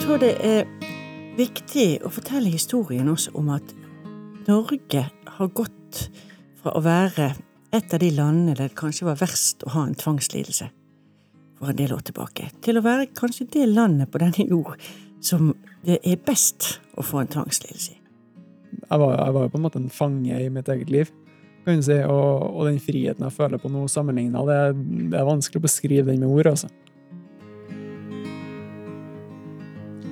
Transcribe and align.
jeg 0.00 0.06
tror 0.06 0.20
det 0.22 0.36
er 0.40 0.62
viktig 1.36 1.98
å 2.08 2.08
fortelle 2.08 2.48
historien 2.48 3.10
også 3.12 3.34
om 3.36 3.50
at 3.52 3.74
Norge 4.46 5.02
har 5.28 5.50
gått 5.52 5.98
fra 6.62 6.72
å 6.72 6.80
være 6.80 7.26
et 7.76 7.92
av 7.92 8.00
de 8.00 8.08
landene 8.16 8.54
der 8.54 8.70
det 8.70 8.78
kanskje 8.80 9.10
var 9.10 9.18
verst 9.20 9.60
å 9.68 9.74
ha 9.74 9.82
en 9.84 9.98
tvangslidelse 10.00 10.70
for 11.58 11.74
en 11.74 11.76
del 11.82 11.92
år 11.92 12.00
tilbake, 12.08 12.48
til 12.64 12.80
å 12.80 12.84
være 12.86 13.10
kanskje 13.12 13.50
det 13.52 13.66
landet 13.68 14.08
på 14.08 14.22
denne 14.24 14.48
jord 14.48 14.80
som 15.20 15.52
det 15.84 16.00
er 16.00 16.16
best 16.24 16.78
å 16.96 17.04
få 17.04 17.20
en 17.20 17.34
tvangslidelse 17.36 17.92
i. 17.92 18.00
Jeg 18.80 19.04
var, 19.04 19.18
jeg 19.18 19.36
var 19.36 19.44
jo 19.44 19.52
på 19.52 19.60
en 19.60 19.66
måte 19.68 19.82
en 19.84 19.92
fange 19.92 20.40
i 20.40 20.48
mitt 20.48 20.72
eget 20.72 20.96
liv, 20.96 21.12
kan 21.66 21.76
du 21.76 21.84
si, 21.84 22.00
og, 22.08 22.48
og 22.54 22.70
den 22.70 22.80
friheten 22.80 23.28
jeg 23.28 23.36
føler 23.36 23.60
på 23.60 23.68
noe 23.68 23.92
sammenligna, 23.92 24.48
det, 24.48 24.60
det, 25.10 25.20
er 25.20 25.28
vanskelig 25.28 25.60
å 25.60 25.68
beskrive 25.68 26.08
den 26.08 26.24
med 26.24 26.32
ord, 26.32 26.54
altså. 26.54 26.72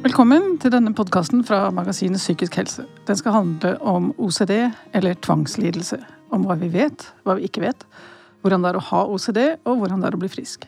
Velkommen 0.09 0.55
til 0.57 0.73
denne 0.73 0.95
podkasten 0.97 1.43
fra 1.45 1.67
magasinet 1.75 2.23
Psykisk 2.23 2.55
helse. 2.57 2.87
Den 3.05 3.17
skal 3.19 3.35
handle 3.35 3.75
om 3.85 4.07
OCD, 4.17 4.71
eller 4.97 5.19
tvangslidelse. 5.21 5.99
Om 6.33 6.47
hva 6.49 6.55
vi 6.57 6.71
vet, 6.73 7.05
hva 7.29 7.35
vi 7.37 7.45
ikke 7.45 7.61
vet, 7.61 7.85
hvordan 8.41 8.65
det 8.65 8.71
er 8.71 8.79
å 8.79 8.85
ha 8.87 9.03
OCD, 9.05 9.41
og 9.69 9.83
hvordan 9.83 10.01
det 10.01 10.09
er 10.09 10.17
å 10.17 10.21
bli 10.23 10.31
frisk. 10.33 10.65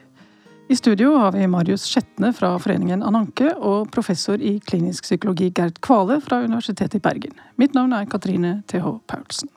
I 0.68 0.76
studio 0.76 1.14
har 1.22 1.32
vi 1.32 1.46
Marius 1.48 1.86
Skjetne 1.88 2.34
fra 2.36 2.50
Foreningen 2.60 3.00
Ananke 3.06 3.54
og 3.56 3.88
professor 3.94 4.36
i 4.44 4.58
klinisk 4.60 5.08
psykologi 5.08 5.48
Gerd 5.56 5.80
Kvale 5.80 6.20
fra 6.20 6.42
Universitetet 6.44 7.00
i 7.00 7.04
Bergen. 7.08 7.40
Mitt 7.56 7.72
navn 7.72 7.96
er 7.96 8.10
Katrine 8.12 8.58
TH 8.68 8.92
Paulsen. 9.08 9.48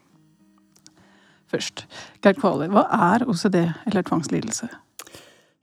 Først, 1.52 1.90
Gerd 2.24 2.40
Kvale, 2.40 2.72
hva 2.72 2.88
er 3.12 3.28
OCD, 3.28 3.66
eller 3.84 4.08
tvangslidelse? 4.08 4.72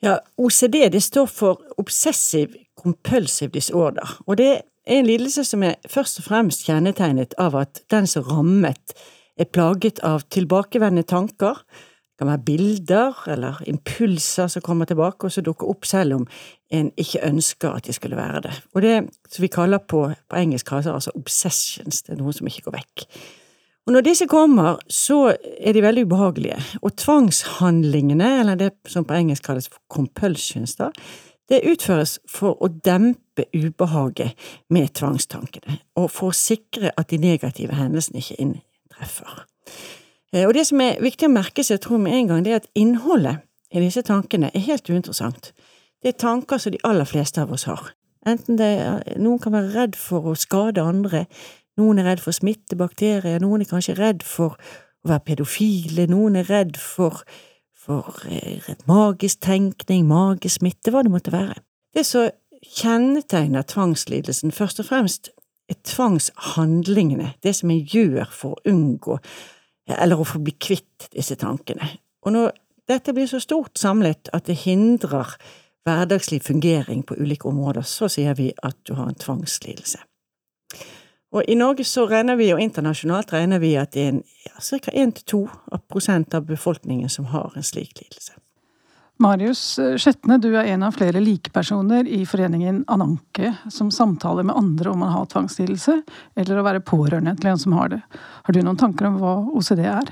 Ja, 0.00 0.16
OCD 0.40 0.88
det 0.92 1.02
står 1.04 1.26
for 1.28 1.60
Obsessive 1.78 2.64
compulsive 2.80 3.52
disorder, 3.52 4.16
og 4.26 4.38
det 4.40 4.48
er 4.48 4.62
en 4.96 5.06
lidelse 5.06 5.44
som 5.44 5.62
er 5.62 5.76
først 5.88 6.22
og 6.22 6.24
fremst 6.30 6.64
kjennetegnet 6.64 7.36
av 7.38 7.58
at 7.60 7.82
den 7.92 8.08
som 8.08 8.24
rammet, 8.24 8.94
er 9.40 9.48
plaget 9.48 10.00
av 10.04 10.24
tilbakevendende 10.32 11.06
tanker, 11.08 11.60
det 12.20 12.20
kan 12.20 12.28
være 12.28 12.44
bilder 12.44 13.20
eller 13.32 13.60
impulser 13.68 14.50
som 14.52 14.64
kommer 14.64 14.88
tilbake 14.88 15.24
og 15.24 15.32
som 15.32 15.44
dukker 15.46 15.70
opp 15.72 15.86
selv 15.88 16.18
om 16.18 16.26
en 16.76 16.90
ikke 17.00 17.22
ønsker 17.24 17.72
at 17.72 17.88
de 17.88 17.94
skulle 17.96 18.18
være 18.18 18.42
det. 18.44 18.52
Og 18.76 18.84
det 18.84 18.96
som 19.32 19.44
vi 19.44 19.48
kaller 19.52 19.80
på, 19.80 20.02
på 20.28 20.36
engelsk 20.36 20.72
altså 20.76 21.14
obsessions, 21.16 22.02
det 22.04 22.12
er 22.12 22.20
noe 22.20 22.34
som 22.36 22.48
ikke 22.50 22.66
går 22.68 22.76
vekk. 22.76 23.06
Og 23.90 23.94
når 23.94 24.04
disse 24.06 24.26
kommer, 24.30 24.76
så 24.86 25.32
er 25.58 25.74
de 25.74 25.80
veldig 25.82 26.04
ubehagelige, 26.06 26.60
og 26.78 26.92
tvangshandlingene, 26.96 28.28
eller 28.40 28.54
det 28.54 28.68
som 28.86 29.02
på 29.02 29.16
engelsk 29.18 29.42
kalles 29.42 29.66
for 29.66 29.80
compulsions, 29.90 30.76
da, 30.78 30.92
det 31.50 31.64
utføres 31.66 32.20
for 32.30 32.54
å 32.62 32.68
dempe 32.70 33.48
ubehaget 33.50 34.38
med 34.70 34.92
tvangstankene, 34.94 35.80
og 35.98 36.06
for 36.14 36.30
å 36.30 36.38
sikre 36.38 36.94
at 36.94 37.10
de 37.10 37.18
negative 37.18 37.74
hendelsene 37.74 38.22
ikke 38.22 38.38
inntreffer. 38.46 39.42
Eh, 40.30 40.46
og 40.46 40.54
det 40.54 40.68
som 40.70 40.86
er 40.86 41.02
viktig 41.02 41.26
å 41.26 41.34
merke 41.34 41.66
seg, 41.66 41.82
tror 41.82 41.98
jeg 41.98 42.06
med 42.06 42.18
en 42.20 42.30
gang, 42.30 42.46
det 42.46 42.54
er 42.54 42.62
at 42.62 42.70
innholdet 42.78 43.42
i 43.74 43.82
disse 43.82 44.06
tankene 44.06 44.52
er 44.54 44.68
helt 44.70 44.86
uinteressant. 44.86 45.50
Det 45.98 46.14
er 46.14 46.22
tanker 46.28 46.62
som 46.62 46.70
de 46.70 46.84
aller 46.86 47.10
fleste 47.10 47.42
av 47.42 47.50
oss 47.58 47.66
har. 47.66 47.90
Enten 48.28 48.58
det 48.60 48.70
er, 48.84 49.18
noen 49.18 49.42
kan 49.42 49.54
være 49.56 49.74
redd 49.74 49.98
for 49.98 50.30
å 50.30 50.38
skade 50.38 50.82
andre, 50.84 51.24
noen 51.80 52.00
er 52.00 52.10
redd 52.10 52.22
for 52.22 52.32
å 52.34 52.38
smitte 52.40 52.78
bakterier, 52.78 53.40
noen 53.42 53.64
er 53.64 53.70
kanskje 53.70 53.96
redd 53.98 54.24
for 54.26 54.56
å 54.56 55.10
være 55.10 55.26
pedofile, 55.30 56.06
noen 56.10 56.38
er 56.40 56.48
redd 56.50 56.76
for, 56.80 57.22
for 57.72 58.20
redd 58.26 58.84
magisk 58.90 59.42
tenkning, 59.46 60.06
magesmitte, 60.10 60.92
hva 60.92 61.04
det 61.06 61.12
måtte 61.12 61.34
være. 61.34 61.58
Det 61.96 62.04
som 62.06 62.28
kjennetegner 62.60 63.64
tvangslidelsen, 63.66 64.52
først 64.52 64.82
og 64.82 64.90
fremst, 64.90 65.32
er 65.70 65.78
tvangshandlingene, 65.86 67.34
det 67.42 67.54
som 67.56 67.70
en 67.70 67.80
gjør 67.86 68.28
for 68.34 68.56
å 68.58 68.72
unngå 68.72 69.18
eller 69.90 70.20
å 70.20 70.26
få 70.26 70.40
bli 70.42 70.54
kvitt 70.58 71.08
disse 71.14 71.36
tankene. 71.38 71.86
Og 72.26 72.34
når 72.34 72.52
dette 72.90 73.14
blir 73.14 73.28
så 73.30 73.40
stort 73.42 73.78
samlet 73.78 74.30
at 74.34 74.46
det 74.50 74.58
hindrer 74.64 75.34
hverdagslig 75.86 76.42
fungering 76.44 77.02
på 77.06 77.16
ulike 77.18 77.48
områder, 77.48 77.86
så 77.86 78.10
sier 78.10 78.36
vi 78.38 78.50
at 78.66 78.76
du 78.86 78.94
har 78.98 79.08
en 79.08 79.18
tvangslidelse. 79.18 80.02
Og 81.30 81.46
i 81.46 81.54
Norge 81.54 81.84
så 81.86 82.08
regner 82.10 82.38
vi, 82.40 82.50
og 82.54 82.60
internasjonalt 82.62 83.32
regner 83.32 83.62
vi 83.62 83.76
at 83.78 83.94
det 83.94 84.06
er 84.08 84.20
ja, 84.48 84.56
ca. 84.58 84.90
1-2 84.90 85.42
prosent 85.90 86.34
av 86.34 86.48
befolkningen 86.48 87.10
som 87.12 87.30
har 87.30 87.54
en 87.54 87.66
slik 87.66 88.00
lidelse. 88.00 88.34
Marius 89.20 89.60
Skjetne, 90.00 90.38
du 90.40 90.48
er 90.54 90.70
en 90.72 90.86
av 90.86 90.94
flere 90.96 91.20
likepersoner 91.20 92.08
i 92.08 92.22
foreningen 92.26 92.80
Ananke, 92.88 93.52
som 93.68 93.90
samtaler 93.92 94.46
med 94.48 94.56
andre 94.56 94.94
om 94.94 95.04
å 95.04 95.10
ha 95.12 95.26
tvangslidelse, 95.28 95.98
eller 96.40 96.60
å 96.60 96.64
være 96.64 96.80
pårørende 96.88 97.34
til 97.36 97.50
en 97.52 97.60
som 97.60 97.76
har 97.76 97.92
det. 97.92 98.00
Har 98.46 98.56
du 98.56 98.62
noen 98.64 98.80
tanker 98.80 99.10
om 99.10 99.18
hva 99.20 99.34
OCD 99.52 99.84
er? 99.84 100.08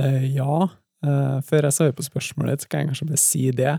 Eh, 0.00 0.26
ja. 0.34 0.66
Eh, 1.06 1.38
før 1.46 1.68
jeg 1.68 1.76
svarer 1.76 1.94
på 1.96 2.08
spørsmålet 2.08 2.58
ditt, 2.58 2.68
kan 2.68 2.82
jeg 2.82 2.90
kanskje 2.90 3.08
bare 3.12 3.22
si 3.22 3.44
det. 3.54 3.76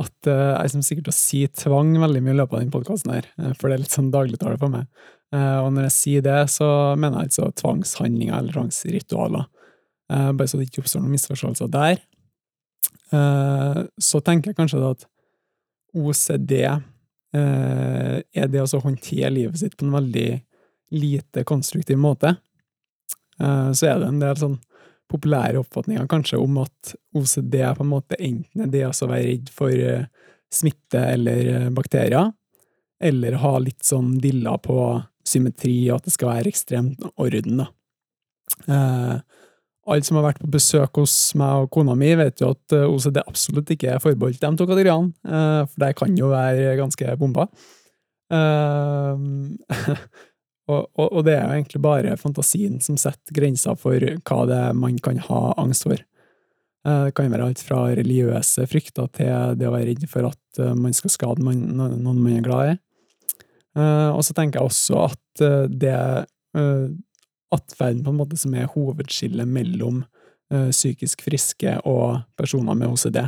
At 0.00 0.30
eh, 0.32 0.56
jeg 0.56 0.72
kommer 0.72 0.88
sikkert 0.88 1.10
til 1.10 1.14
å 1.14 1.20
si 1.20 1.44
tvang 1.60 1.92
veldig 2.00 2.24
mye 2.24 2.38
i 2.38 2.40
løpet 2.40 2.56
av 2.56 2.64
denne 2.64 2.76
podkasten 2.78 3.12
her, 3.18 3.28
for 3.60 3.68
det 3.68 3.76
er 3.76 3.84
litt 3.84 3.98
sånn 3.98 4.12
dagligtale 4.14 4.56
for 4.56 4.72
meg. 4.72 4.88
Eh, 5.30 5.58
og 5.62 5.70
når 5.74 5.86
jeg 5.88 5.96
sier 5.96 6.26
det, 6.26 6.38
så 6.50 6.68
mener 6.98 7.20
jeg 7.22 7.30
altså 7.30 7.50
tvangshandlinger 7.62 8.36
eller 8.36 8.56
tvangsritualer. 8.56 9.46
Eh, 10.10 10.30
bare 10.34 10.50
så 10.50 10.58
det 10.58 10.68
ikke 10.68 10.84
oppstår 10.84 11.04
noen 11.04 11.14
misforståelser 11.14 11.70
der. 11.70 12.00
Eh, 13.14 13.82
så 14.10 14.22
tenker 14.26 14.50
jeg 14.50 14.58
kanskje 14.58 14.82
at 14.90 15.06
OCD 15.96 16.54
er 17.30 18.46
det 18.50 18.62
å 18.62 18.80
håndtere 18.82 19.28
livet 19.30 19.58
sitt 19.60 19.76
på 19.78 19.86
en 19.86 19.94
veldig 19.94 20.30
lite 20.98 21.44
konstruktiv 21.46 21.98
måte. 22.02 22.32
Så 23.38 23.86
er 23.86 24.00
det 24.00 24.08
en 24.08 24.18
del 24.18 24.34
sånn 24.38 24.56
populære 25.10 25.60
oppfatninger 25.62 26.08
kanskje 26.10 26.40
om 26.42 26.58
at 26.64 26.92
OCD 27.14 27.54
på 27.78 27.86
en 27.86 27.90
måte 27.92 28.18
enten 28.18 28.64
er 28.66 28.72
det 28.74 28.82
å 28.88 29.10
være 29.12 29.28
redd 29.28 29.52
for 29.54 29.84
smitte 30.50 31.04
eller 31.12 31.70
bakterier, 31.74 32.32
eller 32.98 33.38
ha 33.44 33.54
litt 33.62 33.86
sånn 33.86 34.16
dilla 34.22 34.56
på 34.58 34.80
symmetri, 35.30 35.76
og 35.90 36.00
at 36.00 36.08
det 36.08 36.14
skal 36.16 36.32
være 36.32 36.50
ekstremt 36.50 37.04
orden, 37.14 37.62
da. 37.62 37.68
Eh, 38.66 39.18
alle 39.90 40.06
som 40.06 40.18
har 40.18 40.28
vært 40.28 40.42
på 40.42 40.50
besøk 40.52 41.00
hos 41.00 41.14
meg 41.38 41.64
og 41.64 41.70
kona 41.74 41.96
mi, 41.98 42.12
vet 42.18 42.42
jo 42.42 42.52
at 42.54 42.76
eh, 42.76 42.86
OCD 42.86 43.20
absolutt 43.22 43.70
ikke 43.74 43.94
er 43.94 44.02
forbeholdt 44.02 44.42
de 44.42 44.50
to 44.58 44.66
kategoriene, 44.68 45.14
eh, 45.26 45.62
for 45.66 45.84
det 45.84 45.92
kan 45.98 46.18
jo 46.18 46.32
være 46.32 46.74
ganske 46.80 47.16
bomba. 47.20 47.48
Eh, 48.30 49.24
og, 50.70 50.82
og, 50.84 51.06
og, 51.06 51.22
det 51.26 51.38
er 51.38 51.46
jo 51.46 51.56
egentlig 51.56 51.82
bare 51.82 52.20
fantasien 52.20 52.78
som 52.84 53.00
setter 53.00 53.34
grenser 53.34 53.78
for 53.80 53.96
hva 53.98 54.44
det 54.50 54.62
er 54.68 54.78
man 54.78 55.00
kan 55.02 55.22
ha 55.30 55.42
angst 55.58 55.88
for. 55.88 55.98
Eh, 56.86 57.06
det 57.08 57.16
kan 57.16 57.32
være 57.32 57.50
alt 57.50 57.62
fra 57.64 57.82
religiøse 57.92 58.64
frykter 58.70 59.10
til 59.16 59.58
det 59.60 59.68
å 59.68 59.74
være 59.74 59.90
redd 59.90 60.06
for 60.08 60.30
at 60.30 60.62
eh, 60.62 60.76
man 60.76 60.94
skal 60.96 61.12
skade 61.12 61.44
noen 61.44 61.98
man 62.06 62.22
er 62.32 62.46
glad 62.46 62.72
i. 62.72 62.78
Uh, 63.78 64.10
og 64.10 64.24
så 64.26 64.34
tenker 64.34 64.58
jeg 64.58 64.70
også 64.70 65.04
at 65.06 65.42
uh, 65.44 65.66
det 65.70 65.94
uh, 66.58 66.88
atferden 67.54 68.02
på 68.02 68.10
en 68.10 68.18
måte 68.18 68.38
som 68.38 68.54
er 68.54 68.70
hovedskillet 68.70 69.48
mellom 69.48 70.04
psykisk 70.50 71.20
friske 71.22 71.76
og 71.86 72.24
personer 72.34 72.74
med 72.74 72.90
OCD. 72.90 73.20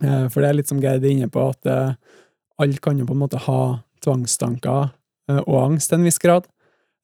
for 0.00 0.40
det 0.40 0.46
er 0.48 0.54
litt 0.56 0.70
som 0.70 0.78
Geir 0.80 0.96
er 0.96 1.10
inne 1.10 1.28
på, 1.28 1.42
at 1.44 1.68
alle 2.56 2.80
kan 2.80 2.96
jo 2.96 3.04
på 3.04 3.12
en 3.12 3.20
måte 3.20 3.40
ha 3.44 3.58
tvangstanker 4.00 4.94
og 5.42 5.58
angst 5.58 5.92
til 5.92 6.00
en 6.00 6.06
viss 6.08 6.16
grad, 6.16 6.48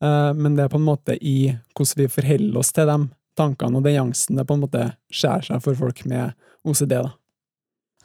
men 0.01 0.57
det 0.57 0.65
er 0.65 0.73
på 0.73 0.81
en 0.81 0.89
måte 0.89 1.19
i 1.21 1.53
hvordan 1.77 2.01
vi 2.01 2.09
forholder 2.09 2.57
oss 2.63 2.73
til 2.73 2.89
de 2.89 2.97
tankene 3.37 3.77
og 3.77 3.85
den 3.85 4.01
angsten 4.07 4.41
det 4.41 4.47
på 4.49 4.57
en 4.57 4.65
måte 4.65 4.87
skjærer 5.13 5.51
seg 5.51 5.61
for 5.67 5.77
folk 5.77 6.01
med 6.09 6.33
OCD. 6.65 6.97
da. 6.97 7.13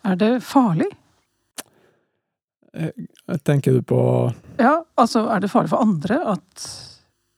Er 0.03 0.19
det 0.19 0.33
farlig? 0.43 0.91
Eh, 2.73 3.37
tenker 3.45 3.71
du 3.71 3.83
på 3.85 3.99
Ja, 4.57 4.81
altså, 4.97 5.27
er 5.29 5.43
det 5.43 5.51
farlig 5.53 5.69
for 5.73 5.83
andre 5.83 6.17
at 6.33 6.67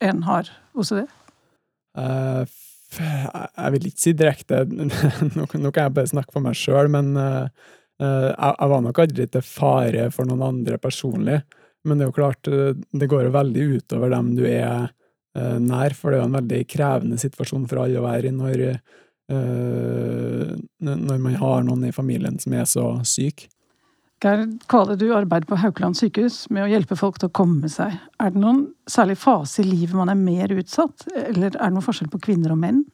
en 0.03 0.23
har 0.27 0.49
OCD? 0.75 1.05
Uh, 1.95 2.43
jeg 2.95 3.71
vil 3.75 3.87
ikke 3.89 4.03
si 4.03 4.13
direkte 4.15 4.61
Nå, 5.35 5.47
kan 5.47 5.67
jeg 5.67 5.95
bare 5.95 6.11
snakke 6.11 6.35
for 6.35 6.43
meg 6.43 6.57
sjøl, 6.59 6.89
men 6.91 7.13
uh, 7.19 7.47
jeg, 7.99 8.67
var 8.71 8.83
nok 8.83 8.99
aldri 9.03 9.27
til 9.31 9.45
fare 9.47 10.09
for 10.11 10.27
noen 10.27 10.43
andre 10.43 10.79
personlig. 10.79 11.39
Men 11.85 11.99
det 11.99 12.05
er 12.05 12.09
jo 12.09 12.17
klart, 12.17 12.47
det 12.47 13.07
går 13.11 13.27
jo 13.27 13.35
veldig 13.35 13.65
utover 13.77 14.11
dem 14.11 14.33
du 14.35 14.43
er 14.49 14.87
uh, 14.89 15.57
nær, 15.61 15.95
for 15.95 16.11
det 16.11 16.19
er 16.19 16.23
jo 16.23 16.29
en 16.31 16.39
veldig 16.39 16.61
krevende 16.71 17.19
situasjon 17.21 17.67
for 17.71 17.83
alle 17.83 17.99
å 18.01 18.07
være 18.07 18.31
i 18.31 18.35
når, 18.35 18.63
når 20.85 21.21
man 21.23 21.37
har 21.41 21.63
noen 21.65 21.87
i 21.87 21.93
familien 21.95 22.35
som 22.41 22.53
er 22.53 22.67
så 22.69 22.89
syk. 23.07 23.47
Gerd 24.23 24.61
Kvale, 24.71 24.95
du 24.95 25.09
arbeider 25.13 25.47
på 25.49 25.57
Haukeland 25.59 25.97
sykehus 25.99 26.45
med 26.53 26.63
å 26.65 26.69
hjelpe 26.71 26.95
folk 26.95 27.17
til 27.19 27.27
å 27.27 27.35
komme 27.35 27.69
seg. 27.71 27.97
Er 28.21 28.31
det 28.31 28.39
noen 28.41 28.61
særlig 28.89 29.17
fase 29.19 29.61
i 29.61 29.67
livet 29.67 29.95
man 29.97 30.11
er 30.11 30.19
mer 30.19 30.53
utsatt, 30.55 31.07
eller 31.11 31.51
er 31.51 31.57
det 31.59 31.73
noen 31.75 31.85
forskjell 31.85 32.11
på 32.13 32.21
kvinner 32.23 32.55
og 32.55 32.61
menn? 32.61 32.85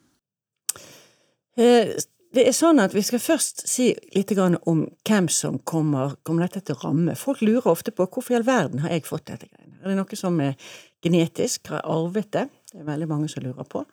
Eh, 1.60 1.94
det 2.32 2.46
er 2.48 2.56
sånn 2.56 2.80
at 2.80 2.96
vi 2.96 3.04
skal 3.06 3.22
først 3.22 3.66
si 3.68 3.92
litt 4.16 4.32
om 4.40 4.86
hvem 5.08 5.28
som 5.30 5.60
kommer, 5.68 6.16
kommer 6.24 6.48
dette 6.48 6.64
til 6.66 6.78
å 6.78 6.88
ramme. 6.88 7.16
Folk 7.20 7.44
lurer 7.44 7.70
ofte 7.70 7.94
på 7.94 8.08
hvorfor 8.08 8.34
i 8.34 8.40
all 8.40 8.48
verden 8.48 8.82
har 8.86 8.96
jeg 8.96 9.06
fått 9.06 9.28
dette 9.28 9.50
greiene. 9.50 9.78
Er 9.82 9.92
det 9.92 9.98
noe 10.00 10.18
som 10.18 10.38
er 10.42 10.56
genetisk, 11.04 11.68
har 11.68 11.82
jeg 11.82 11.92
arvet 11.92 12.32
det? 12.34 12.46
Det 12.72 12.80
er 12.82 12.88
veldig 12.88 13.10
mange 13.10 13.30
som 13.30 13.44
lurer 13.44 13.68
på. 13.68 13.84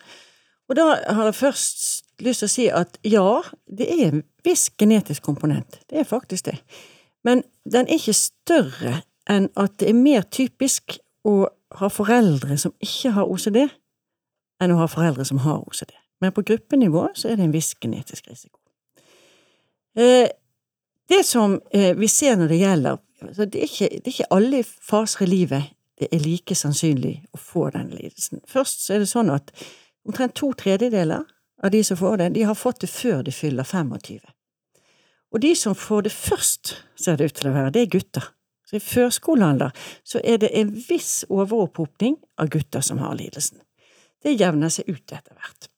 Og 0.69 0.77
da 0.77 0.85
har 1.03 1.25
jeg 1.27 1.39
først 1.39 2.23
lyst 2.23 2.45
til 2.45 2.49
å 2.49 2.53
si 2.53 2.69
at 2.71 2.99
ja, 3.09 3.27
det 3.67 3.89
er 3.89 4.05
en 4.13 4.23
viss 4.47 4.69
genetisk 4.79 5.25
komponent. 5.25 5.81
Det 5.91 6.03
er 6.03 6.09
faktisk 6.09 6.51
det. 6.51 6.59
Men 7.27 7.43
den 7.65 7.89
er 7.89 7.99
ikke 7.99 8.17
større 8.17 9.01
enn 9.29 9.51
at 9.61 9.77
det 9.81 9.91
er 9.91 9.99
mer 9.99 10.25
typisk 10.33 10.99
å 11.29 11.49
ha 11.79 11.89
foreldre 11.93 12.57
som 12.61 12.73
ikke 12.81 13.13
har 13.17 13.29
OCD, 13.29 13.67
enn 14.63 14.75
å 14.75 14.79
ha 14.81 14.87
foreldre 14.91 15.27
som 15.29 15.43
har 15.45 15.61
OCD. 15.67 15.93
Men 16.23 16.33
på 16.35 16.43
gruppenivå 16.47 17.09
så 17.15 17.29
er 17.29 17.39
det 17.39 17.47
en 17.47 17.55
viss 17.55 17.75
genetisk 17.79 18.31
risiko. 18.31 18.57
Eh, 19.99 20.31
det 21.09 21.25
som 21.27 21.59
eh, 21.73 21.93
vi 21.99 22.09
ser 22.09 22.39
når 22.39 22.53
det 22.53 22.63
gjelder 22.63 22.99
det, 23.19 23.47
er 23.49 23.67
ikke, 23.67 23.89
det 23.91 24.07
er 24.07 24.15
ikke 24.15 24.33
alle 24.35 24.63
faser 24.65 25.27
i 25.27 25.31
livet 25.31 25.75
det 25.99 26.09
er 26.15 26.23
like 26.23 26.55
sannsynlig 26.55 27.17
å 27.35 27.41
få 27.43 27.69
den 27.75 27.91
lidelsen. 27.91 28.43
Først 28.47 28.85
så 28.85 28.95
er 28.95 29.03
det 29.03 29.11
sånn 29.11 29.33
at 29.35 29.51
omtrent 30.07 30.37
to 30.39 30.53
tredjedeler 30.59 31.25
av 31.63 31.73
de 31.75 31.81
som 31.85 31.99
får 31.99 32.21
det, 32.21 32.29
de 32.37 32.45
har 32.47 32.59
fått 32.59 32.85
det 32.85 32.91
før 32.93 33.25
de 33.27 33.35
fyller 33.35 33.67
25. 33.67 34.21
Og 35.33 35.43
de 35.45 35.55
som 35.57 35.77
får 35.77 36.09
det 36.09 36.13
først, 36.13 36.75
ser 36.97 37.17
det 37.17 37.31
ut 37.31 37.41
til 37.41 37.51
å 37.51 37.55
være, 37.55 37.73
det 37.75 37.85
er 37.85 37.93
gutter. 37.93 38.31
Så 38.69 38.77
i 38.77 38.85
førskolealder 38.85 39.73
så 40.05 40.21
er 40.25 40.41
det 40.43 40.51
en 40.57 40.73
viss 40.73 41.25
overopphopning 41.29 42.19
av 42.41 42.51
gutter 42.53 42.85
som 42.85 43.01
har 43.01 43.17
lidelsen. 43.17 43.61
Det 44.23 44.35
jevner 44.37 44.73
seg 44.73 44.89
ut 44.91 45.13
etter 45.13 45.33
hvert. 45.33 45.71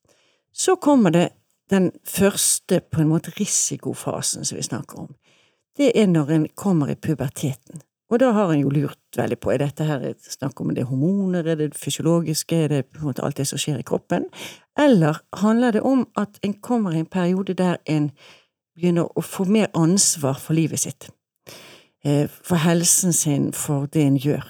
Så 0.50 0.76
kommer 0.76 1.14
det 1.14 1.28
den 1.70 1.92
første, 2.04 2.80
på 2.80 3.02
en 3.02 3.12
måte, 3.12 3.30
risikofasen 3.38 4.44
som 4.44 4.58
vi 4.58 4.66
snakker 4.66 5.04
om. 5.04 5.12
Det 5.78 5.92
er 5.94 6.10
når 6.10 6.34
en 6.34 6.48
kommer 6.58 6.90
i 6.90 6.98
puberteten. 6.98 7.82
Og 8.10 8.18
da 8.18 8.32
har 8.34 8.50
en 8.50 8.64
jo 8.64 8.72
lurt 8.74 8.98
veldig 9.16 9.38
på, 9.38 9.52
er 9.52 9.62
dette 9.62 9.86
her 9.86 10.02
snakk 10.18 10.58
om 10.60 10.72
det 10.74 10.88
hormoner, 10.88 11.46
er 11.46 11.60
det 11.60 11.76
fysiologiske, 11.78 12.56
er 12.64 12.72
det 12.72 12.80
på 12.90 13.04
en 13.04 13.12
måte 13.12 13.22
alt 13.22 13.38
det 13.38 13.46
som 13.46 13.60
skjer 13.60 13.78
i 13.78 13.86
kroppen, 13.86 14.26
eller 14.74 15.20
handler 15.38 15.78
det 15.78 15.84
om 15.86 16.02
at 16.18 16.40
en 16.42 16.56
kommer 16.58 16.96
i 16.96 17.04
en 17.04 17.06
periode 17.06 17.54
der 17.54 17.78
en 17.86 18.10
begynner 18.80 19.08
å 19.16 19.24
få 19.24 19.44
mer 19.44 19.70
ansvar 19.76 20.38
for 20.40 20.56
livet 20.56 20.80
sitt, 20.80 21.10
eh, 22.04 22.28
for 22.28 22.56
helsen 22.56 23.12
sin, 23.12 23.52
for 23.52 23.86
det 23.86 24.02
en 24.02 24.18
gjør? 24.18 24.46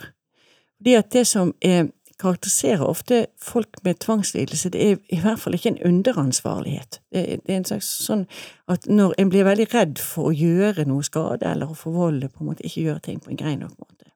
Fordi 0.78 0.94
at 0.94 1.10
det 1.12 1.26
som 1.26 1.54
er 1.60 1.90
karakteriserer 2.20 2.84
ofte 2.84 3.26
folk 3.42 3.84
med 3.84 3.94
tvangslidelse, 3.94 4.68
det 4.68 4.90
er 4.90 4.96
i 5.08 5.20
hvert 5.20 5.40
fall 5.40 5.54
ikke 5.56 5.68
en 5.68 5.82
underansvarlighet. 5.86 7.00
Det 7.12 7.40
er, 7.48 7.56
en 7.56 7.64
slags 7.64 7.88
sånn 8.04 8.26
at 8.68 8.86
når 8.88 9.14
en 9.18 9.32
blir 9.32 9.46
veldig 9.48 9.66
redd 9.74 10.02
for 10.02 10.30
å 10.30 10.36
gjøre 10.36 10.84
noe 10.88 11.04
skade, 11.06 11.48
eller 11.48 11.72
å 11.72 11.78
forvolde, 11.78 12.28
på 12.28 12.44
en 12.44 12.52
måte 12.52 12.66
ikke 12.66 12.84
gjøre 12.86 13.04
ting 13.06 13.20
på 13.20 13.32
en 13.32 13.40
grei 13.40 13.56
nok 13.56 13.76
måte. 13.78 14.10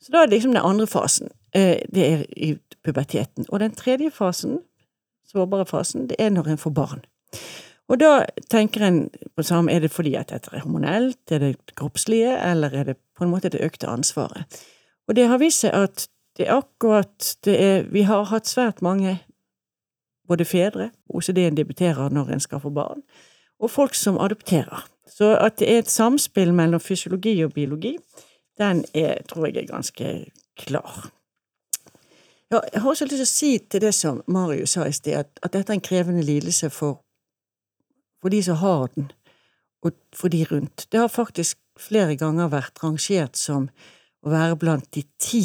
Så 0.00 0.12
da 0.12 0.22
er 0.22 0.30
det 0.30 0.38
liksom 0.38 0.56
den 0.56 0.64
andre 0.64 0.86
fasen. 0.88 1.28
Eh, 1.52 1.82
det 1.92 2.06
er 2.06 2.24
i 2.36 2.54
puberteten. 2.84 3.44
Og 3.48 3.60
den 3.60 3.74
tredje 3.76 4.10
fasen, 4.10 4.60
sårbare 5.28 5.66
fasen, 5.68 6.08
det 6.08 6.16
er 6.18 6.30
når 6.32 6.54
en 6.54 6.62
får 6.62 6.70
barn. 6.70 7.04
Og 7.90 7.98
da 7.98 8.24
tenker 8.50 8.84
en 8.86 9.00
på 9.36 9.42
samme, 9.42 9.72
er 9.72 9.82
det 9.82 9.90
fordi 9.90 10.14
at 10.14 10.30
dette 10.30 10.52
er 10.54 10.62
hormonelt, 10.62 11.18
er 11.30 11.42
det 11.42 11.74
kroppslige, 11.74 12.36
eller 12.50 12.74
er 12.74 12.84
det 12.92 12.96
på 13.18 13.26
en 13.26 13.32
måte 13.32 13.50
det 13.50 13.64
økte 13.66 13.90
ansvaret? 13.90 14.46
Og 15.08 15.16
det 15.18 15.26
har 15.26 15.42
vist 15.42 15.64
seg 15.64 15.74
at 15.74 16.06
det 16.38 16.46
er 16.46 16.60
akkurat 16.60 17.32
det 17.44 17.56
er 17.58 17.82
Vi 17.90 18.02
har 18.06 18.30
hatt 18.30 18.46
svært 18.46 18.82
mange, 18.82 19.18
både 20.28 20.44
fedre, 20.46 20.90
OCD-en 21.08 21.56
debuterer 21.56 22.08
når 22.14 22.30
en 22.30 22.40
skal 22.40 22.62
få 22.62 22.70
barn, 22.70 23.02
og 23.58 23.70
folk 23.70 23.94
som 23.94 24.18
adopterer. 24.18 24.86
Så 25.10 25.34
at 25.36 25.58
det 25.58 25.72
er 25.72 25.78
et 25.78 25.90
samspill 25.90 26.54
mellom 26.54 26.80
fysiologi 26.80 27.44
og 27.44 27.52
biologi, 27.52 27.96
den 28.58 28.84
er, 28.94 29.22
tror 29.28 29.46
jeg 29.46 29.56
er 29.56 29.66
ganske 29.66 30.30
klar. 30.56 31.10
Jeg 32.50 32.80
har 32.82 32.88
også 32.88 33.04
lyst 33.04 33.16
til 33.16 33.26
å 33.26 33.30
si 33.30 33.58
til 33.58 33.82
det 33.82 33.94
som 33.94 34.22
Marius 34.26 34.76
sa 34.76 34.86
i 34.86 34.92
sted, 34.92 35.18
at, 35.18 35.38
at 35.42 35.52
dette 35.52 35.72
er 35.72 35.78
en 35.78 35.86
krevende 35.86 36.22
lidelse 36.22 36.70
for, 36.70 37.02
for 38.20 38.32
de 38.32 38.42
som 38.44 38.60
har 38.60 38.88
den, 38.94 39.10
og 39.82 39.96
for 40.16 40.28
de 40.28 40.44
rundt. 40.44 40.86
Det 40.92 41.00
har 41.00 41.08
faktisk 41.08 41.58
flere 41.80 42.16
ganger 42.20 42.50
vært 42.52 42.82
rangert 42.84 43.38
som 43.40 43.70
å 44.20 44.32
være 44.32 44.58
blant 44.60 44.90
de 44.94 45.04
ti 45.18 45.44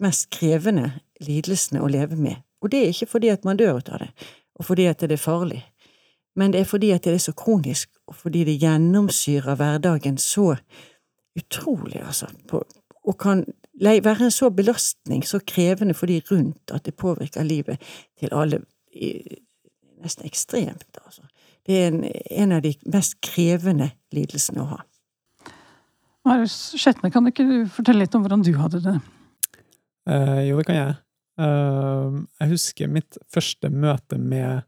mest 0.00 0.28
krevende 0.34 0.92
lidelsene 1.24 1.80
å 1.80 1.88
leve 1.88 2.16
med. 2.16 2.42
Og 2.60 2.72
det 2.72 2.82
er 2.82 2.92
ikke 2.92 3.14
fordi 3.14 3.30
at 3.32 3.44
man 3.48 3.56
dør 3.56 3.80
ut 3.80 3.88
av 3.88 4.02
det, 4.04 4.10
og 4.60 4.68
fordi 4.68 4.88
at 4.90 5.00
det 5.00 5.16
er 5.16 5.22
farlig, 5.22 5.62
men 6.36 6.52
det 6.52 6.60
er 6.60 6.68
fordi 6.68 6.92
at 6.94 7.04
det 7.04 7.16
er 7.16 7.24
så 7.24 7.32
kronisk, 7.36 7.90
og 8.06 8.16
fordi 8.20 8.44
det 8.44 8.58
gjennomsyrer 8.60 9.56
hverdagen 9.56 10.18
så 10.20 10.54
utrolig, 11.38 12.02
altså, 12.04 12.28
på, 12.48 12.62
og 13.04 13.18
kan 13.18 13.44
være 13.80 14.26
en 14.26 14.34
så 14.34 14.50
belastning, 14.50 15.24
så 15.26 15.40
krevende 15.46 15.94
for 15.94 16.10
de 16.10 16.20
rundt, 16.30 16.70
at 16.70 16.84
det 16.84 16.94
påvirker 17.00 17.46
livet 17.48 17.80
til 18.20 18.34
alle 18.36 18.60
nesten 20.00 20.26
ekstremt, 20.26 21.00
altså. 21.04 21.22
Det 21.66 21.76
er 21.76 21.90
en, 21.90 22.04
en 22.44 22.56
av 22.56 22.62
de 22.64 22.72
mest 22.90 23.18
krevende 23.24 23.90
lidelsene 24.14 24.62
å 24.62 24.70
ha. 24.74 24.80
Marius 26.28 26.74
Skjetne, 26.76 27.10
kan 27.12 27.26
ikke 27.28 27.46
du 27.48 27.56
fortelle 27.72 28.04
litt 28.04 28.14
om 28.16 28.24
hvordan 28.24 28.44
du 28.44 28.52
hadde 28.58 28.82
det? 28.84 28.96
Eh, 30.10 30.40
jo, 30.48 30.58
det 30.58 30.66
kan 30.68 30.78
jeg. 30.78 30.96
Eh, 31.40 32.20
jeg 32.42 32.52
husker 32.52 32.92
mitt 32.92 33.18
første 33.32 33.70
møte 33.72 34.18
med 34.20 34.66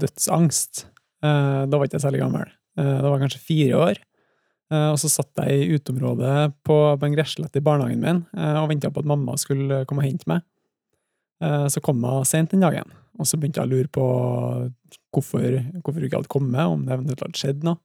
dødsangst. 0.00 0.86
Eh, 1.24 1.62
da 1.66 1.78
var 1.78 1.88
ikke 1.88 1.98
jeg 1.98 2.06
særlig 2.06 2.24
gammel. 2.24 2.50
da 2.74 3.06
var 3.06 3.20
jeg 3.20 3.28
kanskje 3.28 3.46
fire 3.46 3.76
år. 3.78 3.98
og 4.74 4.96
så 4.98 5.08
satt 5.12 5.38
jeg 5.38 5.60
i 5.60 5.76
uteområdet 5.76 6.54
på, 6.66 6.74
på 6.98 7.06
en 7.06 7.12
gresslett 7.14 7.54
i 7.54 7.62
barnehagen 7.62 8.00
min 8.00 8.22
og 8.34 8.66
venta 8.72 8.90
på 8.90 9.04
at 9.04 9.06
mamma 9.06 9.36
skulle 9.38 9.84
komme 9.86 10.02
og 10.02 10.08
hente 10.08 10.26
meg. 10.26 10.42
Så 11.68 11.82
kom 11.84 12.04
hun 12.04 12.28
sent 12.28 12.52
den 12.54 12.64
dagen, 12.64 12.92
og 13.18 13.28
så 13.28 13.38
begynte 13.38 13.62
jeg 13.62 13.68
å 13.68 13.72
lure 13.72 13.90
på 13.92 14.04
hvorfor, 15.14 15.58
hvorfor 15.80 15.98
hun 16.00 16.06
ikke 16.08 16.20
hadde 16.22 16.32
kommet, 16.32 16.62
om 16.64 16.84
det 16.86 16.94
eventuelt 16.96 17.24
hadde 17.26 17.40
skjedd 17.40 17.66
noe. 17.66 17.80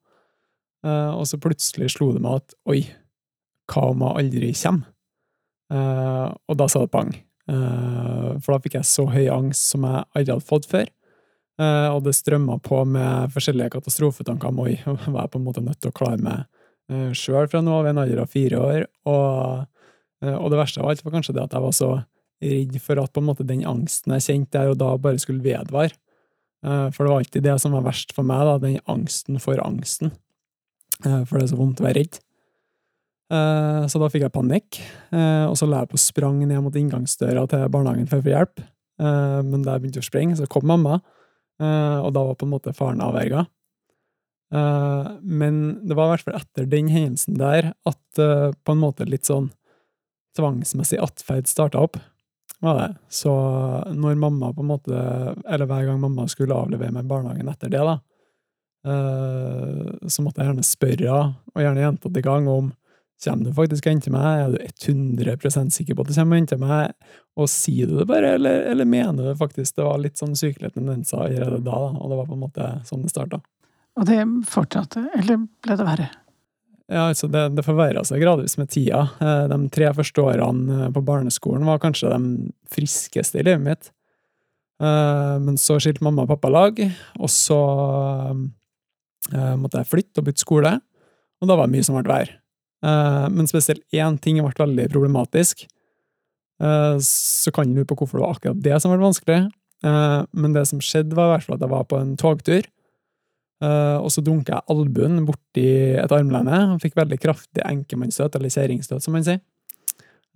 og 0.86 1.26
så 1.28 1.40
plutselig 1.42 1.92
slo 1.96 2.12
det 2.16 2.22
meg 2.24 2.40
at 2.40 2.56
oi, 2.72 2.82
hva 3.70 3.90
om 3.92 4.06
hun 4.06 4.16
aldri 4.16 4.54
kommer? 4.58 4.88
Uh, 5.70 6.34
og 6.50 6.56
da 6.58 6.66
sa 6.72 6.82
det 6.82 6.94
pang. 6.94 7.12
For 7.50 8.54
da 8.54 8.62
fikk 8.64 8.80
jeg 8.80 8.88
så 8.90 9.06
høy 9.10 9.28
angst 9.34 9.72
som 9.74 9.86
jeg 9.86 10.06
aldri 10.18 10.34
hadde 10.34 10.46
fått 10.46 10.68
før. 10.70 10.90
Og 11.60 12.04
det 12.06 12.14
strømma 12.16 12.60
på 12.64 12.84
med 12.88 13.34
forskjellige 13.34 13.74
katastrofetanker 13.74 14.50
om 14.50 14.62
oi, 14.64 14.78
var 15.14 15.26
jeg 15.26 15.34
på 15.34 15.42
en 15.42 15.48
måte 15.48 15.64
nødt 15.66 15.82
til 15.82 15.92
å 15.92 15.98
klare 15.98 16.22
meg 16.24 16.46
sjøl 17.18 17.50
fra 17.50 17.62
nå 17.62 17.74
av, 17.76 17.88
i 17.88 17.92
en 17.92 18.02
alder 18.02 18.24
av 18.24 18.32
fire 18.32 18.62
år. 18.62 18.86
Og, 19.10 19.66
og, 20.26 20.48
det 20.52 20.62
verste 20.62 20.82
av 20.82 20.92
alt 20.92 21.04
var 21.06 21.16
kanskje 21.18 21.36
det 21.38 21.46
at 21.46 21.58
jeg 21.58 21.66
var 21.66 21.76
så 21.76 21.92
redd 22.44 22.78
for 22.84 23.02
at 23.02 23.12
på 23.14 23.24
en 23.24 23.28
måte 23.28 23.48
den 23.48 23.66
angsten 23.68 24.16
jeg 24.16 24.26
kjente 24.28 24.56
der 24.56 24.72
og 24.72 24.80
da, 24.80 24.94
bare 25.02 25.20
skulle 25.20 25.44
vedvare. 25.44 25.92
for 26.62 27.04
det 27.04 27.12
var 27.12 27.20
alltid 27.20 27.44
det 27.44 27.60
som 27.60 27.72
var 27.72 27.86
verst 27.86 28.12
for 28.16 28.28
meg, 28.28 28.42
da, 28.44 28.58
den 28.60 28.80
angsten 28.86 29.40
for 29.40 29.60
angsten. 29.64 30.12
for 31.02 31.38
det 31.38 31.46
er 31.46 31.52
så 31.54 31.60
vondt 31.60 31.80
å 31.80 31.88
være 31.88 32.02
redd. 32.02 32.20
Eh, 33.30 33.84
så 33.86 34.02
da 34.02 34.10
fikk 34.10 34.26
jeg 34.26 34.34
panikk, 34.34 34.80
eh, 35.14 35.46
og 35.46 35.54
så 35.60 35.68
la 35.70 35.84
jeg 35.84 35.92
på 35.92 36.02
sprang 36.02 36.42
ned 36.42 36.64
mot 36.66 36.76
inngangsdøra 36.76 37.46
til 37.52 37.68
barnehagen 37.70 38.10
for 38.10 38.22
å 38.22 38.26
få 38.26 38.34
hjelp. 38.34 38.64
Eh, 39.00 39.40
men 39.46 39.62
da 39.62 39.76
jeg 39.76 39.84
begynte 39.84 40.02
å 40.02 40.08
springe, 40.08 40.38
så 40.38 40.50
kom 40.50 40.66
mamma, 40.70 41.02
og 41.60 42.14
da 42.16 42.22
var 42.24 42.38
på 42.40 42.46
en 42.48 42.54
måte 42.54 42.72
faren 42.72 43.02
avverga. 43.04 43.42
Men 45.20 45.58
det 45.84 45.98
var 45.98 46.08
i 46.08 46.12
hvert 46.14 46.24
fall 46.24 46.38
etter 46.38 46.70
den 46.72 46.88
hendelsen 46.88 47.36
der 47.36 47.74
at 47.84 48.16
på 48.16 48.72
en 48.72 48.80
måte 48.80 49.04
litt 49.04 49.28
sånn 49.28 49.50
tvangsmessig 50.40 51.02
atferd 51.04 51.52
starta 51.52 51.82
opp. 51.84 52.00
Var 52.60 52.76
det. 52.76 52.90
Så 53.08 53.32
når 53.96 54.20
mamma 54.20 54.52
på 54.54 54.64
en 54.66 54.72
måte, 54.74 54.96
eller 55.48 55.70
hver 55.70 55.86
gang 55.88 56.00
mamma 56.02 56.28
skulle 56.28 56.58
avlevere 56.58 56.92
meg 56.92 57.06
i 57.08 57.12
barnehagen 57.12 57.52
etter 57.52 57.72
det, 57.72 57.84
da, 57.88 57.96
så 58.84 60.24
måtte 60.24 60.42
jeg 60.42 60.50
gjerne 60.50 60.66
spørre, 60.68 61.22
og 61.56 61.64
gjerne 61.64 61.86
gjentatte 61.86 62.26
ganger, 62.26 62.60
om 62.66 62.70
Kommer 63.20 63.50
du 63.50 63.52
faktisk 63.52 63.84
og 63.84 63.92
henter 63.92 64.14
meg? 64.14 64.42
Er 64.46 64.54
du 64.54 64.94
100% 64.94 65.74
sikker 65.76 65.96
på 65.96 66.06
at 66.06 66.08
du 66.08 66.16
kommer 66.16 66.38
og 66.38 66.40
henter 66.40 66.60
meg? 66.62 66.94
Og 67.36 67.50
sier 67.52 67.90
du 67.90 67.98
det 68.00 68.06
bare, 68.08 68.36
eller, 68.38 68.62
eller 68.72 68.88
mener 68.88 69.28
du 69.28 69.34
faktisk 69.36 69.76
det 69.76 69.84
var 69.84 70.00
litt 70.00 70.20
sånn 70.22 70.38
sykelige 70.40 70.78
tendenser 70.78 71.26
allerede 71.26 71.60
da, 71.66 71.82
da, 71.84 71.90
og 72.00 72.14
det 72.14 72.20
var 72.22 72.30
på 72.30 72.38
en 72.38 72.46
måte 72.46 72.70
sånn 72.88 73.04
det 73.04 73.12
starta? 73.12 73.42
Og 74.00 74.08
det 74.08 74.22
fortsatte, 74.48 75.04
eller 75.20 75.44
ble 75.60 75.76
det 75.82 75.88
verre? 75.90 76.08
Ja, 76.90 77.06
altså 77.12 77.30
det, 77.30 77.44
det 77.54 77.66
forverra 77.68 78.02
seg 78.08 78.24
gradvis 78.24 78.58
med 78.58 78.72
tida. 78.74 79.04
Eh, 79.22 79.46
de 79.52 79.58
tre 79.74 79.92
første 79.94 80.24
årene 80.26 80.90
på 80.96 81.04
barneskolen 81.06 81.68
var 81.70 81.82
kanskje 81.84 82.10
de 82.10 82.50
friskeste 82.74 83.38
i 83.38 83.46
livet 83.46 83.62
mitt. 83.62 83.92
Eh, 84.82 85.36
men 85.44 85.60
så 85.62 85.78
skilte 85.78 86.06
mamma 86.06 86.26
og 86.26 86.32
pappa 86.32 86.50
lag, 86.50 86.82
og 87.20 87.30
så 87.30 87.60
eh, 89.30 89.56
måtte 89.60 89.84
jeg 89.84 89.92
flytte 89.92 90.24
og 90.24 90.30
bytte 90.30 90.46
skole, 90.46 90.74
og 91.40 91.52
da 91.52 91.60
var 91.60 91.70
det 91.70 91.78
mye 91.78 91.86
som 91.86 92.00
ble. 92.02 92.24
Eh, 92.86 93.28
men 93.36 93.52
spesielt 93.52 93.86
én 93.94 94.18
ting 94.24 94.42
ble 94.42 94.56
veldig 94.58 94.90
problematisk. 94.90 95.68
Eh, 96.64 96.98
så 97.06 97.54
kan 97.54 97.70
du 97.70 97.78
lure 97.78 97.90
på 97.90 98.02
hvorfor 98.02 98.18
det 98.18 98.26
var 98.26 98.38
akkurat 98.38 98.66
det 98.66 98.82
som 98.82 98.96
ble 98.96 99.04
vanskelig. 99.04 99.40
Eh, 99.86 100.20
men 100.32 100.58
det 100.58 100.66
som 100.72 100.82
skjedde, 100.84 101.16
var 101.16 101.30
i 101.30 101.36
hvert 101.38 101.48
fall 101.48 101.60
at 101.60 101.66
jeg 101.68 101.76
var 101.76 101.88
på 101.92 102.02
en 102.02 102.16
togtur. 102.20 102.66
Uh, 103.60 104.00
og 104.00 104.08
så 104.14 104.22
dunka 104.24 104.56
jeg 104.56 104.72
albuen 104.72 105.26
borti 105.28 105.66
et 106.00 106.14
armlene 106.16 106.62
og 106.72 106.80
fikk 106.80 106.96
veldig 106.96 107.18
kraftig 107.20 107.64
enkemannsstøt, 107.68 108.38
eller 108.40 108.54
kjerringstøt, 108.54 109.04
som 109.04 109.16
man 109.16 109.26
sier. 109.28 109.42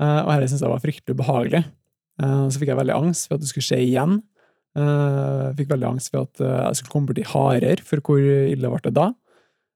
Uh, 0.02 0.26
og 0.26 0.34
dette 0.34 0.52
syntes 0.52 0.66
jeg 0.66 0.74
var 0.74 0.84
fryktelig 0.84 1.16
ubehagelig. 1.16 1.64
Uh, 2.20 2.52
så 2.52 2.60
fikk 2.60 2.74
jeg 2.74 2.80
veldig 2.82 2.98
angst 2.98 3.30
for 3.30 3.38
at 3.38 3.44
det 3.44 3.52
skulle 3.52 3.70
skje 3.70 3.84
igjen. 3.88 4.22
fikk 5.54 5.70
veldig 5.70 5.86
angst 5.86 6.10
for 6.10 6.26
at 6.26 6.40
jeg 6.42 6.78
skulle 6.80 6.92
komme 6.96 7.12
borti 7.12 7.24
harer, 7.30 7.82
for 7.86 8.02
hvor 8.02 8.18
ille 8.20 8.72
ble 8.72 8.80
det 8.88 8.98
da? 8.98 9.12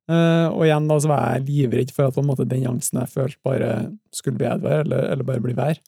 og 0.07 0.61
igjen 0.63 0.85
da 0.87 0.95
så 1.03 1.09
var 1.11 1.19
jeg 1.35 1.43
livredd 1.49 1.89
for 1.91 2.07
at 2.07 2.15
på 2.15 2.21
en 2.23 2.29
måte 2.29 2.45
den 2.47 2.63
angsten 2.69 3.01
jeg 3.01 3.11
følte, 3.11 3.37
bare 3.43 3.71
skulle 4.15 4.39
vedvare, 4.39 4.85
eller, 4.85 5.03
eller 5.11 5.27
bare 5.27 5.43
bli 5.43 5.53
verre. 5.53 5.83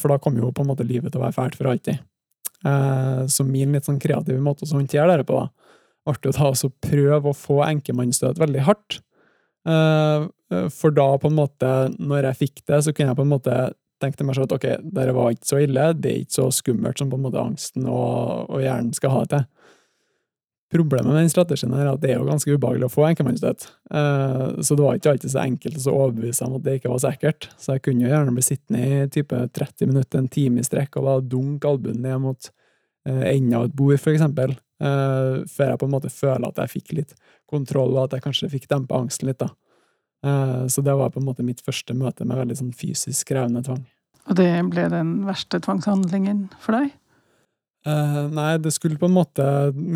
for 0.00 0.08
da 0.10 0.16
kom 0.18 0.40
jo 0.40 0.48
på 0.50 0.64
en 0.64 0.70
måte 0.70 0.86
livet 0.88 1.12
til 1.12 1.20
å 1.20 1.26
være 1.26 1.36
fælt 1.36 1.58
for 1.60 1.68
alltid. 1.68 2.00
så 3.36 3.46
min 3.46 3.76
litt 3.76 3.86
sånn 3.86 4.00
kreative 4.00 4.40
måte 4.42 4.64
å 4.64 4.72
håndtere 4.72 5.20
det 5.20 5.28
på, 5.28 5.38
da, 5.38 5.57
artig 6.08 6.32
å 6.32 6.36
ta 6.36 6.52
og 6.52 6.74
prøve 6.84 7.32
å 7.32 7.36
få 7.36 7.60
enkemannsstøt 7.66 8.40
veldig 8.40 8.64
hardt. 8.68 9.00
Eh, 9.68 10.28
eh, 10.54 10.68
for 10.72 10.94
da, 10.94 11.10
på 11.20 11.30
en 11.30 11.38
måte, 11.38 11.74
når 11.98 12.30
jeg 12.30 12.40
fikk 12.44 12.64
det, 12.70 12.82
så 12.84 12.94
kunne 12.94 13.12
jeg 13.12 13.20
på 13.20 13.26
en 13.26 13.34
måte 13.34 13.58
tenke 13.98 14.18
til 14.18 14.28
meg 14.28 14.38
selv 14.38 14.48
at 14.48 14.56
ok, 14.58 14.66
dette 14.94 15.14
var 15.16 15.34
ikke 15.34 15.50
så 15.50 15.60
ille, 15.64 15.92
det 15.98 16.10
er 16.10 16.20
ikke 16.22 16.38
så 16.38 16.48
skummelt 16.54 17.00
som 17.00 17.10
på 17.10 17.18
en 17.18 17.24
måte 17.26 17.42
angsten 17.42 17.88
og, 17.90 18.46
og 18.46 18.62
hjernen 18.62 18.92
skal 18.94 19.14
ha 19.14 19.24
det 19.24 19.32
til. 19.34 19.48
Problemet 20.68 21.08
med 21.08 21.22
den 21.22 21.30
strategien 21.32 21.72
er 21.72 21.86
at 21.88 22.00
det 22.02 22.10
er 22.12 22.18
jo 22.18 22.26
ganske 22.28 22.52
ubehagelig 22.52 22.90
å 22.90 22.92
få 22.92 23.06
enkeltmannsstøt. 23.08 23.64
Uh, 23.88 24.60
så 24.60 24.76
det 24.76 24.84
var 24.84 24.98
ikke 24.98 25.14
alltid 25.14 25.32
så 25.32 25.40
enkelt 25.40 25.86
å 25.88 25.94
overbevise 25.94 26.44
om 26.44 26.58
at 26.58 26.66
det 26.66 26.74
ikke 26.76 26.90
var 26.92 27.00
så 27.00 27.12
ekkelt. 27.14 27.48
Så 27.56 27.76
jeg 27.76 27.84
kunne 27.86 28.04
jo 28.04 28.10
gjerne 28.12 28.34
bli 28.36 28.44
sittende 28.44 28.82
i 28.84 29.06
type 29.14 29.38
30 29.56 29.88
minutter, 29.88 30.20
en 30.20 30.28
time 30.28 30.60
i 30.60 30.68
strekk, 30.68 31.00
og 31.00 31.08
da 31.08 31.14
dunke 31.36 31.72
albuen 31.72 32.04
ned 32.04 32.20
mot 32.20 32.50
enden 33.08 33.54
av 33.58 33.68
et 33.68 33.76
bord, 33.76 33.98
for 34.02 34.14
eksempel. 34.14 34.56
Uh, 34.78 35.42
før 35.50 35.72
jeg 35.72 35.80
på 35.80 35.86
en 35.88 35.90
måte 35.96 36.10
føler 36.12 36.44
at 36.46 36.58
jeg 36.62 36.72
fikk 36.76 36.92
litt 36.94 37.16
kontroll, 37.50 37.96
og 37.96 38.04
at 38.04 38.14
jeg 38.14 38.24
kanskje 38.28 38.50
fikk 38.52 38.68
dempa 38.70 39.00
angsten 39.00 39.30
litt. 39.30 39.40
da. 39.42 39.50
Uh, 40.24 40.66
så 40.70 40.84
det 40.86 40.94
var 40.98 41.10
på 41.14 41.22
en 41.22 41.26
måte 41.26 41.46
mitt 41.46 41.62
første 41.66 41.96
møte 41.98 42.26
med 42.26 42.38
veldig 42.38 42.58
sånn 42.60 42.74
fysisk 42.76 43.32
krevende 43.32 43.64
tvang. 43.66 43.82
Og 44.28 44.38
det 44.38 44.50
ble 44.70 44.86
den 44.92 45.12
verste 45.26 45.58
tvangshandlingen 45.64 46.46
for 46.62 46.78
deg? 46.78 46.92
Uh, 47.86 48.26
nei, 48.34 48.52
det 48.62 48.74
skulle 48.74 49.00
på 49.00 49.08
en 49.08 49.16
måte 49.16 49.44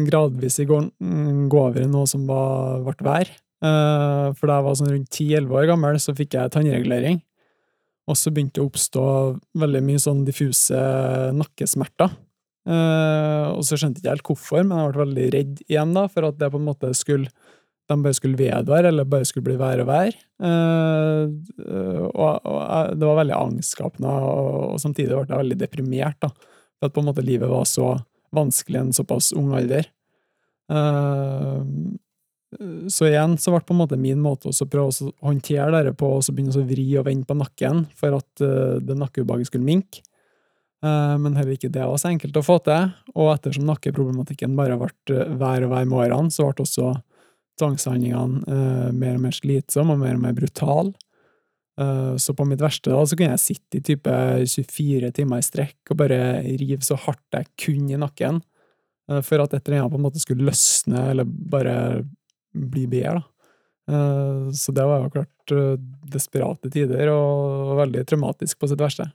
gradvis 0.09 0.59
gå, 0.67 0.79
gå 1.53 1.63
over 1.63 1.83
i 1.83 1.91
noe 1.91 2.09
som 2.11 2.27
var, 2.27 2.83
ble 2.87 3.07
vær. 3.07 3.33
for 3.63 4.49
da 4.49 4.57
jeg 4.57 4.67
var 4.67 4.79
sånn 4.79 4.91
rundt 4.91 5.13
10-11 5.15 5.53
år 5.59 5.67
gammel, 5.71 5.99
så 6.03 6.15
fikk 6.19 6.35
jeg 6.35 6.51
tannregulering. 6.51 7.21
Og 8.11 8.19
så 8.19 8.33
begynte 8.35 8.59
det 8.59 8.65
å 8.65 8.71
oppstå 8.71 9.05
veldig 9.63 9.83
mye 9.87 10.01
sånn 10.03 10.25
diffuse 10.27 10.81
nakkesmerter. 11.39 12.11
Uh, 12.63 13.57
og 13.57 13.65
så 13.67 13.75
skjønte 13.75 13.99
jeg 13.99 14.05
ikke 14.05 14.13
helt 14.13 14.29
hvorfor, 14.29 14.63
men 14.63 14.79
jeg 14.79 14.93
ble 14.93 15.03
veldig 15.03 15.25
redd 15.35 15.63
igjen 15.67 15.97
da, 15.97 16.05
for 16.11 16.29
at 16.29 16.39
det 16.39 16.51
på 16.53 16.61
en 16.61 16.69
måte 16.69 16.93
skulle 16.95 17.31
de 17.91 17.97
bare 17.99 18.15
skulle 18.17 18.39
vedvare, 18.39 18.89
eller 18.89 19.09
bare 19.09 19.27
skulle 19.29 19.49
bli 19.51 19.59
vær 19.61 19.83
og 19.83 19.89
vær. 19.91 20.15
Uh, 20.43 21.27
og, 22.15 22.47
og, 22.47 22.95
det 22.97 23.09
var 23.09 23.19
veldig 23.19 23.37
angstskapende, 23.37 24.13
og, 24.13 24.53
og, 24.71 24.79
samtidig 24.83 25.17
ble 25.17 25.27
jeg 25.27 25.43
veldig 25.43 25.59
deprimert, 25.61 26.21
da, 26.23 26.31
for 26.79 26.89
at 26.89 26.95
på 26.95 27.03
en 27.03 27.11
måte 27.11 27.27
livet 27.27 27.51
var 27.51 27.67
så 27.69 27.97
vanskelig 28.33 28.79
i 28.79 28.85
en 28.87 28.95
såpass 28.97 29.33
ung 29.37 29.51
alder. 29.59 29.91
Uh, 30.73 31.67
så 32.93 33.09
igjen 33.09 33.35
så 33.41 33.53
ble 33.53 33.63
på 33.67 33.75
en 33.75 33.81
måte 33.81 33.99
min 33.99 34.21
måte 34.23 34.53
å 34.53 34.71
prøve 34.71 34.93
å 34.93 35.13
håndtere 35.25 35.83
det 35.89 35.97
på, 35.99 36.15
så 36.23 36.35
begynne 36.37 36.55
å 36.55 36.67
vri 36.69 36.87
og 37.01 37.07
vende 37.09 37.27
på 37.29 37.37
nakken 37.41 37.87
for 37.97 38.19
at 38.19 38.43
det 38.85 38.97
nakkeubehaget 39.01 39.49
skulle 39.49 39.65
minke. 39.65 40.03
Eh, 40.83 41.19
men 41.19 41.37
heller 41.39 41.55
ikke 41.55 41.71
det 41.71 41.85
var 41.87 42.01
så 42.01 42.11
enkelt 42.11 42.37
å 42.39 42.45
få 42.45 42.59
til. 42.67 42.91
Og 43.15 43.33
ettersom 43.37 43.69
nakkeproblematikken 43.69 44.59
bare 44.59 44.79
ble 44.81 44.91
eh, 45.15 45.33
hver 45.39 45.67
og 45.67 45.75
hver 45.75 45.89
med 45.89 45.99
årene, 46.09 46.35
så 46.35 46.49
ble 46.51 46.67
også 46.67 46.91
tvangshandlingene 47.61 48.43
eh, 48.49 48.91
mer 48.97 49.19
og 49.19 49.25
mer 49.27 49.37
slitsomme 49.37 49.95
og 49.95 50.03
mer 50.03 50.19
og 50.19 50.27
mer 50.27 50.37
brutale. 50.37 50.95
Så 52.21 52.35
på 52.37 52.45
mitt 52.45 52.61
verste 52.61 52.93
da, 52.93 52.99
så 53.09 53.17
kunne 53.17 53.33
jeg 53.33 53.41
sitte 53.41 53.79
i 53.79 53.83
type 53.83 54.13
24 54.45 55.09
timer 55.17 55.41
i 55.41 55.45
strekk 55.47 55.89
og 55.91 55.99
bare 56.03 56.19
rive 56.61 56.85
så 56.85 56.99
hardt 57.01 57.33
jeg 57.33 57.49
kunne 57.65 57.95
i 57.97 57.99
nakken, 57.99 58.43
for 59.25 59.41
at 59.41 59.57
et 59.57 59.65
eller 59.65 59.81
annet 59.81 59.95
på 59.95 59.99
en 59.99 60.05
måte 60.05 60.21
skulle 60.21 60.45
løsne 60.51 61.07
eller 61.15 61.25
bare 61.25 61.75
bli 62.53 62.85
bedre. 62.93 63.23
da. 63.89 64.53
Så 64.53 64.77
det 64.77 64.85
var 64.85 65.01
jo 65.01 65.15
klart 65.17 65.57
desperate 66.13 66.71
tider 66.77 67.09
og 67.17 67.73
veldig 67.81 68.05
traumatisk 68.05 68.61
på 68.61 68.69
sitt 68.69 68.85
verste. 68.85 69.09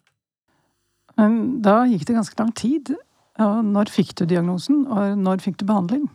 Men 1.17 1.59
da 1.65 1.81
gikk 1.89 2.05
det 2.07 2.17
ganske 2.17 2.39
lang 2.39 2.53
tid. 2.57 2.93
Når 3.37 3.91
fikk 3.93 4.15
du 4.17 4.25
diagnosen, 4.29 4.85
og 4.89 5.17
når 5.21 5.43
fikk 5.43 5.59
du 5.61 5.67
behandling? 5.69 6.07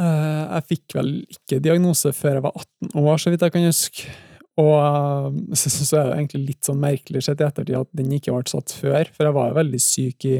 Eh, 0.00 0.42
jeg 0.46 0.66
fikk 0.70 0.96
vel 0.96 1.10
ikke 1.28 1.60
diagnose 1.60 2.12
før 2.16 2.38
jeg 2.38 2.44
var 2.46 2.56
18 2.56 3.02
år, 3.02 3.20
så 3.20 3.32
vidt 3.32 3.44
jeg 3.44 3.54
kan 3.56 3.66
huske. 3.66 4.14
Og 4.60 4.72
eh, 4.80 5.60
så 5.60 6.00
er 6.00 6.08
det 6.08 6.16
egentlig 6.16 6.42
litt 6.46 6.68
sånn 6.68 6.80
merkelig 6.80 7.24
sett 7.26 7.42
i 7.42 7.46
ettertid 7.46 7.76
at 7.80 7.90
den 7.96 8.14
ikke 8.16 8.32
ble 8.32 8.48
satt 8.48 8.72
før, 8.76 9.10
for 9.12 9.28
jeg 9.28 9.36
var 9.36 9.50
jo 9.50 9.58
veldig 9.60 9.82
syk 9.84 10.28
i 10.30 10.38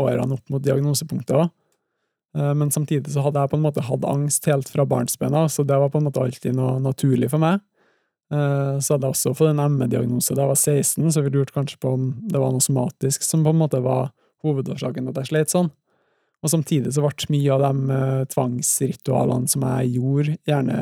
årene 0.00 0.36
opp 0.36 0.52
mot 0.52 0.64
diagnosepunktet 0.64 1.36
òg. 1.36 1.52
Eh, 2.36 2.52
men 2.56 2.72
samtidig 2.72 3.12
så 3.12 3.24
hadde 3.26 3.42
jeg 3.42 3.52
på 3.52 3.60
en 3.60 3.66
måte 3.66 3.84
hatt 3.84 4.08
angst 4.08 4.48
helt 4.48 4.72
fra 4.72 4.88
barnsben 4.88 5.36
av, 5.36 5.50
så 5.52 5.66
det 5.66 5.80
var 5.82 5.92
på 5.92 6.00
en 6.00 6.08
måte 6.08 6.22
alltid 6.22 6.56
noe 6.56 6.78
naturlig 6.84 7.30
for 7.32 7.42
meg. 7.42 7.60
Eh, 8.32 8.78
så 8.82 8.94
hadde 8.94 9.06
jeg 9.06 9.14
også 9.14 9.34
fått 9.38 9.52
en 9.52 9.76
ME-diagnose 9.76 10.34
da 10.34 10.42
jeg 10.42 10.50
var 10.50 10.58
16, 10.58 11.12
så 11.14 11.22
vi 11.22 11.32
lurte 11.34 11.54
kanskje 11.54 11.78
på 11.82 11.92
om 11.94 12.08
det 12.26 12.40
var 12.42 12.54
noe 12.54 12.64
somatisk 12.64 13.22
som 13.22 13.44
på 13.46 13.52
en 13.54 13.60
måte 13.60 13.82
var 13.84 14.10
hovedårsaken 14.46 15.12
at 15.12 15.20
jeg 15.22 15.30
slet 15.30 15.52
sånn. 15.52 15.70
Og 16.44 16.52
samtidig 16.52 16.92
så 16.94 17.04
ble 17.04 17.30
mye 17.32 17.54
av 17.54 17.62
de 17.64 17.94
uh, 17.96 18.24
tvangsritualene 18.30 19.50
som 19.50 19.62
jeg 19.64 19.94
gjorde, 19.96 20.34
gjerne 20.46 20.76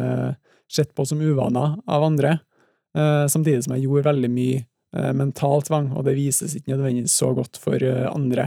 sett 0.73 0.91
på 0.97 1.05
som 1.07 1.23
uvaner 1.23 1.77
av 1.85 2.05
andre, 2.05 2.39
uh, 2.99 3.25
samtidig 3.31 3.63
som 3.65 3.77
jeg 3.77 3.87
gjorde 3.87 4.09
veldig 4.11 4.33
mye 4.35 4.65
mental 4.95 5.65
tvang, 5.67 5.89
og 5.99 6.05
det 6.07 6.13
vises 6.15 6.53
ikke 6.55 6.71
nødvendigvis 6.71 7.17
så 7.19 7.33
godt 7.35 7.59
for 7.59 7.83
andre. 7.83 8.45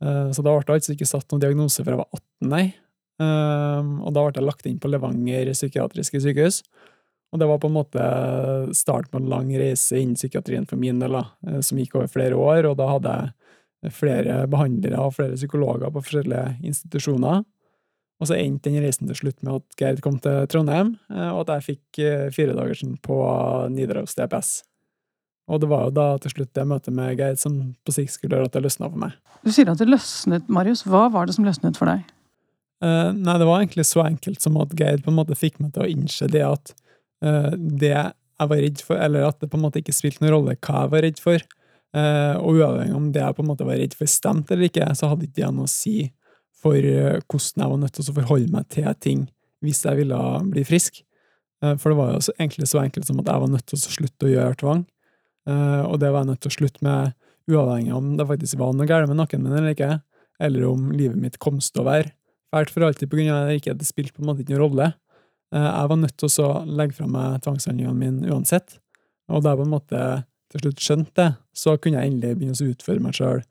Så 0.00 0.40
da 0.40 0.54
ble 0.54 0.62
det 0.64 0.72
altså 0.78 0.94
ikke 0.94 1.08
satt 1.10 1.26
noen 1.28 1.42
diagnose 1.42 1.84
før 1.84 1.92
jeg 1.92 2.00
var 2.00 2.16
18, 2.16 2.46
nei. 2.48 2.62
Og 3.20 4.08
da 4.16 4.22
ble 4.24 4.40
jeg 4.40 4.46
lagt 4.46 4.70
inn 4.70 4.78
på 4.80 4.88
Levanger 4.88 5.50
psykiatriske 5.52 6.22
sykehus. 6.24 6.62
Og 7.30 7.38
det 7.38 7.46
var 7.46 7.60
på 7.62 7.68
en 7.70 7.76
måte 7.76 8.06
starten 8.74 9.12
på 9.12 9.20
en 9.20 9.30
lang 9.30 9.52
reise 9.58 10.00
innen 10.00 10.18
psykiatrien 10.18 10.66
for 10.66 10.80
min 10.80 10.98
del, 11.02 11.14
da, 11.14 11.24
eh, 11.46 11.60
som 11.62 11.78
gikk 11.78 11.94
over 11.98 12.10
flere 12.10 12.38
år, 12.38 12.66
og 12.72 12.76
da 12.80 12.88
hadde 12.90 13.14
jeg 13.14 13.94
flere 13.96 14.42
behandlere 14.50 14.98
og 15.00 15.14
flere 15.16 15.38
psykologer 15.38 15.92
på 15.94 16.02
forskjellige 16.04 16.58
institusjoner. 16.72 17.44
Og 18.20 18.28
så 18.28 18.36
endte 18.36 18.68
den 18.68 18.82
reisen 18.84 19.08
til 19.08 19.16
slutt 19.16 19.38
med 19.46 19.62
at 19.62 19.78
Geir 19.80 20.02
kom 20.04 20.18
til 20.20 20.42
Trondheim, 20.52 20.96
eh, 21.12 21.30
og 21.30 21.46
at 21.46 21.54
jeg 21.56 21.68
fikk 21.70 22.02
eh, 22.02 22.26
firedagersen 22.34 22.98
på 23.04 23.20
Nidaros 23.72 24.18
DPS. 24.18 24.58
Og 25.50 25.62
det 25.62 25.70
var 25.70 25.86
jo 25.86 25.94
da 25.96 26.06
til 26.22 26.34
slutt 26.34 26.52
det 26.54 26.66
møtet 26.68 26.94
med 26.94 27.14
Geir 27.18 27.38
som 27.40 27.56
på 27.86 27.94
sikt 27.94 28.14
skulle 28.14 28.36
gjøre 28.36 28.50
at 28.50 28.58
det 28.58 28.64
løsna 28.66 28.90
for 28.90 29.06
meg. 29.06 29.16
Du 29.46 29.50
sier 29.54 29.70
at 29.70 29.80
det 29.80 29.88
løsnet, 29.88 30.50
Marius. 30.52 30.84
Hva 30.86 31.06
var 31.14 31.26
det 31.26 31.34
som 31.38 31.46
løsnet 31.46 31.78
for 31.80 31.90
deg? 31.90 32.04
Uh, 32.80 33.10
nei, 33.12 33.34
det 33.40 33.48
var 33.48 33.58
egentlig 33.60 33.84
så 33.88 34.04
enkelt 34.04 34.40
som 34.44 34.56
at 34.60 34.76
Geir 34.78 35.02
på 35.02 35.10
en 35.12 35.18
måte 35.18 35.36
fikk 35.36 35.58
meg 35.60 35.74
til 35.74 35.84
å 35.84 35.90
innse 35.90 36.28
det 36.30 36.44
at 36.46 36.74
det 37.20 37.90
jeg 38.40 38.48
var 38.48 38.62
redd 38.64 38.80
for, 38.80 38.96
eller 38.96 39.26
at 39.28 39.40
det 39.42 39.50
på 39.52 39.58
en 39.58 39.64
måte 39.66 39.80
ikke 39.82 39.92
spilte 39.92 40.22
noen 40.22 40.32
rolle 40.32 40.54
hva 40.56 40.84
jeg 40.84 40.92
var 40.94 41.04
redd 41.04 41.18
for. 41.20 41.42
Eh, 41.90 42.36
og 42.38 42.60
uavhengig 42.60 42.94
om 42.94 43.08
det 43.12 43.20
jeg 43.20 43.36
på 43.36 43.42
en 43.42 43.50
måte 43.50 43.66
var 43.66 43.80
redd 43.80 43.96
for 43.98 44.10
stemte 44.10 44.54
eller 44.54 44.70
ikke, 44.70 44.86
så 44.96 45.10
hadde 45.10 45.26
ikke 45.26 45.40
det 45.40 45.50
noe 45.56 45.66
å 45.66 45.70
si 45.70 45.94
for 46.60 46.76
eh, 46.78 47.18
hvordan 47.26 47.64
jeg 47.64 47.72
var 47.72 47.80
nødt 47.82 47.96
til 47.96 48.12
å 48.12 48.16
forholde 48.20 48.52
meg 48.54 48.68
til 48.72 48.88
ting 49.02 49.24
hvis 49.64 49.82
jeg 49.84 49.98
ville 49.98 50.20
bli 50.52 50.64
frisk. 50.64 51.02
For 51.60 51.92
det 51.92 51.96
var 51.98 52.14
jo 52.14 52.32
egentlig 52.38 52.66
så 52.70 52.78
enkelt 52.80 53.04
som 53.04 53.18
at 53.20 53.26
jeg 53.28 53.40
var 53.42 53.50
nødt 53.52 53.66
til 53.68 53.76
å 53.76 53.92
slutte 53.92 54.24
å 54.24 54.30
gjøre 54.30 54.56
tvang. 54.62 54.78
Og 55.52 55.98
det 56.00 56.08
var 56.08 56.22
jeg 56.22 56.28
nødt 56.30 56.40
til 56.40 56.48
å 56.48 56.54
slutte 56.54 56.84
med, 56.86 57.18
uavhengig 57.52 57.92
om 57.92 58.06
det 58.16 58.24
faktisk 58.30 58.56
var 58.62 58.72
noe 58.72 58.88
galt 58.88 59.10
med 59.10 59.18
nakken 59.18 59.42
min 59.44 59.58
eller 59.58 59.74
ikke, 59.74 59.90
eller 60.40 60.64
om 60.70 60.86
livet 60.94 61.20
mitt 61.20 61.36
kom 61.42 61.58
til 61.60 61.82
å 61.82 61.84
være 61.90 62.14
fælt 62.54 62.72
for 62.72 62.86
alltid 62.88 63.10
på 63.10 63.18
grunn 63.18 63.28
av 63.34 63.50
det 63.50 63.58
ikke 63.60 63.76
det 63.76 63.90
spilte 63.90 64.16
på 64.16 64.24
en 64.24 64.30
måte 64.30 64.40
ikke 64.40 64.54
noen 64.54 64.64
rolle. 64.64 64.88
Eh, 65.54 65.66
jeg 65.66 65.90
var 65.90 65.98
nødt 65.98 66.16
til 66.18 66.44
å 66.44 66.50
legge 66.66 66.96
fra 66.98 67.08
meg 67.10 67.40
tvangshandlingene 67.44 67.98
mine 67.98 68.30
uansett. 68.30 68.78
Og 69.30 69.42
da 69.42 69.54
jeg 69.54 69.62
på 69.62 69.66
en 69.66 69.74
måte 69.74 70.04
til 70.50 70.64
slutt 70.64 70.82
skjønte 70.82 71.16
det, 71.18 71.30
så 71.54 71.76
kunne 71.78 72.02
jeg 72.02 72.12
endelig 72.12 72.38
begynne 72.38 72.58
å 72.58 72.70
utføre 72.72 73.02
meg 73.02 73.16
sjøl, 73.18 73.42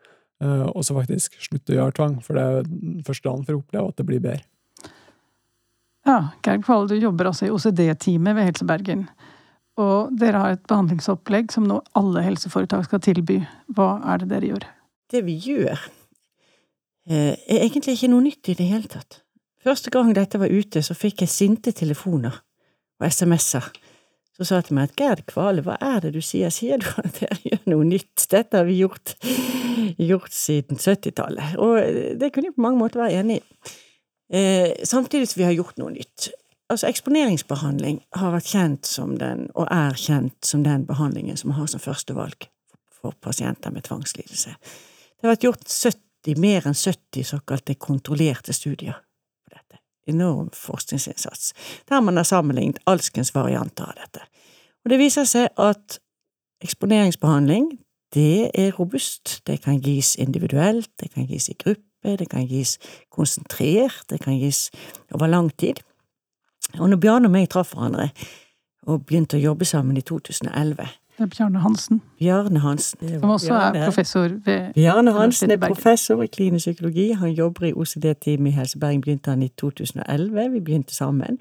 eh, 0.44 0.66
og 0.68 0.84
så 0.84 0.96
faktisk 0.98 1.38
slutte 1.40 1.76
å 1.76 1.80
gjøre 1.80 1.98
tvang, 2.00 2.16
for 2.24 2.36
det 2.36 2.46
er 2.46 3.04
første 3.08 3.30
dagen 3.30 3.46
for 3.48 3.56
å 3.56 3.62
oppleve 3.62 3.92
at 3.92 4.00
det 4.00 4.08
blir 4.08 4.24
bedre. 4.24 4.44
Ja, 6.08 6.32
Geir 6.44 6.64
Kvale, 6.64 6.88
du 6.90 6.96
jobber 6.98 7.30
altså 7.30 7.48
i 7.48 7.54
OCD-teamet 7.54 8.36
ved 8.36 8.48
Helse 8.48 8.66
Bergen. 8.68 9.06
Og 9.80 10.12
dere 10.20 10.42
har 10.42 10.56
et 10.56 10.68
behandlingsopplegg 10.68 11.54
som 11.54 11.68
nå 11.70 11.80
alle 11.96 12.24
helseforetak 12.26 12.88
skal 12.88 13.02
tilby. 13.04 13.38
Hva 13.76 14.00
er 14.12 14.24
det 14.24 14.30
dere 14.32 14.50
gjør? 14.50 14.66
Det 15.12 15.22
vi 15.28 15.36
gjør, 15.44 15.80
eh, 17.08 17.36
er 17.36 17.64
egentlig 17.64 17.96
ikke 17.96 18.12
noe 18.12 18.26
nytt 18.26 18.52
i 18.52 18.58
det 18.60 18.68
hele 18.68 18.92
tatt. 18.92 19.22
Første 19.64 19.92
gang 19.92 20.14
dette 20.16 20.40
var 20.40 20.52
ute, 20.52 20.82
så 20.86 20.96
fikk 20.96 21.26
jeg 21.26 21.34
sinte 21.34 21.74
telefoner 21.76 22.38
og 23.00 23.08
SMS-er 23.08 23.70
Så 24.38 24.48
sa 24.48 24.62
til 24.64 24.78
meg 24.78 24.88
at 24.88 24.96
Gerd 25.00 25.26
Kvale, 25.28 25.64
hva 25.66 25.76
er 25.84 26.00
det 26.06 26.14
du 26.16 26.22
sier, 26.24 26.52
sier 26.54 26.80
du 26.80 26.88
at 27.02 27.20
jeg 27.26 27.40
gjør 27.50 27.66
noe 27.74 27.88
nytt, 27.90 28.24
dette 28.32 28.56
har 28.56 28.68
vi 28.68 28.78
gjort, 28.80 29.18
gjort 30.00 30.32
siden 30.36 30.80
70-tallet, 30.80 31.58
og 31.60 31.80
det 32.22 32.32
kunne 32.32 32.48
jeg 32.48 32.56
på 32.56 32.64
mange 32.64 32.80
måter 32.80 33.04
være 33.04 33.20
enig 33.20 33.42
i. 33.42 33.74
Eh, 34.30 34.86
samtidig 34.88 35.28
som 35.28 35.42
vi 35.42 35.48
har 35.50 35.58
gjort 35.58 35.76
noe 35.82 35.92
nytt. 35.92 36.30
Altså, 36.70 36.88
eksponeringsbehandling 36.88 37.98
har 38.16 38.32
vært 38.36 38.52
kjent 38.52 38.88
som 38.88 39.18
den, 39.18 39.48
og 39.58 39.68
er 39.74 39.98
kjent 39.98 40.38
som 40.46 40.64
den 40.64 40.86
behandlingen 40.88 41.40
som 41.40 41.56
har 41.58 41.68
som 41.68 41.82
førstevalg 41.82 42.48
for 42.94 43.18
pasienter 43.20 43.74
med 43.74 43.88
tvangslidelse. 43.90 44.56
Det 44.56 45.28
har 45.28 45.34
vært 45.34 45.48
gjort 45.48 45.66
70, 45.68 46.40
mer 46.40 46.68
enn 46.70 46.78
70 46.78 47.26
såkalte 47.34 47.76
kontrollerte 47.76 48.54
studier. 48.54 49.02
Enorm 50.10 50.50
forskningsinnsats, 50.56 51.54
der 51.90 52.02
man 52.02 52.18
har 52.18 52.28
sammenlignet 52.28 52.80
alskens 52.90 53.34
varianter 53.36 53.92
av 53.92 54.00
dette. 54.00 54.26
Og 54.86 54.94
det 54.94 55.00
viser 55.02 55.28
seg 55.30 55.50
at 55.60 56.00
eksponeringsbehandling, 56.64 57.72
det 58.14 58.50
er 58.58 58.72
robust. 58.74 59.42
Det 59.48 59.60
kan 59.62 59.80
gis 59.86 60.16
individuelt, 60.16 60.90
det 61.00 61.12
kan 61.14 61.28
gis 61.30 61.50
i 61.50 61.58
gruppe, 61.60 62.16
det 62.18 62.30
kan 62.32 62.48
gis 62.48 62.78
konsentrert, 63.12 64.06
det 64.10 64.22
kan 64.24 64.40
gis 64.40 64.70
over 65.14 65.28
lang 65.28 65.52
tid. 65.58 65.84
Og 66.80 66.90
når 66.90 67.02
Bjarne 67.02 67.30
og 67.30 67.34
meg 67.34 67.50
traff 67.50 67.74
hverandre 67.74 68.10
og 68.90 69.06
begynte 69.06 69.38
å 69.38 69.44
jobbe 69.44 69.68
sammen 69.68 69.98
i 69.98 70.06
2011 70.06 70.88
Det 71.20 71.26
er 71.26 71.36
Bjarne 71.38 71.60
Hansen. 71.60 72.02
Bjarne 72.20 72.60
Hansen. 72.60 73.20
Som 73.20 73.30
også 73.30 73.48
Bjarne. 73.48 73.80
er 73.80 73.86
professor 73.86 74.22
ved 74.46 74.74
Bjarne 74.74 75.12
Hansen 75.12 75.52
er 75.52 75.58
professor 75.58 76.22
i 76.24 76.28
klinisk 76.28 76.64
psykologi. 76.64 77.12
Han 77.12 77.30
jobber 77.30 77.66
i 77.66 77.74
OCD-teamet 77.74 78.48
i 78.48 78.52
Helse 78.52 78.80
Bergen. 78.80 79.02
Begynte 79.02 79.30
han 79.30 79.42
i 79.42 79.48
2011. 79.48 80.52
Vi 80.52 80.60
begynte 80.60 80.96
sammen. 80.96 81.40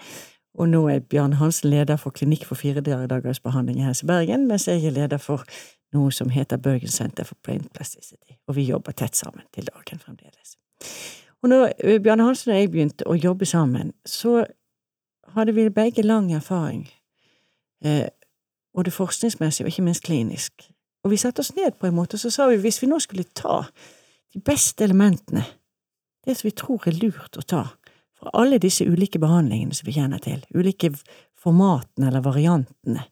Og 0.54 0.68
nå 0.68 0.88
er 0.88 0.98
Bjarne 0.98 1.36
Hansen 1.36 1.70
leder 1.70 1.96
for 1.96 2.10
Klinikk 2.10 2.44
for 2.44 2.54
fire 2.54 2.80
dagers 2.80 3.40
behandling 3.40 3.78
i 3.78 3.82
Helse 3.82 4.06
Bergen, 4.06 4.48
mens 4.48 4.68
jeg 4.68 4.84
er 4.84 4.90
leder 4.90 5.16
for 5.16 5.44
noe 5.92 6.10
som 6.12 6.28
heter 6.28 6.56
Bergen 6.56 6.88
Center 6.88 7.24
for 7.24 7.36
Brain 7.44 7.68
Plasticity. 7.74 8.34
Og 8.48 8.56
vi 8.56 8.62
jobber 8.62 8.92
tett 8.92 9.16
sammen 9.16 9.46
til 9.54 9.70
dagen 9.70 9.98
fremdeles. 9.98 10.56
Og 11.42 11.48
når 11.48 11.72
Bjarne 12.02 12.24
Hansen 12.26 12.50
og 12.52 12.58
jeg 12.58 12.70
begynte 12.70 13.06
å 13.06 13.14
jobbe 13.14 13.46
sammen, 13.46 13.92
så 14.06 14.44
hadde 15.36 15.54
vi 15.54 15.68
begge 15.70 16.02
lang 16.02 16.32
erfaring, 16.34 16.88
eh, 17.84 18.08
både 18.78 18.94
forskningsmessig 18.94 19.64
og 19.66 19.72
ikke 19.72 19.86
minst 19.86 20.06
klinisk. 20.06 20.68
Og 21.04 21.12
vi 21.12 21.20
satte 21.20 21.42
oss 21.42 21.54
ned 21.56 21.78
på 21.78 21.88
en 21.88 21.96
måte, 21.96 22.14
og 22.14 22.22
så 22.22 22.30
sa 22.30 22.46
vi 22.50 22.60
hvis 22.62 22.80
vi 22.82 22.90
nå 22.90 23.00
skulle 23.02 23.26
ta 23.34 23.62
de 24.34 24.42
beste 24.44 24.84
elementene, 24.86 25.44
det 26.26 26.36
som 26.36 26.48
vi 26.48 26.56
tror 26.58 26.86
er 26.86 26.98
lurt 26.98 27.38
å 27.38 27.44
ta, 27.46 27.64
fra 28.18 28.34
alle 28.34 28.58
disse 28.62 28.86
ulike 28.86 29.20
behandlingene 29.22 29.74
som 29.74 29.86
vi 29.86 29.94
kjenner 29.96 30.22
til, 30.22 30.42
ulike 30.54 30.90
formatene 31.38 32.10
eller 32.10 32.24
variantene 32.24 33.06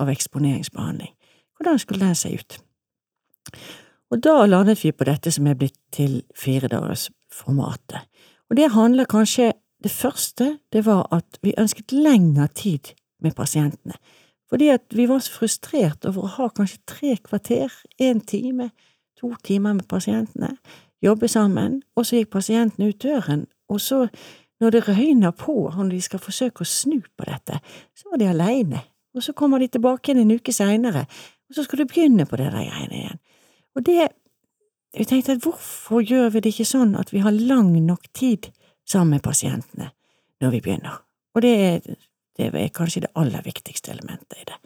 av 0.00 0.10
eksponeringsbehandling, 0.10 1.10
hvordan 1.58 1.82
skulle 1.82 2.06
den 2.06 2.18
se 2.18 2.30
ut? 2.34 2.58
Og 4.14 4.22
da 4.22 4.44
landet 4.46 4.82
vi 4.84 4.94
på 4.94 5.06
dette 5.06 5.32
som 5.34 5.46
er 5.50 5.58
blitt 5.58 5.78
til 5.94 6.20
firedagersformatet. 6.38 8.06
Og 8.50 8.58
det 8.58 8.70
handler 8.74 9.10
kanskje 9.10 9.52
det 9.82 9.90
første, 9.90 10.58
det 10.72 10.84
var 10.86 11.08
at 11.12 11.38
vi 11.42 11.56
ønsket 11.58 11.92
lengre 11.92 12.46
tid 12.54 12.94
med 13.20 13.34
pasientene, 13.36 13.98
fordi 14.50 14.70
at 14.74 14.84
vi 14.94 15.06
var 15.08 15.22
så 15.24 15.32
frustrert 15.38 16.04
over 16.08 16.24
å 16.26 16.32
ha 16.36 16.48
kanskje 16.54 16.82
tre 16.88 17.16
kvarter, 17.24 17.72
én 18.02 18.20
time, 18.20 18.70
to 19.18 19.32
timer 19.44 19.76
med 19.78 19.88
pasientene, 19.88 20.54
jobbe 21.04 21.28
sammen, 21.28 21.82
og 21.96 22.06
så 22.06 22.20
gikk 22.20 22.32
pasienten 22.34 22.88
ut 22.88 23.00
døren, 23.02 23.46
og 23.68 23.80
så, 23.80 24.04
når 24.60 24.76
det 24.76 24.82
røyner 24.88 25.34
på, 25.36 25.54
og 25.68 25.90
de 25.90 26.00
skal 26.04 26.22
forsøke 26.22 26.64
å 26.64 26.68
snu 26.68 27.00
på 27.16 27.28
dette, 27.28 27.60
så 27.96 28.10
var 28.12 28.20
de 28.20 28.28
aleine, 28.30 28.82
og 29.14 29.24
så 29.24 29.34
kommer 29.36 29.62
de 29.62 29.70
tilbake 29.72 30.10
igjen 30.10 30.24
en 30.24 30.36
uke 30.36 30.52
seinere, 30.52 31.06
og 31.48 31.56
så 31.56 31.64
skal 31.64 31.82
du 31.82 31.88
begynne 31.90 32.26
på 32.26 32.38
det 32.40 32.50
der 32.50 32.68
greiene 32.68 33.00
igjen. 33.00 33.20
Og 33.74 33.86
det, 33.86 34.08
jeg 34.94 35.08
tenkte 35.10 35.36
at 35.36 35.44
hvorfor 35.44 36.04
gjør 36.04 36.30
vi 36.34 36.44
det 36.44 36.54
ikke 36.54 36.68
sånn 36.68 36.94
at 36.98 37.12
vi 37.12 37.22
har 37.24 37.34
lang 37.34 37.72
nok 37.84 38.06
tid 38.14 38.50
sammen 38.86 39.16
med 39.16 39.24
pasientene 39.24 39.90
når 40.42 40.54
vi 40.54 40.60
begynner. 40.64 41.00
Og 41.34 41.42
det 41.42 41.54
er, 41.54 41.86
det 42.36 42.50
er 42.54 42.72
kanskje 42.74 43.04
det 43.04 43.12
aller 43.18 43.44
viktigste 43.44 43.92
elementet 43.92 44.38
i 44.40 44.46
det. 44.48 44.58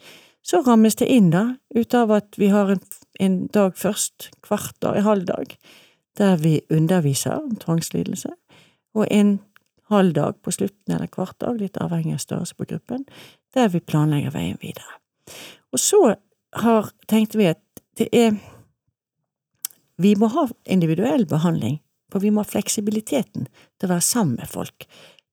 Så 0.42 0.62
rammes 0.64 0.96
det 0.96 1.08
inn, 1.12 1.30
da, 1.30 1.58
ut 1.74 1.94
av 1.94 2.12
at 2.16 2.38
vi 2.40 2.48
har 2.52 2.70
en, 2.72 2.80
en 3.20 3.38
dag 3.52 3.76
først, 3.76 4.30
kvart 4.46 4.76
dag, 4.80 4.96
en 4.96 5.08
halv 5.08 5.26
dag, 5.28 5.56
der 6.18 6.38
vi 6.40 6.60
underviser 6.72 7.36
om 7.36 7.56
tvangslidelse, 7.60 8.32
og 8.96 9.06
en 9.10 9.38
halv 9.92 10.14
dag 10.16 10.38
på 10.42 10.52
slutten, 10.54 10.94
eller 10.94 11.10
kvart 11.12 11.36
dag, 11.44 11.58
litt 11.60 11.76
avhengig 11.80 12.16
av 12.16 12.22
størrelse 12.24 12.56
på 12.56 12.68
gruppen, 12.70 13.04
der 13.54 13.68
vi 13.72 13.84
planlegger 13.84 14.32
veien 14.34 14.56
videre. 14.62 14.98
Og 15.72 15.82
så 15.82 16.00
har, 16.62 16.88
tenkte 17.08 17.40
vi 17.40 17.50
at 17.52 17.62
det 17.98 18.08
er 18.14 18.38
Vi 19.98 20.12
må 20.14 20.28
ha 20.30 20.44
individuell 20.70 21.24
behandling 21.26 21.80
for 22.12 22.24
vi 22.24 22.32
må 22.32 22.42
ha 22.44 22.48
fleksibiliteten 22.48 23.48
til 23.48 23.88
å 23.88 23.92
være 23.92 24.04
sammen 24.04 24.38
med 24.40 24.50
folk, 24.50 24.86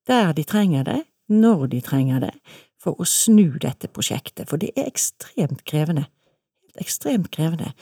der 0.08 0.32
de 0.36 0.44
trenger 0.46 0.86
det, 0.86 1.00
når 1.32 1.66
de 1.72 1.80
trenger 1.84 2.22
det, 2.26 2.32
for 2.80 2.98
å 3.00 3.06
snu 3.08 3.56
dette 3.62 3.90
prosjektet, 3.90 4.48
for 4.50 4.62
det 4.62 4.72
er 4.76 4.86
ekstremt 4.86 5.64
krevende, 5.66 6.06
ekstremt 6.78 7.30
krevende 7.34 7.72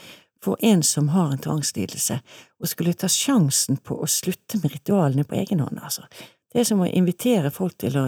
for 0.45 0.61
en 0.65 0.83
som 0.85 1.09
har 1.15 1.33
en 1.33 1.41
tvangslidelse, 1.41 2.19
å 2.61 2.69
skulle 2.69 2.95
ta 2.97 3.09
sjansen 3.09 3.79
på 3.81 3.97
å 3.97 4.09
slutte 4.09 4.61
med 4.63 4.75
ritualene 4.77 5.25
på 5.25 5.39
egen 5.41 5.63
hånd, 5.65 5.81
altså. 5.81 6.05
Det 6.53 6.63
er 6.63 6.69
som 6.69 6.85
å 6.85 6.89
invitere 6.89 7.51
folk 7.51 7.79
til 7.81 7.97
å, 7.99 8.07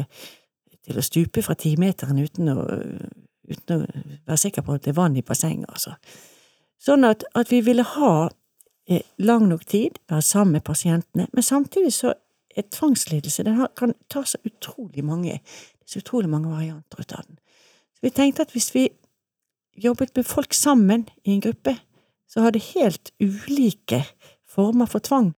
til 0.87 0.99
å 1.01 1.05
stupe 1.05 1.43
fra 1.43 1.57
timeteren 1.59 2.21
uten 2.21 2.53
å, 2.53 2.61
uten 3.49 3.75
å 3.75 3.79
være 4.29 4.41
sikker 4.45 4.63
på 4.63 4.77
at 4.77 4.85
det 4.85 4.93
er 4.93 5.01
vann 5.01 5.17
i 5.17 5.25
bassenget, 5.27 5.69
altså. 5.73 5.97
Sånn 6.81 7.09
at, 7.09 7.25
at 7.35 7.51
vi 7.51 7.63
ville 7.65 7.87
ha 7.97 8.29
Eh, 8.89 9.03
lang 9.19 9.49
nok 9.49 9.65
tid, 9.67 9.99
være 10.09 10.23
sammen 10.23 10.53
med 10.53 10.65
pasientene, 10.65 11.27
men 11.33 11.43
samtidig 11.43 11.93
så 11.93 12.13
er 12.57 12.71
tvangslidelse 12.73 13.45
den 13.45 13.61
kan 13.77 13.95
ta 14.13 14.25
så 14.25 14.39
utrolig 14.45 15.05
mange 15.05 15.41
så 15.87 15.99
utrolig 15.99 16.29
mange 16.29 16.51
varianter 16.51 17.01
ut 17.01 17.13
av 17.13 17.23
den. 17.27 17.39
Så 17.95 18.03
vi 18.03 18.11
tenkte 18.11 18.43
at 18.43 18.53
hvis 18.55 18.73
vi 18.75 18.89
jobbet 19.77 20.17
med 20.17 20.27
folk 20.27 20.55
sammen 20.55 21.07
i 21.25 21.37
en 21.37 21.41
gruppe, 21.41 21.77
så 22.29 22.43
hadde 22.43 22.63
helt 22.75 23.13
ulike 23.21 24.03
former 24.51 24.87
for 24.91 24.99
tvang. 24.99 25.33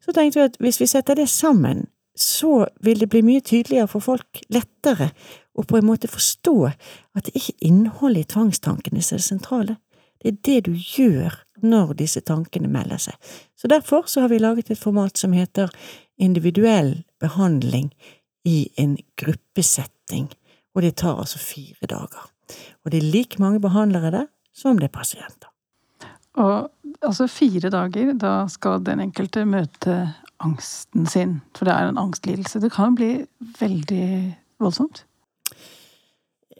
Så 0.00 0.12
tenkte 0.12 0.40
vi 0.40 0.48
at 0.48 0.58
hvis 0.60 0.80
vi 0.80 0.88
setter 0.90 1.14
det 1.14 1.28
sammen, 1.28 1.86
så 2.16 2.66
vil 2.80 3.00
det 3.00 3.08
bli 3.08 3.22
mye 3.22 3.40
tydeligere 3.40 3.88
for 3.88 4.04
folk, 4.04 4.42
lettere, 4.52 5.10
å 5.54 5.62
på 5.66 5.78
en 5.78 5.86
måte 5.86 6.08
forstå 6.10 6.56
at 6.68 7.26
det 7.26 7.34
ikke 7.36 7.54
er 7.54 7.68
innholdet 7.68 8.26
i 8.26 8.32
tvangstankene 8.34 9.02
som 9.02 9.16
er 9.16 9.22
det 9.22 9.28
sentrale. 9.28 9.76
Det 10.20 10.28
er 10.28 10.38
det 10.46 10.58
du 10.68 10.74
gjør 10.76 11.38
når 11.64 11.94
disse 11.98 12.20
tankene 12.24 12.68
melder 12.68 13.00
seg. 13.00 13.16
Så 13.56 13.68
derfor 13.68 14.08
så 14.08 14.24
har 14.24 14.32
vi 14.32 14.40
laget 14.40 14.70
et 14.70 14.80
format 14.80 15.16
som 15.18 15.32
heter 15.36 15.72
individuell 16.20 17.02
behandling 17.20 17.90
i 18.44 18.70
en 18.80 18.96
gruppesetting, 19.20 20.30
og 20.74 20.84
det 20.84 20.96
tar 21.02 21.18
altså 21.18 21.38
fire 21.38 21.88
dager. 21.90 22.30
Og 22.84 22.92
det 22.92 23.00
er 23.00 23.12
like 23.12 23.42
mange 23.42 23.60
behandlere 23.60 24.10
der 24.10 24.26
som 24.54 24.78
det 24.78 24.90
er 24.90 24.98
pasienter. 24.98 25.50
Og 26.40 26.70
altså 27.02 27.26
fire 27.26 27.70
dager, 27.70 28.12
da 28.12 28.46
skal 28.48 28.84
den 28.86 29.00
enkelte 29.00 29.44
møte 29.44 30.14
angsten 30.40 31.06
sin, 31.06 31.40
for 31.56 31.68
det 31.68 31.74
er 31.74 31.88
en 31.88 31.98
angstlidelse. 31.98 32.60
Det 32.60 32.72
kan 32.72 32.94
bli 32.96 33.26
veldig 33.60 34.36
voldsomt? 34.60 35.04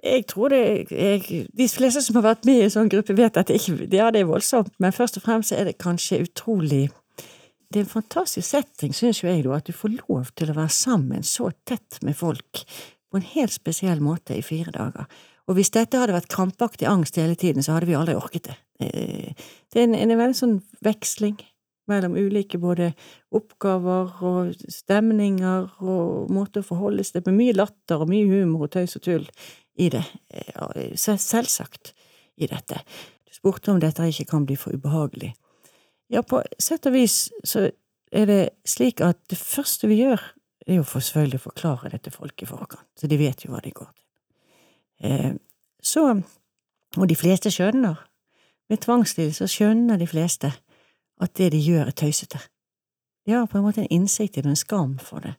jeg 0.05 0.27
tror 0.27 0.49
det 0.49 0.87
jeg, 0.91 1.47
De 1.59 1.69
fleste 1.69 2.03
som 2.03 2.15
har 2.15 2.23
vært 2.23 2.47
med 2.49 2.61
i 2.61 2.65
en 2.65 2.73
sånn 2.73 2.91
gruppe, 2.93 3.17
vet 3.17 3.37
at 3.37 3.49
det 3.49 3.61
ikke 3.61 3.89
ja, 3.93 4.11
det 4.11 4.23
er 4.23 4.31
voldsomt, 4.31 4.73
men 4.79 4.93
først 4.93 5.21
og 5.21 5.27
fremst 5.27 5.53
er 5.53 5.67
det 5.69 5.79
kanskje 5.79 6.23
utrolig 6.25 6.89
Det 7.71 7.79
er 7.79 7.85
en 7.85 7.93
fantastisk 7.93 8.49
setting, 8.49 8.95
syns 8.97 9.21
jo 9.23 9.29
jeg, 9.31 9.45
da, 9.47 9.55
at 9.61 9.69
du 9.69 9.75
får 9.77 9.93
lov 10.01 10.33
til 10.35 10.51
å 10.51 10.57
være 10.57 10.75
sammen 10.75 11.23
så 11.27 11.53
tett 11.69 12.01
med 12.03 12.17
folk 12.19 12.65
på 12.67 13.19
en 13.19 13.27
helt 13.37 13.55
spesiell 13.55 14.03
måte 14.03 14.35
i 14.35 14.43
fire 14.43 14.73
dager. 14.75 15.07
Og 15.47 15.55
hvis 15.55 15.71
dette 15.75 15.99
hadde 15.99 16.15
vært 16.15 16.31
krampaktig 16.31 16.89
angst 16.91 17.19
hele 17.19 17.37
tiden, 17.39 17.63
så 17.63 17.77
hadde 17.77 17.87
vi 17.87 17.95
aldri 17.99 18.17
orket 18.19 18.51
det. 18.51 18.57
Det 18.81 19.79
er 19.79 19.87
en, 19.87 19.95
en 19.95 20.17
veldig 20.19 20.39
sånn 20.39 20.59
veksling 20.83 21.39
mellom 21.91 22.17
ulike 22.19 22.59
både 22.63 22.93
oppgaver 23.35 24.19
og 24.27 24.67
stemninger 24.71 25.69
og 25.83 26.31
måter 26.35 26.63
å 26.63 26.69
forholde 26.69 27.07
seg 27.07 27.21
til, 27.21 27.31
med 27.31 27.39
mye 27.39 27.57
latter 27.59 28.03
og 28.03 28.11
mye 28.11 28.27
humor 28.31 28.67
og 28.67 28.75
tøys 28.75 28.97
og 28.99 29.05
tull 29.07 29.27
i 29.81 29.91
det, 29.95 30.03
selvsagt 30.99 31.95
i 32.41 32.51
dette. 32.51 32.83
Du 33.27 33.35
spurte 33.35 33.71
om 33.75 33.83
dette 33.83 34.11
ikke 34.11 34.29
kan 34.35 34.47
bli 34.47 34.59
for 34.59 34.75
ubehagelig. 34.75 35.33
Ja, 36.11 36.23
på 36.27 36.43
sett 36.59 36.89
og 36.91 36.97
vis 36.97 37.29
så 37.47 37.69
er 38.11 38.27
det 38.27 38.41
slik 38.67 39.01
at 39.05 39.19
det 39.31 39.39
første 39.39 39.87
vi 39.91 40.01
gjør, 40.03 40.23
er 40.67 40.81
jo 40.81 40.87
selvfølgelig 40.87 41.39
å 41.41 41.47
forklare 41.47 41.91
det 41.93 42.03
til 42.05 42.15
folk 42.15 42.43
i 42.43 42.49
forkant, 42.49 42.87
så 42.99 43.09
de 43.11 43.19
vet 43.19 43.45
jo 43.45 43.53
hva 43.53 43.63
de 43.63 43.73
går 43.75 43.91
til. 43.91 44.07
Eh, 45.07 45.35
så, 45.83 46.05
og 46.99 47.07
de 47.09 47.17
fleste 47.19 47.53
skjønner, 47.55 48.03
med 48.71 48.83
tvangsstil 48.83 49.33
så 49.35 49.49
skjønner 49.51 49.99
de 49.99 50.07
fleste 50.07 50.51
at 51.21 51.33
det 51.39 51.51
de 51.55 51.63
gjør 51.63 51.89
er 51.91 51.97
tøysete. 51.97 52.39
De 53.27 53.35
har 53.35 53.49
på 53.51 53.59
en 53.59 53.67
måte 53.67 53.83
en 53.83 53.95
innsikt 53.95 54.39
i 54.39 54.43
det, 54.43 54.51
en 54.51 54.59
skam 54.59 54.99
for 55.03 55.23
det, 55.25 55.37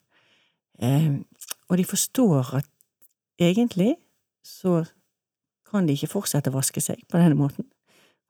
eh, 0.79 1.19
og 1.67 1.79
de 1.79 1.87
forstår 1.87 2.55
at 2.61 2.71
egentlig 3.41 3.95
så 4.43 4.81
kan 5.71 5.87
de 5.87 5.95
ikke 5.95 6.11
fortsette 6.11 6.51
å 6.51 6.57
vaske 6.57 6.83
seg 6.83 7.03
på 7.11 7.19
denne 7.19 7.37
måten. 7.39 7.67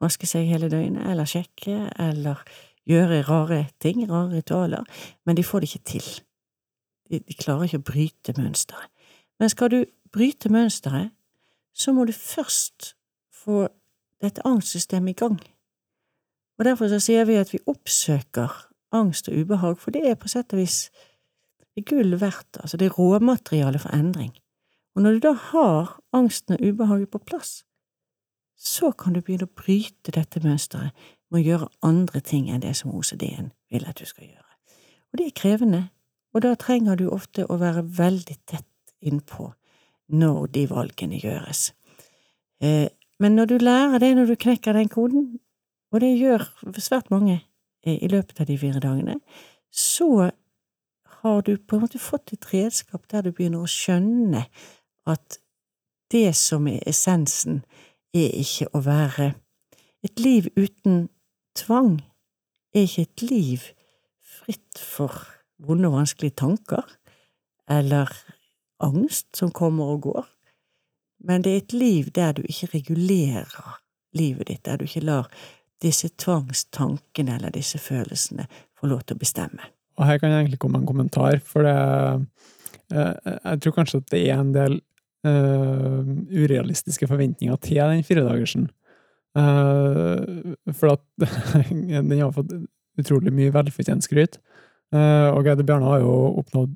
Vaske 0.02 0.28
seg 0.30 0.50
hele 0.50 0.70
døgnet, 0.72 1.06
eller 1.12 1.30
sjekke, 1.30 1.92
eller 2.02 2.42
gjøre 2.90 3.22
rare 3.28 3.62
ting, 3.84 4.02
rare 4.10 4.40
ritualer, 4.40 4.88
men 5.26 5.38
de 5.38 5.46
får 5.46 5.62
det 5.62 5.70
ikke 5.70 5.90
til. 5.94 6.08
De, 7.12 7.20
de 7.20 7.38
klarer 7.38 7.68
ikke 7.68 7.82
å 7.82 7.90
bryte 7.92 8.36
mønsteret. 8.40 8.90
Men 9.40 9.52
skal 9.54 9.72
du 9.74 9.80
bryte 10.14 10.50
mønsteret, 10.54 11.14
så 11.74 11.94
må 11.94 12.06
du 12.06 12.14
først 12.16 12.96
få 13.44 13.68
dette 14.22 14.44
angstsystemet 14.46 15.14
i 15.14 15.20
gang. 15.22 15.40
Og 16.60 16.66
derfor 16.68 16.92
så 16.92 17.00
sier 17.02 17.26
vi 17.26 17.40
at 17.42 17.54
vi 17.54 17.62
oppsøker 17.70 18.54
angst 18.94 19.30
og 19.32 19.38
ubehag, 19.40 19.80
for 19.82 19.94
det 19.96 20.04
er 20.06 20.20
på 20.20 20.30
sett 20.30 20.54
og 20.54 20.62
vis 20.62 20.84
gull 21.88 22.18
verdt, 22.20 22.60
altså 22.60 22.78
det 22.78 22.90
er 22.90 22.98
råmateriale 22.98 23.80
for 23.80 23.96
endring. 23.96 24.34
Og 24.96 25.02
når 25.02 25.12
du 25.12 25.20
da 25.24 25.32
har 25.34 25.96
angsten 26.14 26.58
og 26.58 26.66
ubehaget 26.68 27.10
på 27.10 27.22
plass, 27.24 27.62
så 28.62 28.92
kan 28.94 29.16
du 29.16 29.24
begynne 29.26 29.48
å 29.50 29.58
bryte 29.58 30.14
dette 30.14 30.42
mønsteret 30.44 30.94
med 31.32 31.40
å 31.40 31.46
gjøre 31.46 31.70
andre 31.88 32.22
ting 32.22 32.50
enn 32.52 32.62
det 32.62 32.76
som 32.78 32.94
OCD-en 32.94 33.50
vil 33.74 33.88
at 33.90 33.98
du 33.98 34.06
skal 34.06 34.28
gjøre. 34.28 34.50
Og 35.12 35.20
det 35.20 35.26
er 35.26 35.38
krevende, 35.42 35.82
og 36.32 36.46
da 36.46 36.54
trenger 36.60 37.00
du 37.00 37.08
ofte 37.10 37.48
å 37.50 37.58
være 37.60 37.84
veldig 37.98 38.38
tett 38.46 38.94
innpå 39.02 39.50
når 40.14 40.52
de 40.54 40.66
valgene 40.70 41.20
gjøres. 41.20 41.72
Eh, 42.62 42.92
men 43.22 43.36
når 43.38 43.50
du 43.50 43.58
lærer 43.64 44.04
det, 44.04 44.12
når 44.16 44.30
du 44.30 44.36
knekker 44.46 44.78
den 44.78 44.92
koden, 44.92 45.26
og 45.92 46.04
det 46.04 46.14
gjør 46.20 46.46
svært 46.78 47.10
mange 47.12 47.40
eh, 47.84 47.98
i 47.98 48.12
løpet 48.12 48.44
av 48.44 48.50
de 48.52 48.60
fire 48.62 48.84
dagene, 48.84 49.18
så 49.72 50.30
har 51.22 51.42
du 51.48 51.56
på 51.58 51.78
en 51.78 51.86
måte 51.86 52.02
fått 52.02 52.34
et 52.36 52.54
redskap 52.54 53.08
der 53.12 53.26
du 53.26 53.32
begynner 53.34 53.66
å 53.66 53.70
skjønne 53.70 54.46
at 55.10 55.42
det 56.12 56.32
som 56.36 56.68
er 56.68 56.84
essensen, 56.90 57.62
er 58.14 58.34
ikke 58.42 58.70
å 58.74 58.84
være 58.86 59.34
Et 60.02 60.20
liv 60.20 60.48
uten 60.58 61.10
tvang 61.54 62.00
er 62.74 62.88
ikke 62.88 63.04
et 63.06 63.24
liv 63.30 63.66
fritt 64.26 64.80
for 64.82 65.14
vonde 65.62 65.92
og 65.92 66.00
vanskelige 66.00 66.40
tanker, 66.42 66.88
eller 67.70 68.10
angst 68.82 69.28
som 69.38 69.52
kommer 69.54 69.94
og 69.94 70.02
går, 70.08 70.26
men 71.22 71.46
det 71.46 71.54
er 71.54 71.62
et 71.62 71.76
liv 71.78 72.10
der 72.16 72.34
du 72.34 72.42
ikke 72.42 72.72
regulerer 72.74 73.78
livet 74.18 74.50
ditt, 74.50 74.66
der 74.66 74.82
du 74.82 74.88
ikke 74.88 75.06
lar 75.06 75.30
disse 75.82 76.10
tvangstankene 76.18 77.38
eller 77.38 77.54
disse 77.54 77.78
følelsene 77.82 78.48
få 78.78 78.90
lov 78.90 79.06
til 79.06 79.18
å 79.18 79.22
bestemme. 79.22 79.70
Og 80.00 80.08
her 80.08 80.18
kan 80.22 80.32
jeg 80.32 80.46
egentlig 80.46 80.62
komme 80.62 80.80
med 80.80 80.86
en 80.86 80.92
kommentar, 80.94 81.38
for 81.46 81.66
det, 81.68 81.76
eh, 82.94 83.38
jeg 83.52 83.62
tror 83.62 83.76
kanskje 83.78 84.02
at 84.02 84.10
det 84.14 84.24
er 84.30 84.40
en 84.40 84.54
del 84.56 84.80
uh, 85.28 86.02
urealistiske 86.32 87.08
forventninger 87.10 87.60
til 87.64 87.82
den 87.82 88.06
firedagersen. 88.08 88.70
Uh, 89.32 90.58
for 90.76 90.98
at 90.98 91.04
den 91.72 92.18
har 92.20 92.34
fått 92.36 92.52
utrolig 93.00 93.32
mye 93.34 93.54
velfortjent 93.54 94.04
skryt. 94.06 94.40
Uh, 94.92 95.32
og 95.32 95.48
Geide 95.48 95.66
Bjarne 95.68 95.88
har 95.88 96.04
jo 96.04 96.16
oppnådd 96.42 96.74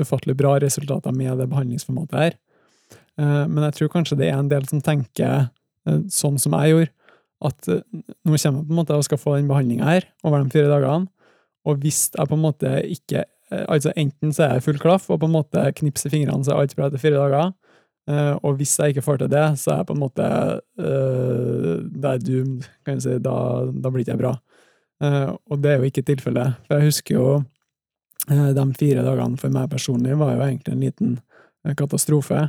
ufattelig 0.00 0.36
bra 0.38 0.54
resultater 0.62 1.12
med 1.14 1.40
det 1.40 1.48
behandlingsformatet 1.50 2.18
her. 2.18 2.38
Uh, 3.18 3.46
men 3.50 3.64
jeg 3.66 3.78
tror 3.78 3.92
kanskje 3.96 4.20
det 4.20 4.30
er 4.30 4.38
en 4.38 4.52
del 4.52 4.68
som 4.70 4.82
tenker 4.84 5.50
sånn 6.12 6.36
som 6.38 6.52
jeg 6.60 6.74
gjorde, 6.74 6.90
at 7.40 7.68
nå 7.72 7.80
kommer 8.28 8.36
jeg 8.36 8.52
på 8.52 8.60
en 8.60 8.76
måte 8.76 8.96
og 9.00 9.04
skal 9.06 9.18
få 9.18 9.32
den 9.38 9.46
behandlinga 9.48 9.86
her 9.88 10.04
over 10.28 10.42
de 10.44 10.52
fire 10.52 10.68
dagene, 10.68 11.08
og 11.64 11.80
hvis 11.80 12.10
jeg 12.12 12.28
på 12.28 12.36
en 12.36 12.42
måte 12.44 12.72
ikke 12.84 13.22
Altså 13.50 13.90
enten 13.98 14.30
så 14.34 14.44
er 14.44 14.52
jeg 14.54 14.64
full 14.68 14.78
klaff 14.78 15.08
og 15.10 15.18
på 15.22 15.26
en 15.26 15.34
måte 15.34 15.62
knipser 15.80 16.12
fingrene 16.12 16.46
så 16.46 16.54
er 16.54 16.62
alt 16.62 16.76
bra 16.78 16.86
etter 16.86 17.02
fire 17.02 17.18
dager, 17.18 17.50
Uh, 18.10 18.34
og 18.42 18.56
hvis 18.58 18.72
jeg 18.78 18.94
ikke 18.94 19.04
får 19.04 19.20
til 19.20 19.30
det, 19.30 19.44
så 19.60 19.72
er 19.72 19.80
jeg 19.80 19.86
på 19.90 19.94
en 19.94 20.00
måte 20.02 20.26
uh, 20.80 21.74
Det 21.84 22.10
er 22.10 22.22
doomed, 22.24 22.68
kan 22.86 22.98
du 22.98 23.04
si. 23.04 23.16
Da, 23.22 23.34
da 23.70 23.92
blir 23.92 24.04
ikke 24.04 24.16
jeg 24.16 24.22
bra. 24.22 24.34
Uh, 25.00 25.36
og 25.50 25.60
det 25.62 25.72
er 25.72 25.78
jo 25.78 25.90
ikke 25.90 26.06
tilfellet. 26.08 26.56
For 26.66 26.78
jeg 26.78 26.90
husker 26.90 27.18
jo 27.18 27.26
de 28.30 28.64
fire 28.78 29.02
dagene 29.02 29.40
for 29.40 29.50
meg 29.50 29.70
personlig 29.72 30.14
var 30.20 30.34
jo 30.36 30.42
egentlig 30.44 30.74
en 30.74 30.82
liten 30.84 31.14
katastrofe. 31.74 32.42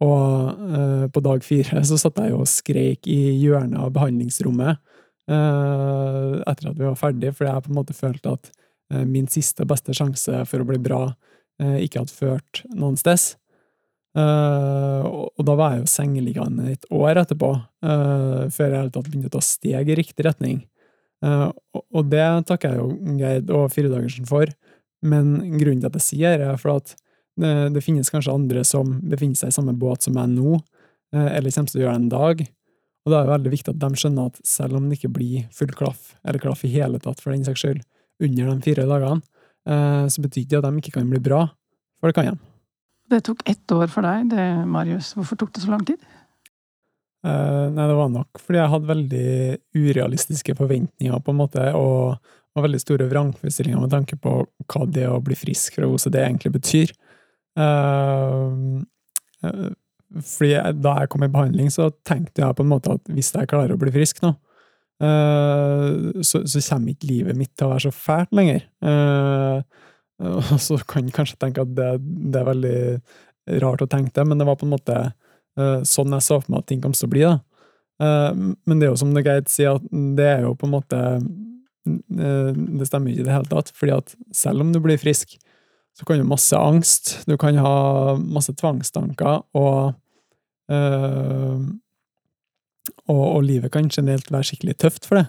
Og 0.00 1.10
på 1.12 1.22
dag 1.26 1.42
fire 1.44 1.82
så 1.84 1.98
satt 2.00 2.20
jeg 2.22 2.30
jo 2.32 2.38
og 2.44 2.48
skreik 2.48 3.08
i 3.10 3.18
hjørnet 3.42 3.82
av 3.82 3.90
behandlingsrommet 3.92 4.78
etter 5.26 6.70
at 6.70 6.78
vi 6.78 6.86
var 6.86 6.96
ferdig, 6.98 7.34
fordi 7.34 7.50
jeg 7.50 7.64
på 7.66 7.72
en 7.74 7.78
måte 7.80 7.98
følte 7.98 8.32
at 8.38 8.48
min 9.08 9.28
siste 9.30 9.66
beste 9.68 9.94
sjanse 9.96 10.42
for 10.48 10.62
å 10.62 10.66
bli 10.68 10.80
bra 10.82 11.06
ikke 11.62 12.00
hadde 12.00 12.16
ført 12.16 12.62
noen 12.74 12.96
sted. 12.98 13.36
Uh, 14.12 15.28
og, 15.32 15.40
da 15.46 15.54
var 15.56 15.72
jeg 15.72 15.82
jo 15.84 15.88
sengeliggende 15.88 16.66
et 16.74 16.82
år 16.92 17.22
etterpå, 17.22 17.52
før 18.52 18.74
jeg 18.76 18.90
tatt 18.92 19.08
begynte 19.08 19.30
å 19.30 19.36
ta 19.38 19.42
steg 19.44 19.88
i 19.88 19.96
riktig 19.98 20.26
retning. 20.26 20.60
Og, 21.22 22.02
det 22.10 22.24
takker 22.48 22.74
jeg 22.74 22.82
jo 22.82 23.16
Geir 23.20 23.54
og 23.56 23.70
Firedagersen 23.72 24.28
for, 24.28 24.50
men 25.06 25.56
grunnen 25.56 25.80
til 25.82 25.88
at 25.88 25.98
jeg 25.98 26.06
sier 26.08 26.36
det, 26.40 26.50
er 26.50 26.60
for 26.60 26.76
at 26.76 26.94
det, 27.40 27.52
det, 27.76 27.82
finnes 27.84 28.10
kanskje 28.12 28.34
andre 28.34 28.64
som 28.68 28.98
befinner 29.08 29.38
seg 29.38 29.52
i 29.52 29.56
samme 29.56 29.74
båt 29.78 30.04
som 30.04 30.16
meg 30.18 30.34
nå, 30.34 30.58
eller 31.12 31.54
kommer 31.54 31.72
til 31.72 31.80
å 31.80 31.84
gjøre 31.84 31.94
det 31.94 32.02
en 32.02 32.12
dag. 32.12 32.44
Og 33.02 33.10
da 33.10 33.18
er 33.18 33.26
det 33.26 33.34
veldig 33.34 33.52
viktig 33.56 33.72
at 33.72 33.80
de 33.82 33.98
skjønner 33.98 34.30
at 34.30 34.42
selv 34.46 34.78
om 34.78 34.86
det 34.86 34.98
ikke 34.98 35.14
blir 35.16 35.48
full 35.54 35.72
klaff, 35.78 36.12
eller 36.22 36.42
klaff 36.42 36.62
i 36.66 36.72
hele 36.74 37.00
tatt 37.02 37.22
for 37.22 37.34
den 37.34 37.46
saks 37.46 37.64
skyld, 37.64 37.82
under 38.22 38.52
de 38.52 38.64
fire 38.64 38.86
dagene, 38.88 39.20
så 40.10 40.22
betyr 40.24 40.42
ikke 40.42 40.50
det 40.50 40.58
at 40.58 40.64
de 40.66 40.80
ikke 40.80 40.94
kan 40.96 41.10
bli 41.10 41.20
bra, 41.22 41.44
for 42.00 42.10
det 42.10 42.16
kan 42.16 42.32
de. 42.32 42.34
Det 43.12 43.20
tok 43.26 43.44
ett 43.50 43.74
år 43.74 43.90
for 43.92 44.06
deg, 44.06 44.30
det, 44.32 44.46
Marius. 44.66 45.12
Hvorfor 45.18 45.38
tok 45.38 45.52
det 45.54 45.62
så 45.62 45.70
lang 45.70 45.84
tid? 45.86 46.00
Uh, 47.22 47.70
nei, 47.70 47.84
det 47.86 47.94
var 47.94 48.08
nok 48.10 48.40
fordi 48.42 48.58
jeg 48.58 48.70
hadde 48.72 48.88
veldig 48.88 49.26
urealistiske 49.78 50.56
forventninger, 50.58 51.20
på 51.22 51.30
en 51.30 51.38
måte, 51.38 51.66
og, 51.78 52.16
og 52.56 52.64
veldig 52.64 52.80
store 52.82 53.06
vrangforestillinger 53.12 53.84
med 53.84 53.92
tanke 53.94 54.18
på 54.18 54.32
hva 54.42 54.86
det 54.90 55.06
å 55.06 55.20
bli 55.22 55.36
frisk 55.38 55.78
fra 55.78 55.86
OCD 55.86 56.18
egentlig 56.24 56.54
betyr. 56.56 56.94
Uh, 57.58 58.80
uh, 59.46 59.70
fordi 60.18 60.50
jeg, 60.56 60.80
da 60.82 60.96
jeg 60.98 61.12
kom 61.12 61.22
i 61.24 61.30
behandling, 61.32 61.70
så 61.72 61.92
tenkte 62.04 62.42
jeg 62.42 62.58
på 62.58 62.66
en 62.66 62.72
måte 62.72 62.96
at 62.98 63.12
hvis 63.12 63.30
jeg 63.36 63.48
klarer 63.52 63.76
å 63.76 63.80
bli 63.80 63.94
frisk 63.94 64.24
nå, 64.24 64.34
så, 65.02 66.42
så, 66.46 66.60
kommer 66.62 66.92
ikke 66.92 67.08
livet 67.10 67.38
mitt 67.38 67.52
til 67.56 67.66
å 67.66 67.72
være 67.72 67.88
så 67.88 67.92
fælt 67.94 68.34
lenger. 68.36 68.64
Uh, 68.84 69.62
og 70.22 70.52
så 70.66 70.78
kan 70.88 71.08
jeg 71.08 71.16
kanskje 71.16 71.38
tenke 71.40 71.64
at 71.64 71.72
det, 71.76 71.88
det, 72.02 72.38
er 72.38 72.48
veldig 72.50 73.62
rart 73.64 73.82
å 73.82 73.90
tenke 73.90 74.14
det, 74.14 74.26
men 74.28 74.38
det 74.38 74.46
var 74.46 74.58
på 74.60 74.68
en 74.68 74.74
måte 74.76 74.98
uh, 75.12 75.80
sånn 75.88 76.14
jeg 76.14 76.26
så 76.26 76.38
for 76.42 76.52
meg 76.52 76.62
at 76.62 76.68
ting 76.70 76.82
kom 76.84 76.94
til 76.96 77.08
å 77.08 77.14
bli. 77.14 77.24
da. 77.26 77.40
Men 78.02 78.80
det 78.80 78.86
er 78.86 78.90
jo 78.90 78.98
som 78.98 79.12
det 79.14 79.22
Geit 79.22 79.50
sier, 79.52 79.76
at 79.78 79.84
det 80.18 80.24
er 80.26 80.40
jo 80.42 80.56
på 80.58 80.66
en 80.66 80.72
måte 80.72 80.98
Det 81.84 82.86
stemmer 82.88 83.12
ikke 83.12 83.22
i 83.22 83.26
det 83.28 83.34
hele 83.34 83.46
tatt, 83.46 83.68
fordi 83.78 83.92
at 83.94 84.14
selv 84.34 84.64
om 84.64 84.72
du 84.74 84.80
blir 84.82 84.98
frisk, 84.98 85.36
så 85.94 86.06
kan 86.08 86.18
du 86.18 86.24
ha 86.24 86.30
masse 86.32 86.58
angst, 86.58 87.12
du 87.28 87.36
kan 87.38 87.60
ha 87.62 88.16
masse 88.18 88.54
tvangstanker, 88.58 89.44
og 89.54 89.94
og, 93.06 93.22
og, 93.36 93.42
livet 93.46 93.70
kan 93.72 93.90
generelt 93.92 94.32
være 94.32 94.48
skikkelig 94.50 94.76
tøft 94.82 95.06
for 95.06 95.20
det. 95.20 95.26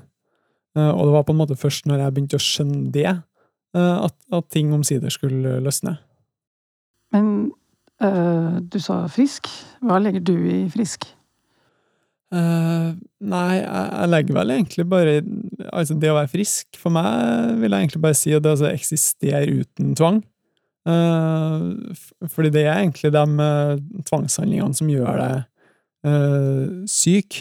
og 0.75 1.03
det 1.05 1.13
var 1.13 1.25
på 1.27 1.35
en 1.35 1.37
måte 1.37 1.55
først 1.59 1.85
når 1.85 2.01
jeg 2.01 2.13
begynte 2.13 2.39
å 2.39 2.41
skjønne 2.41 2.91
det, 2.93 3.11
Eh, 3.73 3.97
at, 4.05 4.13
at 4.33 4.49
ting 4.53 4.73
omsider 4.73 5.09
skulle 5.09 5.57
løsne. 5.59 5.97
Men 7.13 7.51
øh, 8.01 8.61
du 8.73 8.79
sa 8.79 9.05
frisk. 9.09 9.49
Hva 9.81 9.99
legger 10.01 10.21
du 10.21 10.35
i 10.37 10.63
frisk? 10.73 11.07
Uh, 12.33 12.95
nei, 13.21 13.59
jeg, 13.59 13.89
jeg, 13.93 14.09
legger 14.09 14.33
vel 14.33 14.51
egentlig 14.55 14.83
bare 14.89 15.11
Altså, 15.67 15.93
det 16.01 16.09
å 16.09 16.15
være 16.15 16.31
frisk 16.31 16.79
for 16.81 16.89
meg 16.89 17.59
vil 17.61 17.75
jeg 17.75 17.85
egentlig 17.85 18.01
bare 18.01 18.17
si 18.17 18.31
at 18.33 18.41
det 18.41 18.55
altså 18.55 18.71
eksisterer 18.71 19.51
uten 19.59 19.91
tvang. 19.93 20.17
Uh, 20.89 21.93
fordi 22.33 22.49
det 22.55 22.63
er 22.65 22.79
egentlig 22.79 23.13
de 23.13 23.23
uh, 23.37 23.77
tvangshandlingene 24.09 24.79
som 24.79 24.89
gjør 24.89 25.21
deg 25.21 25.45
syk. 26.03 27.37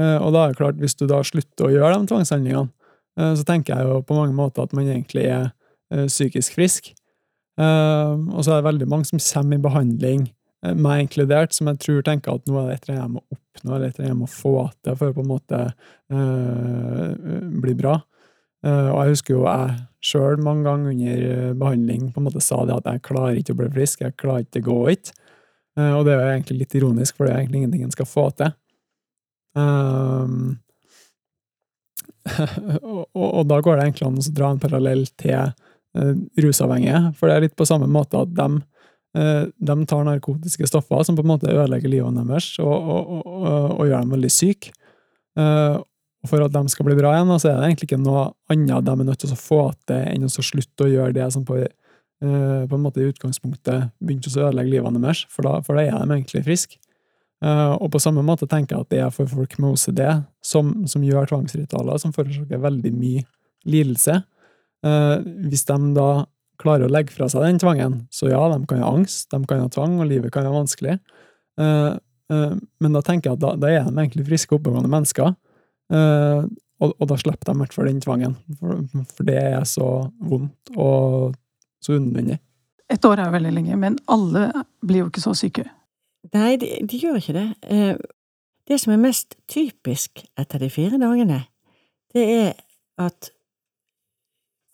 og 0.00 0.32
da 0.34 0.40
er 0.42 0.50
det 0.50 0.58
klart, 0.58 0.78
hvis 0.82 0.96
du 0.98 1.04
da 1.06 1.20
slutter 1.22 1.68
å 1.68 1.70
gjøre 1.70 2.00
de 2.00 2.10
tvangshandlingene, 2.10 2.70
så 3.14 3.44
tenker 3.46 3.76
jeg 3.76 3.86
jo 3.86 4.00
på 4.02 4.16
mange 4.16 4.34
måter 4.34 4.64
at 4.64 4.74
man 4.74 4.88
egentlig 4.88 5.28
er 5.30 5.50
Eh, 5.90 6.06
psykisk 6.06 6.54
frisk. 6.54 6.92
Eh, 7.58 8.12
og 8.30 8.44
så 8.44 8.52
er 8.52 8.60
det 8.60 8.68
veldig 8.68 8.90
mange 8.90 9.08
som 9.08 9.18
kommer 9.18 9.58
i 9.58 9.64
behandling, 9.64 10.28
eh, 10.64 10.74
meg 10.74 11.06
inkludert, 11.06 11.52
som 11.52 11.66
jeg 11.66 11.80
tror 11.82 12.02
tenker 12.06 12.34
at 12.34 12.46
nå 12.46 12.60
er 12.60 12.68
det 12.68 12.76
et 12.76 12.88
eller 12.88 13.00
annet 13.00 13.02
jeg 13.02 13.14
må 13.16 13.22
oppnå, 13.34 13.74
eller 13.74 13.86
et 13.86 13.98
eller 13.98 14.06
annet 14.06 14.14
jeg 14.14 14.20
må 14.20 14.30
få 14.30 14.54
til 14.84 14.96
for 15.00 15.10
å 15.10 15.16
på 15.16 15.24
en 15.24 15.34
måte 15.34 15.60
bli 17.60 17.74
bra. 17.74 18.02
og 18.62 18.98
jeg 19.00 19.12
husker 19.14 19.34
jo 19.34 19.44
jeg 19.46 19.76
sjøl 20.04 20.36
mange 20.42 20.64
ganger 20.64 20.90
under 20.90 21.54
behandling 21.54 22.10
på 22.12 22.20
en 22.20 22.26
måte 22.26 22.42
sa 22.42 22.64
det 22.66 22.74
at 22.76 22.84
jeg 22.84 23.02
klarer 23.02 23.38
ikke 23.38 23.54
å 23.54 23.56
bli 23.56 23.68
frisk, 23.72 24.00
jeg 24.00 24.16
klarer 24.16 24.44
ikke 24.44 24.60
å 24.60 24.68
gå 24.68 24.88
hit. 24.90 25.12
Og 25.78 26.02
det 26.06 26.12
er 26.12 26.18
jo 26.18 26.32
egentlig 26.34 26.56
litt 26.64 26.74
ironisk, 26.76 27.16
for 27.16 27.26
det 27.26 27.34
er 27.34 27.42
egentlig 27.42 27.62
ingenting 27.62 27.84
en 27.86 27.94
skal 27.94 28.08
få 28.08 28.26
til. 28.38 28.52
Um, 29.50 30.60
og, 32.86 33.06
og, 33.16 33.40
da 33.50 33.56
går 33.58 33.78
det 33.78 33.86
egentlig 33.86 34.04
an 34.06 34.20
å 34.20 34.32
dra 34.36 34.50
en 34.52 34.60
parallell 34.62 35.06
til 35.18 35.50
uh, 35.50 36.12
rusavhengige. 36.38 37.00
For 37.18 37.26
det 37.26 37.36
er 37.36 37.46
litt 37.48 37.56
på 37.58 37.66
samme 37.66 37.88
måte 37.90 38.20
at 38.20 38.30
de, 38.36 38.48
uh, 39.18 39.44
de 39.50 39.76
tar 39.90 40.06
narkotiske 40.06 40.70
stoffer 40.70 41.02
som 41.06 41.18
på 41.18 41.24
en 41.26 41.32
måte 41.32 41.50
ødelegger 41.50 41.90
livet 41.90 42.20
deres 42.30 42.52
og, 42.62 42.70
og, 42.70 43.14
og, 43.26 43.82
gjør 43.88 44.04
dem 44.04 44.14
veldig 44.14 44.32
syke. 44.34 44.74
Uh, 45.38 45.82
og 46.20 46.28
for 46.28 46.44
at 46.44 46.52
de 46.52 46.62
skal 46.68 46.84
bli 46.84 46.96
bra 46.98 47.14
igjen, 47.16 47.32
så 47.40 47.50
er 47.50 47.58
det 47.58 47.68
egentlig 47.70 47.88
ikke 47.88 48.02
noe 48.02 48.26
annet 48.52 48.84
de 48.84 48.92
er 48.92 49.06
nødt 49.08 49.22
til 49.22 49.32
å 49.32 49.38
få 49.40 49.62
til 49.88 50.02
enn 50.02 50.26
å 50.28 50.32
slutte 50.34 50.84
å 50.84 50.90
gjøre 50.90 51.16
det 51.16 51.28
som 51.32 51.46
på 51.48 51.56
eh, 51.62 51.70
på 52.20 52.76
en 52.76 52.82
måte 52.84 53.00
i 53.00 53.08
utgangspunktet 53.08 53.94
begynte 53.96 54.28
å 54.28 54.42
ødelegge 54.46 54.74
livene 54.74 55.00
deres, 55.00 55.22
for 55.32 55.46
da, 55.46 55.54
for 55.64 55.78
da 55.78 55.86
er 55.86 55.94
de 56.02 56.18
egentlig 56.18 56.42
friske. 56.44 56.76
Uh, 57.40 57.72
og 57.80 57.88
på 57.94 58.00
samme 58.02 58.20
måte 58.24 58.44
tenker 58.48 58.76
jeg 58.76 58.84
at 58.84 58.90
det 58.92 58.98
er 59.00 59.12
for 59.14 59.28
folk 59.28 59.54
med 59.60 59.72
OCD, 59.72 60.02
som, 60.44 60.74
som 60.90 61.04
gjør 61.04 61.30
tvangsritualer, 61.30 62.00
som 62.02 62.12
forårsaker 62.12 62.60
veldig 62.60 62.92
mye 62.92 63.24
lidelse. 63.68 64.18
Uh, 64.84 65.24
hvis 65.48 65.64
de 65.68 65.78
da 65.96 66.10
klarer 66.60 66.84
å 66.84 66.92
legge 66.92 67.14
fra 67.14 67.30
seg 67.32 67.46
den 67.46 67.60
tvangen, 67.62 68.02
så 68.12 68.28
ja, 68.28 68.42
de 68.52 68.60
kan 68.68 68.82
ha 68.84 68.92
angst, 68.92 69.30
de 69.32 69.40
kan 69.48 69.62
ha 69.64 69.70
tvang, 69.72 69.96
og 70.02 70.10
livet 70.10 70.32
kan 70.34 70.44
være 70.44 70.58
vanskelig. 70.58 70.98
Men 71.56 72.96
da 72.96 73.00
tenker 73.04 73.30
jeg 73.30 73.38
at 73.38 73.40
da, 73.40 73.54
da 73.56 73.70
er 73.72 73.86
de 73.86 73.94
egentlig 73.94 74.26
friske, 74.26 74.58
oppegående 74.58 74.90
mennesker. 74.92 75.32
Og, 75.88 76.92
og, 76.92 77.06
da 77.08 77.16
slipper 77.16 77.48
de 77.48 77.54
i 77.56 77.62
hvert 77.62 77.76
fall 77.78 77.88
den 77.88 78.02
tvangen, 78.04 78.36
for, 78.60 78.84
for, 79.08 79.24
det 79.30 79.38
er 79.40 79.64
så 79.68 79.88
vondt 80.20 80.74
og 80.76 81.32
så 81.80 81.96
unødvendig. 81.96 82.38
Et 82.90 83.04
år 83.06 83.22
er 83.22 83.34
veldig 83.34 83.52
lenge, 83.54 83.76
men 83.78 83.98
alle 84.10 84.48
blir 84.86 85.04
jo 85.04 85.10
ikke 85.10 85.22
så 85.22 85.34
syke. 85.38 85.66
Nei, 86.34 86.56
de, 86.60 86.72
de, 86.84 86.98
gjør 86.98 87.20
ikke 87.20 87.36
det. 87.36 87.46
Eh, 87.70 87.94
det 88.68 88.80
som 88.82 88.94
er 88.94 89.02
mest 89.02 89.36
typisk 89.50 90.24
etter 90.38 90.62
de 90.62 90.70
fire 90.70 90.98
dagene, 91.00 91.44
det 92.14 92.24
er 92.34 92.52
at 93.00 93.30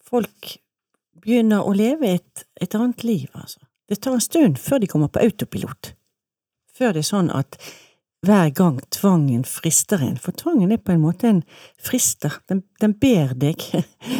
folk 0.07 0.57
begynner 1.23 1.67
å 1.67 1.75
leve 1.77 2.17
et, 2.17 2.47
et 2.61 2.75
annet 2.79 3.05
liv, 3.05 3.29
altså. 3.35 3.61
Det 3.87 4.01
tar 4.03 4.17
en 4.17 4.25
stund 4.25 4.57
før 4.59 4.81
de 4.83 4.89
kommer 4.91 5.11
på 5.13 5.23
autopilot. 5.23 5.93
Før 6.75 6.97
det 6.97 7.05
er 7.05 7.07
sånn 7.07 7.29
at 7.31 7.55
hver 8.27 8.51
gang 8.57 8.81
tvangen 8.91 9.45
frister 9.47 10.03
en, 10.03 10.17
for 10.19 10.35
tvangen 10.35 10.73
er 10.75 10.81
på 10.83 10.95
en 10.97 11.05
måte 11.05 11.29
en 11.31 11.43
frister, 11.79 12.41
den, 12.51 12.65
den 12.83 12.97
ber 12.99 13.37
deg 13.39 13.63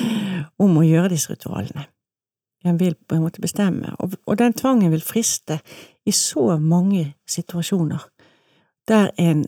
om 0.63 0.79
å 0.79 0.87
gjøre 0.87 1.11
disse 1.17 1.35
ritualene. 1.35 1.89
Den 2.67 2.81
vil 2.81 2.97
på 2.99 3.15
en 3.15 3.23
måte 3.23 3.41
bestemme, 3.41 3.95
og, 4.03 4.17
og 4.27 4.39
den 4.41 4.55
tvangen 4.59 4.91
vil 4.91 5.05
friste 5.05 5.61
i 6.07 6.11
så 6.11 6.57
mange 6.59 7.15
situasjoner 7.31 8.09
der 8.89 9.11
en 9.19 9.47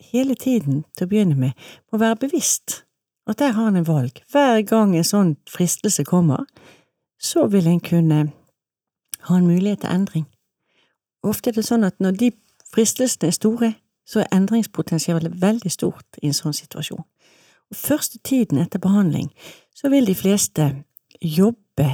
hele 0.00 0.34
tiden, 0.34 0.84
til 0.96 1.06
å 1.06 1.08
begynne 1.08 1.36
med, 1.38 1.52
må 1.92 1.98
være 1.98 2.18
bevisst 2.26 2.82
at 3.26 3.38
der 3.38 3.54
har 3.56 3.68
en 3.68 3.76
en 3.76 3.86
valg. 3.86 4.22
Hver 4.32 4.62
gang 4.62 4.96
en 4.96 5.06
sånn 5.06 5.36
fristelse 5.48 6.04
kommer, 6.04 6.44
så 7.18 7.46
vil 7.46 7.66
en 7.66 7.80
kunne 7.80 8.32
ha 9.28 9.36
en 9.36 9.46
mulighet 9.46 9.80
til 9.80 9.90
endring. 9.90 10.26
Ofte 11.22 11.50
er 11.50 11.54
det 11.54 11.64
sånn 11.64 11.84
at 11.84 12.00
når 12.00 12.18
de 12.18 12.30
fristelsene 12.74 13.28
er 13.28 13.36
store, 13.36 13.74
så 14.06 14.20
er 14.20 14.32
endringspotensialet 14.34 15.40
veldig 15.40 15.70
stort 15.70 16.18
i 16.22 16.26
en 16.26 16.34
sånn 16.34 16.56
situasjon. 16.56 17.04
Og 17.70 17.76
første 17.76 18.18
tiden 18.18 18.58
etter 18.58 18.82
behandling 18.82 19.30
så 19.74 19.88
vil 19.88 20.06
de 20.06 20.14
fleste 20.18 20.84
jobbe, 21.22 21.88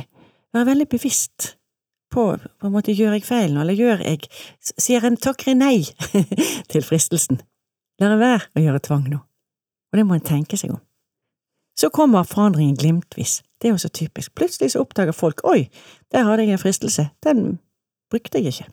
være 0.53 0.71
veldig 0.73 0.89
bevisst 0.89 1.55
på 2.11 2.25
på 2.61 2.67
en 2.67 2.73
måte 2.73 2.95
gjør 2.97 3.19
jeg 3.19 3.27
feil 3.29 3.53
nå, 3.53 3.61
eller 3.63 3.77
gjør 3.77 4.01
jeg 4.01 4.29
Sier 4.65 5.05
en 5.05 5.19
takker 5.21 5.55
nei 5.59 5.85
til 6.73 6.85
fristelsen? 6.85 7.43
Lar 8.01 8.15
jeg 8.15 8.23
være 8.23 8.47
å 8.57 8.65
gjøre 8.65 8.85
tvang 8.87 9.07
nå? 9.11 9.19
Og 9.89 9.99
det 9.99 10.05
må 10.07 10.17
en 10.17 10.25
tenke 10.25 10.57
seg 10.61 10.73
om. 10.75 10.81
Så 11.79 11.91
kommer 11.95 12.27
forandringen 12.27 12.77
glimtvis, 12.79 13.43
det 13.61 13.69
er 13.69 13.77
jo 13.77 13.83
så 13.83 13.91
typisk. 13.95 14.33
Plutselig 14.35 14.73
så 14.73 14.83
oppdager 14.83 15.15
folk 15.15 15.45
oi, 15.47 15.69
der 16.13 16.27
hadde 16.27 16.45
jeg 16.47 16.57
en 16.57 16.63
fristelse, 16.63 17.09
den 17.25 17.59
brukte 18.11 18.41
jeg 18.41 18.53
ikke. 18.53 18.69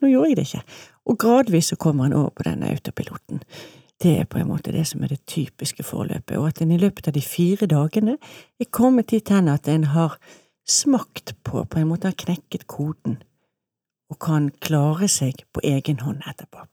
Nå 0.00 0.10
gjorde 0.10 0.30
jeg 0.30 0.38
det 0.38 0.46
ikke. 0.48 0.62
Og 1.04 1.18
gradvis 1.20 1.72
så 1.72 1.76
kommer 1.76 2.08
en 2.08 2.16
over 2.16 2.32
på 2.34 2.46
denne 2.46 2.70
autopiloten. 2.72 3.42
Det 4.02 4.14
er 4.20 4.26
på 4.26 4.40
en 4.40 4.48
måte 4.50 4.72
det 4.74 4.84
som 4.90 5.04
er 5.04 5.14
det 5.14 5.22
typiske 5.30 5.84
forløpet, 5.86 6.36
og 6.38 6.48
at 6.48 6.62
en 6.62 6.72
i 6.74 6.80
løpet 6.80 7.08
av 7.08 7.14
de 7.14 7.22
fire 7.22 7.68
dagene 7.70 8.16
er 8.60 8.70
kommet 8.70 9.12
dit 9.14 9.28
hen 9.30 9.48
at 9.48 9.68
en 9.70 9.86
har 9.94 10.18
smakt 10.66 11.34
på, 11.44 11.64
på 11.64 11.78
en 11.80 11.88
måte 11.88 12.10
har 12.10 12.18
knekket 12.18 12.66
koden, 12.66 13.20
og 14.10 14.18
kan 14.20 14.50
klare 14.64 15.08
seg 15.08 15.44
på 15.54 15.62
egen 15.64 16.02
hånd 16.04 16.24
etterpå. 16.26 16.66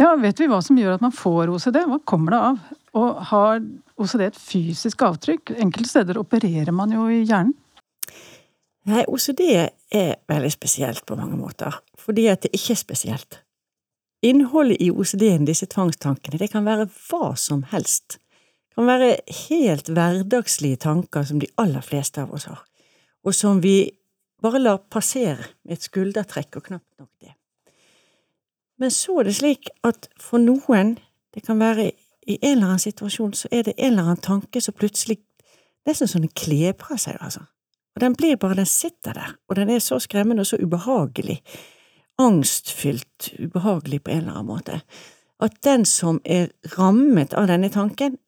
Ja, 0.00 0.14
Vet 0.18 0.40
vi 0.42 0.48
hva 0.50 0.58
som 0.64 0.78
gjør 0.78 0.96
at 0.96 1.04
man 1.04 1.14
får 1.14 1.52
OCD? 1.54 1.84
Hva 1.86 2.00
kommer 2.08 2.34
det 2.34 2.40
av? 2.48 2.62
Og 2.98 3.20
har 3.30 3.60
OCD 4.00 4.24
et 4.26 4.38
fysisk 4.38 5.04
avtrykk? 5.06 5.52
Enkelte 5.62 5.90
steder 5.92 6.18
opererer 6.18 6.74
man 6.74 6.94
jo 6.94 7.06
i 7.06 7.20
hjernen. 7.22 7.54
Nei, 8.90 9.04
OCD 9.08 9.40
er 9.54 10.10
veldig 10.28 10.50
spesielt 10.52 11.06
på 11.08 11.16
mange 11.16 11.38
måter, 11.38 11.78
fordi 11.96 12.26
at 12.28 12.42
det 12.44 12.50
ikke 12.58 12.74
er 12.74 12.80
spesielt. 12.82 13.38
Innholdet 14.24 14.80
i 14.80 14.90
OCD-en, 14.90 15.44
disse 15.44 15.68
tvangstankene, 15.68 16.40
det 16.40 16.50
kan 16.52 16.64
være 16.64 16.88
hva 17.08 17.34
som 17.36 17.66
helst. 17.74 18.16
Det 18.16 18.80
kan 18.80 18.88
være 18.88 19.10
helt 19.48 19.90
hverdagslige 19.92 20.80
tanker 20.86 21.26
som 21.28 21.42
de 21.42 21.50
aller 21.60 21.84
fleste 21.84 22.24
av 22.24 22.32
oss 22.34 22.48
har 22.48 22.62
og 23.24 23.34
som 23.34 23.60
vi 23.60 23.90
bare 24.42 24.60
lar 24.60 24.82
passere 24.92 25.40
med 25.64 25.78
et 25.78 25.86
skuldertrekk 25.88 26.58
og 26.58 26.66
knapt 26.68 27.00
nok 27.00 27.10
det. 27.24 27.32
Men 28.78 28.90
så 28.90 29.20
er 29.20 29.28
det 29.28 29.36
slik 29.38 29.70
at 29.86 30.08
for 30.20 30.42
noen, 30.42 30.96
det 31.34 31.44
kan 31.46 31.60
være 31.60 31.90
i 32.26 32.38
en 32.40 32.56
eller 32.56 32.66
annen 32.72 32.82
situasjon, 32.82 33.32
så 33.36 33.48
er 33.52 33.64
det 33.68 33.76
en 33.78 33.92
eller 33.92 34.10
annen 34.10 34.24
tanke 34.24 34.60
som 34.60 34.76
plutselig 34.76 35.20
nesten 35.86 36.10
sånn 36.10 36.28
klebrer 36.36 37.00
seg, 37.00 37.18
altså. 37.20 37.44
Og 37.94 38.02
den 38.02 38.16
blir 38.18 38.36
bare, 38.40 38.56
den 38.58 38.68
sitter 38.68 39.14
der, 39.14 39.36
og 39.48 39.56
den 39.56 39.70
er 39.70 39.82
så 39.84 40.00
skremmende 40.02 40.42
og 40.42 40.48
så 40.48 40.58
ubehagelig, 40.58 41.38
angstfylt 42.20 43.32
ubehagelig 43.38 44.04
på 44.04 44.10
en 44.10 44.22
eller 44.22 44.38
annen 44.38 44.50
måte, 44.52 44.80
at 45.42 45.56
den 45.66 45.84
som 45.88 46.20
er 46.24 46.52
rammet 46.78 47.34
av 47.34 47.48
denne 47.50 47.70
tanken, 47.74 48.18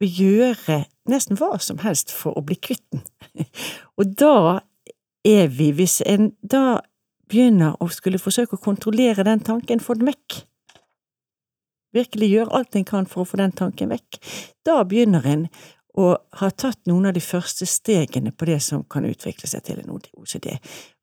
vil 0.00 0.12
gjøre 0.16 0.84
nesten 1.10 1.36
hva 1.36 1.58
som 1.60 1.82
helst 1.84 2.12
for 2.14 2.38
å 2.38 2.44
bli 2.44 2.56
kvitt 2.56 2.86
den. 2.92 3.02
Og 4.00 4.14
da 4.16 4.60
er 5.26 5.50
vi, 5.52 5.70
hvis 5.76 6.00
en 6.08 6.32
da 6.40 6.80
begynner 7.30 7.76
å 7.78 7.90
skulle 7.92 8.20
forsøke 8.20 8.56
å 8.56 8.64
kontrollere 8.64 9.26
den 9.28 9.42
tanken, 9.44 9.82
få 9.84 9.98
den 9.98 10.08
vekk, 10.08 10.40
virkelig 11.94 12.30
gjøre 12.30 12.56
alt 12.56 12.78
en 12.78 12.86
kan 12.86 13.06
for 13.10 13.22
å 13.22 13.28
få 13.28 13.40
den 13.42 13.52
tanken 13.56 13.92
vekk, 13.92 14.18
da 14.66 14.80
begynner 14.88 15.26
en 15.26 15.46
å 15.98 16.12
ha 16.40 16.50
tatt 16.50 16.86
noen 16.86 17.10
av 17.10 17.14
de 17.16 17.22
første 17.22 17.66
stegene 17.66 18.32
på 18.32 18.46
det 18.48 18.60
som 18.62 18.84
kan 18.86 19.06
utvikle 19.06 19.50
seg 19.50 19.64
til 19.66 19.80
en 19.82 19.92
OCD. 19.92 20.52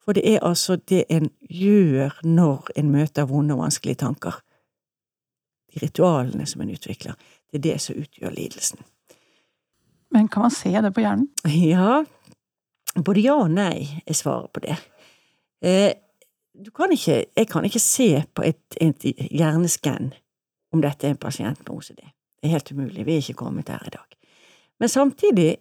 For 0.08 0.15
det 0.15 0.24
er 0.24 0.39
altså 0.48 0.78
det 0.80 1.04
en 1.12 1.26
gjør 1.52 2.22
når 2.24 2.70
en 2.80 2.91
møter 2.91 3.26
vonde 3.28 3.58
og 3.58 3.65
vanskelige 3.65 4.00
tanker. 4.06 4.38
De 5.74 5.82
ritualene 5.84 6.46
som 6.48 6.63
en 6.63 6.72
utvikler, 6.72 7.17
det 7.52 7.60
er 7.60 7.65
det 7.65 7.82
som 7.84 8.00
utgjør 8.00 8.32
lidelsen. 8.32 8.80
Men 10.15 10.32
kan 10.32 10.48
man 10.48 10.56
se 10.56 10.72
det 10.72 10.93
på 10.96 11.04
hjernen? 11.04 11.28
Ja, 11.43 12.06
både 13.04 13.26
ja 13.26 13.36
og 13.36 13.52
nei 13.52 14.00
er 14.08 14.15
svaret 14.15 14.54
på 14.56 14.63
det. 14.63 14.80
Eh, 15.60 15.91
du 16.56 16.72
kan 16.72 16.96
ikke, 16.96 17.26
jeg 17.36 17.52
kan 17.52 17.67
ikke 17.67 17.84
se 17.84 18.24
på 18.32 18.48
et, 18.48 18.80
et 18.80 19.04
hjerneskann 19.28 20.13
om 20.72 20.82
dette 20.88 21.04
er 21.04 21.17
en 21.17 21.20
pasient 21.20 21.60
med 21.60 21.76
OCD. 21.76 22.00
Det 22.00 22.48
er 22.48 22.56
helt 22.56 22.72
umulig, 22.72 23.06
vi 23.06 23.17
er 23.17 23.26
ikke 23.28 23.41
kommet 23.43 23.67
der 23.67 23.84
i 23.84 23.91
dag. 23.91 24.20
Men 24.80 24.89
samtidig 24.89 25.58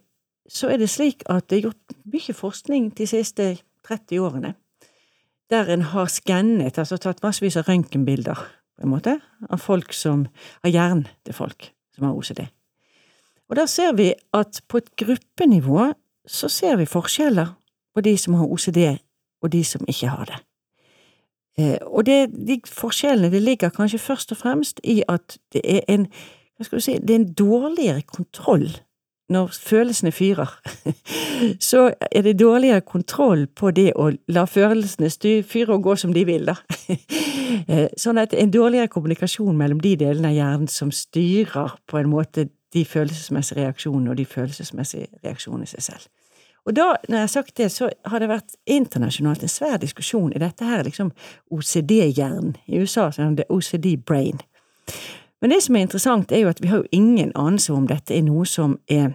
så 0.48 0.70
er 0.70 0.78
det 0.78 0.90
slik 0.90 1.26
at 1.26 1.50
det 1.50 1.58
er 1.58 1.66
gjort 1.66 1.96
mye 2.06 2.34
forskning 2.34 2.92
de 2.94 3.10
siste 3.10 3.56
30 3.86 4.22
årene, 4.26 4.54
der 5.50 5.70
en 5.70 5.86
har 5.92 6.10
skannet, 6.10 6.78
altså 6.78 6.98
tatt 6.98 7.22
massevis 7.22 7.56
av 7.58 7.68
røntgenbilder, 7.70 8.42
på 8.76 8.84
en 8.84 8.92
måte, 8.92 9.16
av 9.48 9.62
folk 9.62 9.94
som, 9.96 10.26
har 10.64 10.74
hjernen 10.74 11.06
til 11.24 11.36
folk 11.36 11.70
som 11.94 12.08
har 12.08 12.16
OCD. 12.18 12.42
Og 13.46 13.56
da 13.56 13.66
ser 13.70 13.94
vi 13.96 14.10
at 14.34 14.60
på 14.68 14.82
et 14.82 14.90
gruppenivå 14.98 15.92
så 16.26 16.50
ser 16.50 16.76
vi 16.80 16.88
forskjeller 16.90 17.54
på 17.94 18.02
de 18.02 18.16
som 18.18 18.34
har 18.34 18.50
OCD 18.50 18.98
og 19.42 19.52
de 19.52 19.62
som 19.64 19.86
ikke 19.88 20.10
har 20.10 20.26
det. 20.32 20.40
Eh, 21.58 21.78
og 21.86 22.06
det, 22.06 22.26
de 22.48 22.58
forskjellene 22.68 23.30
det 23.32 23.42
ligger 23.42 23.72
kanskje 23.72 24.02
først 24.02 24.34
og 24.34 24.42
fremst 24.42 24.82
i 24.84 25.02
at 25.08 25.38
det 25.54 25.62
er 25.64 25.86
en, 25.88 26.08
hva 26.56 26.66
skal 26.66 26.80
du 26.80 26.84
si, 26.84 26.98
det 26.98 27.14
er 27.14 27.22
en 27.22 27.32
dårligere 27.38 28.02
kontroll 28.02 28.68
når 29.28 29.54
følelsene 29.62 30.12
fyrer. 30.12 30.50
Så 31.70 31.92
er 32.10 32.22
det 32.22 32.38
dårligere 32.40 32.80
kontroll 32.80 33.46
på 33.46 33.70
det 33.70 33.92
å 33.96 34.10
la 34.28 34.44
følelsene 34.46 35.42
fyre 35.42 35.74
og 35.74 35.82
gå 35.82 35.96
som 35.96 36.12
de 36.14 36.24
vil, 36.24 36.46
da. 36.46 36.58
Eh, 37.66 37.86
sånn 37.98 38.18
at 38.18 38.34
en 38.34 38.50
dårligere 38.52 38.90
kommunikasjon 38.90 39.56
mellom 39.56 39.78
de 39.80 39.94
delene 39.98 40.28
av 40.28 40.34
hjernen 40.34 40.68
som 40.68 40.90
styrer 40.92 41.76
på 41.88 41.98
en 41.98 42.10
måte 42.10 42.48
de 42.74 42.82
følelsesmessige 42.84 43.62
reaksjonene 43.62 44.12
og 44.12 44.18
de 44.18 44.26
følelsesmessige 44.28 45.06
reaksjonene 45.24 45.64
i 45.64 45.70
seg 45.70 45.84
selv. 45.86 46.08
Og 46.66 46.74
da, 46.76 46.88
når 47.08 47.16
jeg 47.16 47.22
har 47.22 47.32
sagt 47.32 47.56
det, 47.56 47.68
så 47.72 47.88
har 48.10 48.22
det 48.22 48.28
vært 48.28 48.56
internasjonalt 48.66 49.44
en 49.46 49.52
svær 49.52 49.78
diskusjon 49.82 50.34
i 50.34 50.42
dette 50.42 50.66
her 50.66 50.82
liksom 50.86 51.12
OCD-hjernen. 51.54 52.56
I 52.66 52.82
USA 52.82 53.08
så 53.14 53.30
det 53.38 53.46
OCD-brain. 53.48 54.42
Men 55.40 55.52
det 55.52 55.60
som 55.62 55.76
er 55.76 55.84
interessant, 55.84 56.32
er 56.32 56.44
jo 56.44 56.50
at 56.50 56.62
vi 56.62 56.70
har 56.70 56.82
jo 56.82 56.92
ingen 56.96 57.32
anelse 57.36 57.74
om 57.74 57.86
dette 57.88 58.14
er 58.16 58.24
noe 58.24 58.46
som 58.48 58.78
er 58.88 59.12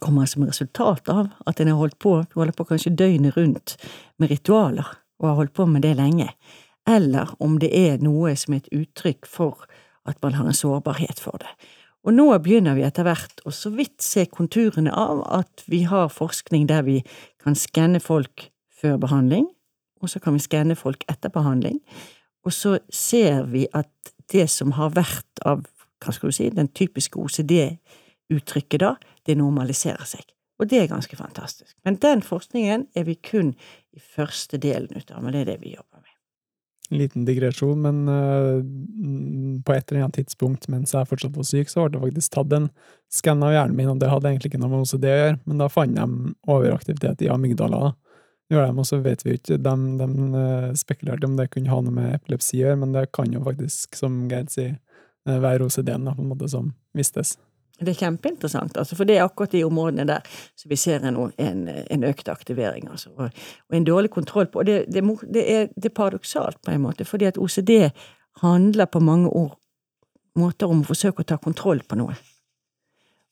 kommer 0.00 0.26
som 0.26 0.46
resultat 0.48 1.08
av 1.12 1.28
at 1.46 1.60
en 1.60 1.68
har 1.68 1.78
holdt 1.78 1.98
på, 2.00 2.14
holder 2.34 2.56
på 2.56 2.64
kanskje 2.72 2.94
døgnet 2.96 3.36
rundt 3.36 3.76
med 4.18 4.32
ritualer, 4.32 4.88
og 5.20 5.28
har 5.28 5.38
holdt 5.42 5.54
på 5.54 5.66
med 5.68 5.84
det 5.84 5.92
lenge, 5.98 6.30
eller 6.88 7.34
om 7.38 7.58
det 7.60 7.68
er 7.76 8.00
noe 8.02 8.32
som 8.40 8.56
er 8.56 8.62
et 8.62 8.72
uttrykk 8.80 9.28
for 9.28 9.66
at 10.08 10.16
man 10.24 10.38
har 10.38 10.48
en 10.48 10.56
sårbarhet 10.56 11.20
for 11.20 11.36
det. 11.42 11.52
Og 12.00 12.16
nå 12.16 12.30
begynner 12.40 12.78
vi 12.78 12.86
etter 12.86 13.04
hvert 13.04 13.42
å 13.44 13.52
så 13.52 13.68
vidt 13.74 14.00
se 14.00 14.24
konturene 14.32 14.92
av 14.96 15.20
at 15.36 15.66
vi 15.68 15.82
har 15.84 16.08
forskning 16.08 16.64
der 16.70 16.86
vi 16.86 17.02
kan 17.42 17.58
skanne 17.58 18.00
folk 18.00 18.48
før 18.72 18.96
behandling, 19.02 19.44
og 20.00 20.08
så 20.08 20.22
kan 20.24 20.38
vi 20.38 20.40
skanne 20.40 20.78
folk 20.80 21.04
etter 21.12 21.32
behandling, 21.32 21.82
og 22.40 22.56
så 22.56 22.78
ser 22.88 23.44
vi 23.52 23.66
at 23.76 23.92
det 24.32 24.46
som 24.50 24.74
har 24.78 24.92
vært 24.96 25.44
av, 25.46 25.64
hva 26.00 26.14
skal 26.14 26.30
du 26.30 26.36
si, 26.36 26.50
den 26.54 26.70
typiske 26.76 27.18
OCD-uttrykket 27.20 28.82
da, 28.82 28.94
det 29.26 29.38
normaliserer 29.40 30.06
seg. 30.08 30.24
Og 30.60 30.68
det 30.68 30.82
er 30.82 30.90
ganske 30.90 31.16
fantastisk. 31.16 31.72
Men 31.88 31.96
den 32.02 32.22
forskningen 32.24 32.86
er 32.96 33.06
vi 33.08 33.16
kun 33.16 33.54
i 33.96 34.00
første 34.00 34.60
delen 34.60 34.92
ut 34.92 35.10
av, 35.10 35.22
men 35.24 35.32
det 35.34 35.44
er 35.44 35.52
det 35.54 35.60
vi 35.62 35.74
jobber 35.74 36.02
med. 36.02 36.16
En 36.90 36.98
liten 36.98 37.24
digresjon, 37.24 37.80
men 37.86 38.00
uh, 38.10 38.58
på 39.64 39.74
et 39.76 39.92
eller 39.92 40.08
annet 40.08 40.18
tidspunkt 40.18 40.66
mens 40.72 40.92
jeg 40.92 41.06
fortsatt 41.08 41.36
var 41.38 41.46
syk, 41.46 41.70
så 41.70 41.86
ble 41.86 41.94
det 41.94 42.02
faktisk 42.02 42.34
tatt 42.34 42.54
en 42.56 42.68
skann 43.14 43.44
av 43.46 43.54
hjernen 43.54 43.78
min, 43.78 43.92
og 43.92 44.02
det 44.02 44.10
hadde 44.10 44.32
egentlig 44.32 44.50
ikke 44.50 44.60
noe 44.60 44.72
med 44.74 44.84
OCD 44.84 45.06
å 45.06 45.18
gjøre, 45.20 45.36
men 45.46 45.62
da 45.62 45.70
fant 45.70 45.96
de 45.96 46.34
overaktivitet 46.50 47.24
i 47.24 47.30
amygdala. 47.32 47.92
Gjør 48.50 48.66
de, 48.66 48.78
og 48.82 48.86
så 48.88 48.98
vet 48.98 49.20
vi 49.22 49.36
ikke, 49.38 49.60
de, 49.62 49.74
de 50.00 50.06
uh, 50.34 50.70
spekulerte 50.78 51.28
om 51.28 51.36
det 51.38 51.52
kunne 51.52 51.70
ha 51.70 51.82
noe 51.86 51.94
med 51.94 52.16
epilepsi 52.16 52.58
å 52.58 52.64
gjøre, 52.64 52.80
men 52.82 52.96
det 52.96 53.04
kan 53.14 53.30
jo 53.30 53.44
faktisk, 53.44 53.94
som 53.98 54.24
Geir 54.30 54.48
sier, 54.50 54.72
uh, 55.28 55.36
være 55.38 55.68
OCD-en 55.68 56.10
på 56.10 56.24
en 56.24 56.32
måte 56.32 56.48
som 56.50 56.72
vistes. 56.96 57.36
Det 57.80 57.94
er 57.94 58.00
kjempeinteressant, 58.02 58.74
altså, 58.76 58.96
for 58.98 59.08
det 59.08 59.16
er 59.16 59.24
akkurat 59.24 59.54
de 59.54 59.62
områdene 59.64 60.04
der 60.10 60.26
så 60.58 60.68
vi 60.68 60.76
ser 60.76 61.06
en, 61.06 61.16
en, 61.40 61.60
en 61.70 62.02
økt 62.04 62.28
aktivering. 62.28 62.90
Altså, 62.90 63.12
og, 63.14 63.30
og, 63.68 63.76
en 63.76 63.86
dårlig 63.86 64.10
kontroll 64.12 64.50
på 64.52 64.60
Og 64.60 64.66
det, 64.66 64.82
det, 64.92 65.04
det, 65.32 65.44
er, 65.54 65.70
er, 65.70 65.94
paradoksalt, 65.94 66.58
på 66.60 66.74
en 66.74 66.82
måte, 66.82 67.06
fordi 67.08 67.30
at 67.30 67.38
OCD 67.38 67.88
handler 68.42 68.90
på 68.90 69.00
mange 69.00 69.30
ord, 69.30 69.54
måter 70.36 70.68
om 70.68 70.82
å 70.82 70.90
forsøke 70.90 71.24
å 71.24 71.30
ta 71.30 71.38
kontroll 71.40 71.80
på 71.88 71.96
noe. 72.02 72.18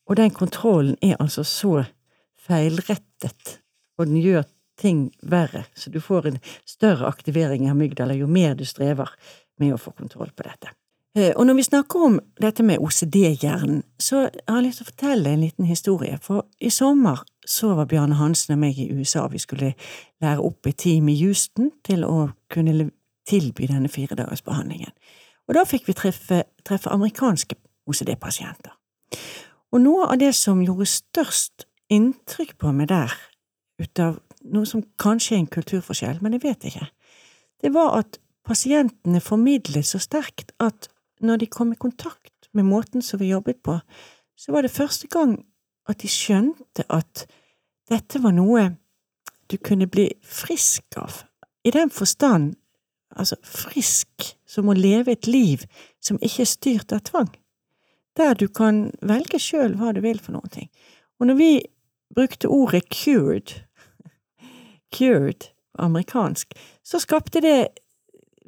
Og 0.09 0.17
den 0.17 0.33
kontrollen 0.33 0.97
er 1.05 1.19
altså 1.19 1.43
så 1.43 1.83
feilrettet, 2.47 3.59
og 3.99 4.09
den 4.09 4.17
gjør 4.23 4.47
ting 4.79 5.07
verre, 5.21 5.65
så 5.75 5.91
du 5.93 5.99
får 6.01 6.31
en 6.31 6.41
større 6.67 7.07
aktivering 7.07 7.65
i 7.65 7.71
amygdala 7.71 8.15
jo 8.17 8.27
mer 8.27 8.55
du 8.55 8.65
strever 8.67 9.11
med 9.59 9.75
å 9.75 9.81
få 9.81 9.91
kontroll 9.95 10.31
på 10.35 10.47
dette. 10.47 10.71
Eh, 11.17 11.33
og 11.35 11.45
når 11.47 11.53
vi 11.53 11.63
snakker 11.63 12.05
om 12.05 12.19
dette 12.41 12.63
med 12.63 12.79
OCD-hjernen, 12.79 13.81
så 13.99 14.27
har 14.29 14.59
jeg 14.59 14.67
lyst 14.67 14.81
til 14.81 14.87
å 14.87 14.91
fortelle 14.91 15.33
en 15.33 15.43
liten 15.43 15.65
historie. 15.65 16.19
For 16.21 16.45
i 16.61 16.69
sommer 16.73 17.23
så 17.45 17.73
var 17.75 17.89
Bjarne 17.89 18.19
Hansen 18.19 18.53
og 18.55 18.61
meg 18.61 18.77
i 18.79 18.91
USA. 18.93 19.25
Vi 19.27 19.41
skulle 19.41 19.73
lære 20.21 20.45
opp 20.45 20.67
et 20.69 20.77
team 20.77 21.09
i 21.09 21.17
Houston 21.23 21.71
til 21.83 22.05
å 22.05 22.29
kunne 22.53 22.91
tilby 23.29 23.67
denne 23.69 23.89
firedagersbehandlingen. 23.89 24.93
Og 25.49 25.57
da 25.57 25.65
fikk 25.65 25.89
vi 25.89 25.97
treffe, 25.97 26.43
treffe 26.65 26.93
amerikanske 26.93 27.57
OCD-pasienter. 27.89 28.75
Og 29.73 29.81
noe 29.81 30.07
av 30.13 30.19
det 30.21 30.31
som 30.37 30.61
gjorde 30.61 30.87
størst 30.89 31.65
inntrykk 31.93 32.55
på 32.61 32.73
meg 32.73 32.91
der, 32.93 33.13
ut 33.81 34.01
av 34.01 34.19
noe 34.45 34.67
som 34.67 34.83
kanskje 35.01 35.35
er 35.35 35.43
en 35.43 35.51
kulturforskjell, 35.51 36.21
men 36.23 36.35
jeg 36.37 36.43
vet 36.45 36.69
ikke, 36.69 36.87
det 37.59 37.73
var 37.75 37.97
at 37.99 38.19
pasientene 38.47 39.21
formidlet 39.21 39.85
så 39.85 39.99
sterkt 40.01 40.53
at 40.63 40.87
når 41.21 41.41
de 41.41 41.49
kom 41.51 41.73
i 41.73 41.79
kontakt 41.79 42.49
med 42.55 42.67
måten 42.69 43.03
som 43.03 43.19
vi 43.19 43.33
jobbet 43.33 43.59
på, 43.63 43.79
så 44.39 44.51
var 44.55 44.63
det 44.63 44.71
første 44.71 45.07
gang 45.11 45.35
at 45.89 45.99
de 46.01 46.09
skjønte 46.11 46.85
at 46.89 47.25
dette 47.89 48.21
var 48.23 48.33
noe 48.37 48.69
du 49.49 49.57
kunne 49.57 49.89
bli 49.89 50.07
frisk 50.21 50.97
av, 51.01 51.23
i 51.65 51.71
den 51.73 51.89
forstand, 51.89 52.53
altså 53.09 53.35
frisk 53.43 54.29
som 54.47 54.69
å 54.69 54.77
leve 54.77 55.15
et 55.15 55.27
liv 55.27 55.65
som 55.99 56.19
ikke 56.21 56.45
er 56.45 56.51
styrt 56.51 56.93
av 56.95 57.03
tvang, 57.09 57.31
der 58.17 58.37
du 58.37 58.47
kan 58.47 58.89
velge 59.01 59.41
sjøl 59.41 59.75
hva 59.79 59.91
du 59.95 60.03
vil 60.05 60.21
for 60.21 60.37
ting. 60.53 60.69
Og 61.19 61.27
når 61.27 61.39
vi 61.39 61.51
brukte 62.15 62.49
ordet 62.49 62.85
cured, 62.93 63.51
cured 64.95 65.49
amerikansk, 65.79 66.55
så 66.83 66.99
skapte 67.01 67.41
det 67.43 67.57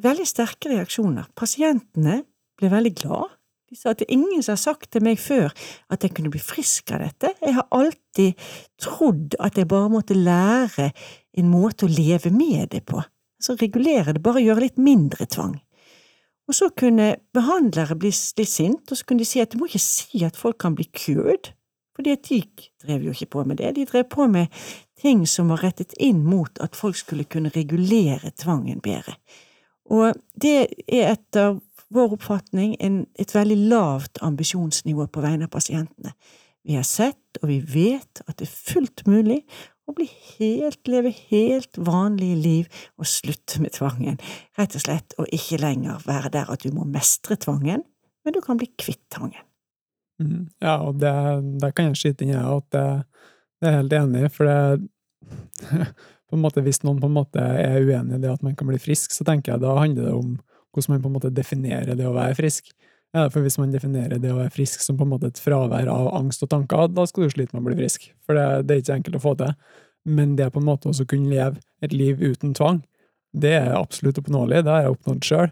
veldig 0.01 0.25
sterke 0.27 0.71
reaksjoner. 0.71 1.30
Pasientene 1.38 2.21
ble 2.60 2.71
veldig 2.71 2.93
glad. 3.04 3.38
De 3.71 3.77
sa 3.80 3.93
at 3.93 4.01
det 4.01 4.10
er 4.10 4.17
ingen 4.17 4.43
som 4.43 4.58
har 4.58 4.60
sagt 4.60 4.89
til 4.91 5.04
meg 5.06 5.19
før 5.21 5.54
at 5.93 6.04
jeg 6.04 6.12
kunne 6.17 6.32
bli 6.34 6.41
frisk 6.43 6.91
av 6.91 7.06
dette. 7.06 7.32
Jeg 7.39 7.56
har 7.56 7.69
alltid 7.71 8.47
trodd 8.82 9.38
at 9.39 9.58
jeg 9.58 9.69
bare 9.71 9.91
måtte 9.93 10.17
lære 10.17 10.89
en 11.39 11.51
måte 11.51 11.88
å 11.88 11.91
leve 11.91 12.34
med 12.36 12.73
det 12.73 12.84
på. 12.89 12.99
Altså 13.39 13.56
regulere 13.62 14.13
det, 14.13 14.23
bare 14.25 14.43
gjøre 14.43 14.65
litt 14.67 14.82
mindre 14.82 15.25
tvang. 15.25 15.56
Og 16.51 16.58
så 16.58 16.67
kunne 16.75 17.13
behandlere 17.34 17.95
bli 17.95 18.12
litt 18.12 18.51
sint, 18.51 18.84
og 18.91 18.99
så 18.99 19.08
kunne 19.08 19.23
de 19.23 19.30
si 19.30 19.39
at 19.39 19.54
du 19.54 19.62
må 19.62 19.69
ikke 19.69 19.82
si 19.82 20.25
at 20.27 20.36
folk 20.36 20.60
kan 20.60 20.75
bli 20.75 20.89
cured, 20.91 21.54
fordi 21.95 22.15
at 22.15 22.27
de 22.30 22.41
drev 22.84 23.08
jo 23.08 23.15
ikke 23.15 23.32
på 23.38 23.45
med 23.47 23.60
det, 23.62 23.75
de 23.75 23.86
drev 23.89 24.08
på 24.12 24.27
med 24.32 24.47
ting 25.01 25.25
som 25.27 25.51
var 25.51 25.63
rettet 25.65 25.93
inn 25.99 26.23
mot 26.25 26.62
at 26.63 26.77
folk 26.77 26.99
skulle 26.99 27.27
kunne 27.30 27.51
regulere 27.56 28.34
tvangen 28.38 28.82
bedre. 28.84 29.17
Og 29.91 30.15
det 30.39 30.56
er 30.88 31.12
etter 31.12 31.58
vår 31.91 32.15
oppfatning 32.15 32.77
en, 32.80 33.04
et 33.19 33.34
veldig 33.36 33.58
lavt 33.71 34.21
ambisjonsnivå 34.23 35.10
på 35.12 35.23
vegne 35.23 35.49
av 35.49 35.54
pasientene. 35.54 36.13
Vi 36.63 36.77
har 36.77 36.86
sett, 36.86 37.41
og 37.41 37.49
vi 37.49 37.60
vet, 37.60 38.21
at 38.27 38.38
det 38.38 38.47
er 38.47 38.54
fullt 38.54 39.04
mulig 39.10 39.41
å 39.89 39.95
bli 39.97 40.08
helt, 40.38 40.80
leve 40.88 41.12
helt 41.32 41.80
vanlige 41.82 42.38
liv 42.39 42.82
og 43.01 43.10
slutte 43.10 43.60
med 43.63 43.73
tvangen, 43.75 44.19
rett 44.60 44.77
og 44.77 44.86
slett, 44.86 45.17
å 45.19 45.25
ikke 45.27 45.60
lenger 45.62 46.06
være 46.06 46.32
der 46.38 46.51
at 46.54 46.63
du 46.63 46.71
må 46.75 46.86
mestre 46.88 47.36
tvangen, 47.41 47.84
men 48.21 48.36
du 48.36 48.39
kan 48.45 48.62
bli 48.62 48.69
kvitt 48.77 49.04
tvangen. 49.12 49.41
Mm, 50.21 50.45
ja, 50.62 50.77
og 50.86 50.99
det, 51.01 51.12
der 51.62 51.73
kan 51.75 51.89
jeg 51.89 51.99
skyte 51.99 52.27
inn 52.27 52.36
at 52.38 52.67
det, 52.75 52.88
det 53.62 53.69
er 53.69 53.77
helt 53.79 53.95
enig 53.97 54.25
i, 54.27 54.31
for 54.34 54.49
det 54.49 54.57
på 56.31 56.38
en 56.38 56.43
måte, 56.43 56.63
Hvis 56.63 56.81
noen 56.86 57.01
på 57.01 57.10
en 57.10 57.17
måte 57.17 57.41
er 57.43 57.81
uenig 57.84 58.17
i 58.17 58.21
det 58.23 58.31
at 58.31 58.43
man 58.45 58.55
kan 58.55 58.69
bli 58.69 58.79
frisk, 58.79 59.12
så 59.12 59.25
tenker 59.27 59.53
jeg 59.53 59.63
da 59.63 59.75
handler 59.79 60.07
det 60.07 60.15
om 60.15 60.38
hvordan 60.71 60.93
man 60.93 61.01
på 61.03 61.10
en 61.10 61.15
måte 61.17 61.34
definerer 61.36 61.97
det 61.99 62.07
å 62.07 62.15
være 62.15 62.38
frisk. 62.38 62.69
Ja, 63.12 63.25
for 63.27 63.43
hvis 63.43 63.57
man 63.60 63.73
definerer 63.73 64.21
det 64.23 64.31
å 64.31 64.38
være 64.38 64.53
frisk 64.55 64.84
som 64.86 64.95
på 64.95 65.03
en 65.03 65.12
måte 65.12 65.27
et 65.27 65.41
fravær 65.43 65.89
av 65.91 66.13
angst 66.15 66.45
og 66.45 66.51
tanker, 66.53 66.88
da 66.88 67.03
skal 67.10 67.25
du 67.25 67.34
slite 67.34 67.51
med 67.51 67.65
å 67.65 67.67
bli 67.67 67.79
frisk, 67.81 68.07
for 68.23 68.39
det, 68.39 68.45
det 68.67 68.77
er 68.77 68.84
ikke 68.86 68.99
enkelt 69.01 69.17
å 69.19 69.23
få 69.25 69.34
til. 69.41 69.51
Men 70.07 70.38
det 70.39 70.47
på 70.53 70.62
en 70.62 70.69
måte 70.69 70.88
også 70.89 71.05
kunne 71.10 71.29
leve 71.29 71.60
et 71.84 71.91
liv 71.93 72.23
uten 72.23 72.55
tvang, 72.55 72.79
det 73.36 73.51
er 73.57 73.75
absolutt 73.75 74.21
oppnåelig, 74.21 74.63
det 74.63 74.71
har 74.71 74.86
jeg 74.86 74.95
oppnådd 74.95 75.27
sjøl. 75.27 75.51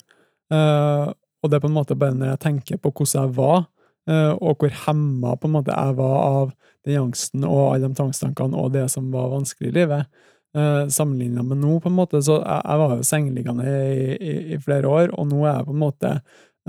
Uh, 0.49 0.55
eh, 0.55 1.11
og 1.43 1.51
det 1.51 1.59
er 1.59 1.63
på 1.63 1.69
en 1.69 1.75
måte 1.75 1.99
bare 1.99 2.15
når 2.15 2.33
jeg 2.33 2.43
tenker 2.45 2.79
på 2.79 2.91
hvordan 2.91 3.27
jeg 3.27 3.35
var, 3.35 3.67
og 4.09 4.57
hvor 4.57 4.71
hemma 4.87 5.35
på 5.37 5.45
en 5.45 5.53
måte 5.53 5.75
jeg 5.75 5.95
var 5.99 6.15
av 6.17 6.51
den 6.87 7.09
angsten 7.09 7.45
og 7.47 7.73
alle 7.73 7.87
de 7.87 7.97
tvangstankene 7.97 8.57
og 8.59 8.73
det 8.75 8.87
som 8.93 9.09
var 9.13 9.31
vanskelig 9.33 9.71
i 9.71 9.77
livet, 9.81 10.21
eh, 10.57 10.83
Sammenligna 10.93 11.43
med 11.45 11.61
nå, 11.61 11.77
på 11.83 11.91
en 11.91 11.97
måte, 11.97 12.21
så 12.25 12.39
jeg 12.41 12.81
var 12.81 12.95
jo 12.95 13.07
sengeliggende 13.07 13.65
i, 13.69 14.05
i, 14.15 14.35
i, 14.55 14.61
flere 14.63 14.89
år, 14.89 15.13
og 15.13 15.29
nå 15.31 15.43
er 15.43 15.59
jeg 15.59 15.67
på 15.67 15.75
en 15.75 15.83
måte 15.83 16.13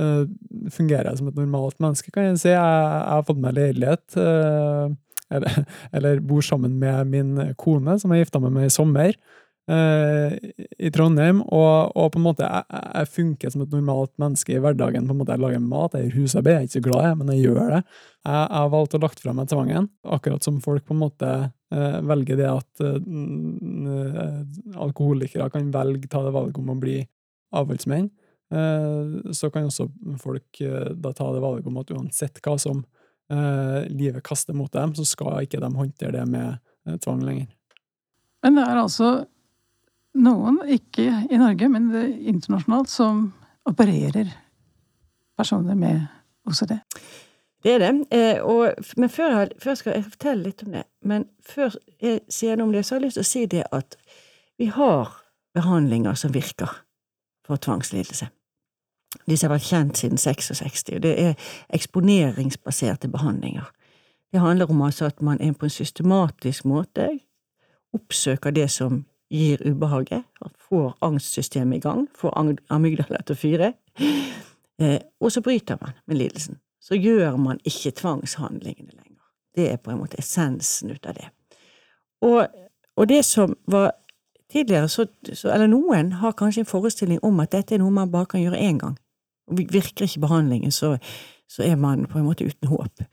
uh, 0.00 0.24
fungerer 0.72 1.11
jeg 1.11 1.20
som 1.20 1.31
et 1.31 1.38
normalt 1.38 1.79
menneske, 1.83 2.12
kan 2.14 2.31
jeg 2.31 2.40
si. 2.42 2.50
Jeg, 2.53 2.59
jeg 2.61 3.14
har 3.14 3.26
fått 3.29 3.42
meg 3.42 3.57
leilighet, 3.57 4.05
uh, 4.16 4.90
eller, 5.31 5.62
eller, 5.96 6.24
bor 6.26 6.44
sammen 6.44 6.79
med 6.81 7.12
min 7.12 7.55
kone, 7.61 7.98
som 8.00 8.12
jeg 8.12 8.26
gifta 8.26 8.42
meg 8.42 8.57
med 8.57 8.68
i 8.68 8.74
sommer. 8.74 9.14
Uh, 9.68 10.32
i 10.82 10.88
Trondheim, 10.90 11.42
og, 11.44 11.92
og, 11.94 12.08
på 12.10 12.18
en 12.18 12.24
måte 12.24 12.42
jeg, 12.42 12.64
jeg, 12.72 13.08
funker 13.14 13.52
som 13.52 13.62
et 13.62 13.74
normalt 13.74 14.10
menneske 14.18 14.56
i 14.56 14.58
hverdagen. 14.62 15.06
på 15.06 15.14
en 15.14 15.20
måte 15.20 15.36
Jeg 15.36 15.42
lager 15.44 15.62
mat, 15.62 15.94
jeg 15.94 16.08
gjør 16.08 16.16
husarbeid, 16.16 16.54
jeg 16.54 16.58
er 16.58 16.66
ikke 16.66 16.78
så 16.78 16.82
glad, 16.86 17.04
jeg, 17.06 17.18
men 17.20 17.30
jeg 17.30 17.44
gjør 17.44 17.60
det. 17.60 17.80
Jeg, 18.24 18.48
har 18.56 18.72
valgt 18.72 18.96
å 18.96 19.02
lagt 19.04 19.22
fra 19.22 19.34
meg 19.36 19.52
tvangen, 19.52 19.86
akkurat 20.16 20.48
som 20.48 20.58
folk 20.64 20.86
på 20.88 20.96
en 20.96 21.02
måte 21.04 21.30
eh, 21.44 21.98
velger 22.08 22.40
det 22.40 22.48
at 22.50 22.82
eh, 22.82 24.40
alkoholikere 24.88 25.46
kan 25.54 25.70
velge, 25.76 26.10
ta 26.10 26.24
det 26.24 26.34
valget 26.34 26.58
om 26.58 26.74
å 26.74 26.80
bli 26.80 26.98
avholdsmenn. 27.54 28.10
så 29.30 29.50
kan 29.54 29.68
også 29.68 29.86
folk 30.18 30.58
da 30.98 31.12
ta 31.14 31.28
det 31.30 31.42
valget 31.42 31.66
om 31.70 31.76
at 31.78 31.90
uansett 31.94 32.40
hva 32.42 32.56
som 32.58 32.82
livet 33.86 34.24
kaster 34.26 34.56
mot 34.58 34.72
dem, 34.74 34.94
så 34.98 35.06
skal 35.06 35.44
ikke 35.44 35.61
de 35.62 35.70
håndtere 35.70 36.16
det 36.16 36.26
med 36.26 36.98
tvang 37.04 37.22
lenger. 37.22 37.52
Men 38.42 38.58
det 38.58 38.64
er 38.66 38.80
altså 38.80 39.11
noen, 40.14 40.61
ikke 40.68 41.06
i 41.30 41.38
Norge, 41.38 41.68
men 41.68 41.90
internasjonalt, 42.18 42.90
som 42.90 43.26
opererer 43.68 44.30
personer 45.38 45.74
med 45.78 46.06
OCD. 46.48 46.78
Det 47.62 47.74
er 47.74 47.78
det. 47.78 47.92
Eh, 48.11 48.42
og, 48.42 48.72
men 48.96 49.11
før, 49.11 49.48
før, 49.62 49.74
skal 49.74 49.94
jeg 49.94 50.04
fortelle 50.04 50.42
litt 50.42 50.62
om 50.64 50.72
det. 50.72 50.84
Men 51.04 51.26
før 51.44 51.76
jeg 52.00 52.20
sier 52.32 52.56
noe 52.56 52.70
om 52.70 52.72
det, 52.72 52.84
så 52.86 52.94
har 52.94 53.00
jeg 53.00 53.08
lyst 53.08 53.20
til 53.20 53.26
å 53.26 53.30
si 53.30 53.46
det 53.52 53.64
at 53.72 53.96
vi 54.61 54.70
har 54.72 55.12
behandlinger 55.54 56.16
som 56.16 56.32
virker 56.34 56.72
for 57.46 57.61
tvangslidelse. 57.61 58.30
Disse 59.26 59.46
har 59.46 59.52
vært 59.52 59.66
kjent 59.66 59.98
siden 59.98 60.20
66, 60.20 60.84
og 60.94 61.02
det 61.02 61.14
er 61.18 61.52
eksponeringsbaserte 61.74 63.11
behandlinger. 63.11 63.68
Det 64.32 64.40
handler 64.40 64.70
om 64.70 64.82
altså 64.86 65.11
at 65.11 65.22
man 65.22 65.38
på 65.58 65.66
en 65.66 65.70
systematisk 65.70 66.64
måte 66.64 67.08
oppsøker 67.92 68.54
det 68.54 68.70
som 68.70 69.04
gir 69.31 69.62
ubehaget, 69.66 70.24
får 70.68 70.95
angstsystemet 71.07 71.78
i 71.78 71.85
gang, 71.85 72.09
får 72.18 72.35
amygdala 72.70 73.22
til 73.22 73.37
å 73.37 73.39
fyre, 73.39 73.72
eh, 74.81 74.99
og 75.20 75.33
så 75.33 75.43
bryter 75.45 75.78
man 75.81 75.95
med 76.07 76.16
lidelsen. 76.16 76.59
så 76.81 76.97
gjør 76.97 77.37
man 77.37 77.59
ikke 77.64 77.91
tvangshandlingene 77.91 78.95
lenger. 78.97 79.24
Det 79.55 79.66
er 79.72 79.76
på 79.76 79.91
en 79.93 79.99
måte 80.01 80.16
essensen 80.18 80.91
ut 80.91 81.07
av 81.07 81.14
det. 81.14 81.26
Og, 82.24 82.47
og 82.97 83.09
det 83.09 83.24
som 83.24 83.53
var 83.66 83.93
tidligere, 84.53 84.89
så, 84.89 85.07
så, 85.33 85.51
eller 85.53 85.68
noen 85.70 86.12
har 86.22 86.33
kanskje 86.39 86.64
en 86.64 86.70
forestilling 86.70 87.20
om 87.22 87.41
at 87.45 87.53
dette 87.53 87.76
er 87.76 87.83
noe 87.83 87.95
man 87.95 88.11
bare 88.11 88.31
kan 88.33 88.43
gjøre 88.43 88.61
én 88.61 88.81
gang. 88.81 88.97
Og 89.51 89.61
virker 89.61 90.07
ikke 90.07 90.24
behandlingen, 90.24 90.72
så, 90.72 90.97
så 91.51 91.62
er 91.66 91.76
man 91.76 92.07
på 92.11 92.18
en 92.18 92.26
måte 92.26 92.49
uten 92.49 92.70
håp. 92.72 93.05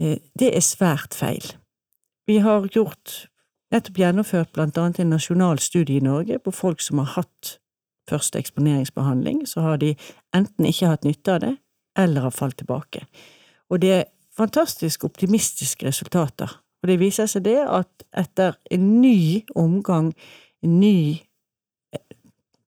Eh, 0.00 0.18
det 0.38 0.52
er 0.54 0.64
svært 0.64 1.16
feil. 1.16 1.44
Vi 2.28 2.38
har 2.44 2.68
gjort, 2.74 3.28
nettopp 3.72 3.98
gjennomført 4.00 4.52
blant 4.56 4.78
annet 4.78 5.00
en 5.02 5.10
nasjonal 5.12 5.58
studie 5.62 5.98
i 5.98 6.04
Norge 6.04 6.38
på 6.38 6.52
folk 6.54 6.80
som 6.84 7.02
har 7.02 7.12
hatt 7.16 7.58
første 8.08 8.40
eksponeringsbehandling, 8.40 9.42
så 9.48 9.60
har 9.60 9.76
de 9.82 9.94
enten 10.34 10.68
ikke 10.68 10.88
hatt 10.88 11.04
nytte 11.04 11.34
av 11.34 11.42
det, 11.44 11.56
eller 11.98 12.24
har 12.24 12.32
falt 12.32 12.56
tilbake. 12.58 13.04
Og 13.68 13.82
det 13.82 13.92
er 13.92 14.04
fantastisk 14.36 15.04
optimistiske 15.04 15.86
resultater. 15.86 16.60
Og 16.82 16.88
det 16.88 17.00
viser 17.00 17.26
seg 17.26 17.44
det 17.44 17.58
at 17.66 18.04
etter 18.16 18.56
en 18.70 19.00
ny 19.02 19.44
omgang, 19.58 20.12
en 20.62 20.78
ny 20.80 21.18
eh, 21.92 22.04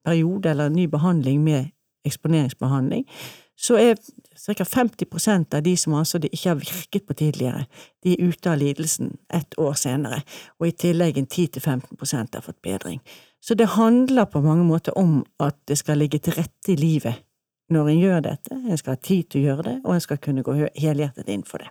periode 0.05 0.51
eller 0.51 0.69
en 0.69 0.77
ny 0.77 0.85
behandling 0.91 1.41
med 1.43 1.71
eksponeringsbehandling, 2.05 3.05
så 3.55 3.77
er 3.77 3.97
ca. 4.41 4.63
50% 4.63 5.55
av 5.55 5.63
de 5.63 5.73
som 5.77 5.93
altså 5.93 6.19
ikke 6.23 6.49
har 6.49 6.59
virket 6.59 7.05
på 7.07 7.13
tidligere, 7.13 7.65
de 8.03 8.13
er 8.13 8.31
ute 8.31 8.51
av 8.51 8.57
lidelsen 8.57 9.17
ett 9.33 9.57
år 9.59 9.73
senere, 9.77 10.21
og 10.59 10.67
i 10.67 10.77
tillegg 10.85 11.17
en 11.17 11.27
10–15% 11.27 12.39
har 12.39 12.45
fått 12.45 12.61
bedring. 12.61 13.01
Så 13.41 13.57
det 13.57 13.73
handler 13.75 14.25
på 14.25 14.41
mange 14.41 14.63
måter 14.63 14.97
om 14.97 15.21
at 15.39 15.57
det 15.67 15.77
skal 15.77 16.01
ligge 16.01 16.19
til 16.19 16.37
rette 16.37 16.73
i 16.73 16.79
livet 16.79 17.21
når 17.71 17.87
en 17.89 18.01
gjør 18.01 18.23
dette, 18.25 18.55
en 18.55 18.77
skal 18.77 18.97
ha 18.97 18.99
tid 18.99 19.29
til 19.29 19.41
å 19.41 19.45
gjøre 19.45 19.67
det, 19.69 19.77
og 19.85 19.93
en 19.95 20.03
skal 20.03 20.19
kunne 20.21 20.43
gå 20.43 20.57
helhjertet 20.75 21.29
inn 21.31 21.45
for 21.47 21.63
det. 21.63 21.69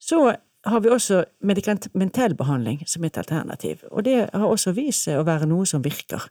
Så 0.00 0.22
har 0.66 0.80
vi 0.80 0.92
også 0.92 1.22
medikamentell 1.46 2.34
behandling 2.36 2.82
som 2.88 3.04
et 3.04 3.18
alternativ, 3.20 3.84
og 3.90 4.04
det 4.04 4.16
har 4.32 4.46
også 4.46 4.74
vist 4.76 5.06
seg 5.08 5.20
å 5.20 5.26
være 5.28 5.48
noe 5.48 5.68
som 5.68 5.84
virker. 5.84 6.24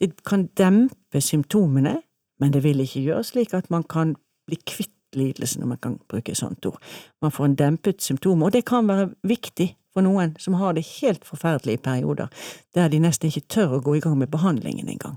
Det 0.00 0.12
kan 0.28 0.46
dempe 0.56 1.20
symptomene, 1.24 1.98
men 2.40 2.52
det 2.52 2.62
vil 2.64 2.80
ikke 2.84 3.04
gjøre 3.08 3.24
slik 3.24 3.54
at 3.54 3.70
man 3.70 3.84
kan 3.84 4.14
bli 4.46 4.58
kvitt 4.66 4.92
lidelsen, 5.16 5.62
om 5.62 5.68
man 5.68 5.80
kan 5.82 5.98
bruke 6.08 6.32
et 6.32 6.38
sånt 6.38 6.66
ord. 6.66 6.78
Man 7.22 7.32
får 7.32 7.44
en 7.44 7.58
dempet 7.58 8.02
symptom, 8.02 8.42
og 8.42 8.52
det 8.52 8.66
kan 8.68 8.88
være 8.88 9.10
viktig 9.22 9.70
for 9.94 10.04
noen 10.04 10.34
som 10.42 10.58
har 10.60 10.76
det 10.76 10.84
helt 11.00 11.24
forferdelig 11.24 11.78
i 11.78 11.82
perioder, 11.82 12.28
der 12.74 12.90
de 12.92 13.00
nesten 13.00 13.30
ikke 13.30 13.46
tør 13.48 13.78
å 13.78 13.82
gå 13.84 13.96
i 13.96 14.02
gang 14.04 14.18
med 14.20 14.30
behandlingen 14.32 14.90
engang. 14.92 15.16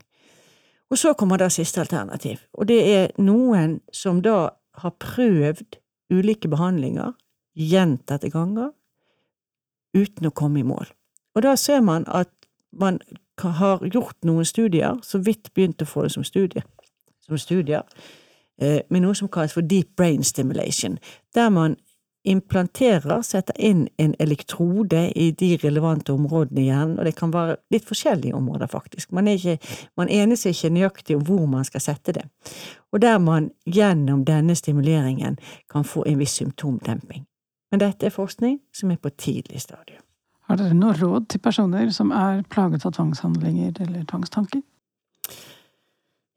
Og 0.89 0.97
så 0.97 1.13
kommer 1.13 1.37
da 1.37 1.49
siste 1.53 1.83
alternativ, 1.83 2.45
og 2.53 2.69
det 2.71 2.79
er 2.87 3.11
noen 3.21 3.79
som 3.93 4.23
da 4.25 4.55
har 4.79 4.95
prøvd 5.03 5.77
ulike 6.09 6.49
behandlinger 6.49 7.13
gjentatte 7.59 8.31
ganger 8.33 8.71
uten 9.93 10.29
å 10.29 10.33
komme 10.33 10.61
i 10.61 10.65
mål. 10.65 10.87
Og 11.35 11.43
da 11.45 11.55
ser 11.59 11.83
man 11.85 12.07
at 12.07 12.31
man 12.71 12.99
har 13.39 13.83
gjort 13.85 14.17
noen 14.27 14.45
studier, 14.45 14.97
så 15.03 15.21
vidt 15.23 15.51
begynt 15.53 15.81
å 15.81 15.87
få 15.87 16.05
det 16.05 16.13
som, 16.15 16.25
studie, 16.27 16.63
som 17.29 17.37
studier, 17.37 17.81
eh, 18.61 18.81
med 18.89 19.01
noe 19.01 19.15
som 19.15 19.27
kalles 19.27 19.53
for 19.53 19.61
deep 19.61 19.95
brain 19.97 20.23
stimulation, 20.23 20.97
der 21.35 21.49
man 21.49 21.77
implanterer, 22.23 23.21
setter 23.21 23.55
inn 23.57 23.87
en 23.97 24.13
elektrode 24.19 25.05
i 25.15 25.31
de 25.31 25.53
relevante 25.63 26.13
områdene 26.13 26.61
i 26.61 26.65
hjernen, 26.67 26.97
og 26.99 27.07
det 27.07 27.15
kan 27.15 27.31
være 27.33 27.55
litt 27.71 27.87
forskjellige 27.87 28.35
områder, 28.35 28.67
faktisk. 28.67 29.11
Man, 29.15 29.27
ikke, 29.27 29.57
man 29.97 30.11
enes 30.11 30.45
ikke 30.45 30.69
nøyaktig 30.69 31.15
om 31.15 31.23
hvor 31.25 31.47
man 31.47 31.65
skal 31.65 31.81
sette 31.81 32.13
det, 32.19 32.25
og 32.91 33.01
der 33.01 33.17
man 33.23 33.49
gjennom 33.65 34.25
denne 34.27 34.55
stimuleringen 34.55 35.39
kan 35.71 35.87
få 35.87 36.03
en 36.07 36.19
viss 36.19 36.35
symptomdemping. 36.41 37.25
Men 37.71 37.81
dette 37.83 38.05
er 38.05 38.13
forskning 38.13 38.59
som 38.73 38.91
er 38.91 38.97
på 39.01 39.09
tidlig 39.09 39.61
stadium. 39.61 40.03
Har 40.49 40.57
dere 40.57 40.73
noe 40.73 40.95
råd 40.97 41.27
til 41.29 41.41
personer 41.45 41.91
som 41.93 42.11
er 42.11 42.41
plaget 42.49 42.85
av 42.85 42.95
tvangshandlinger 42.97 43.75
eller 43.85 44.05
tvangstanker? 44.09 44.63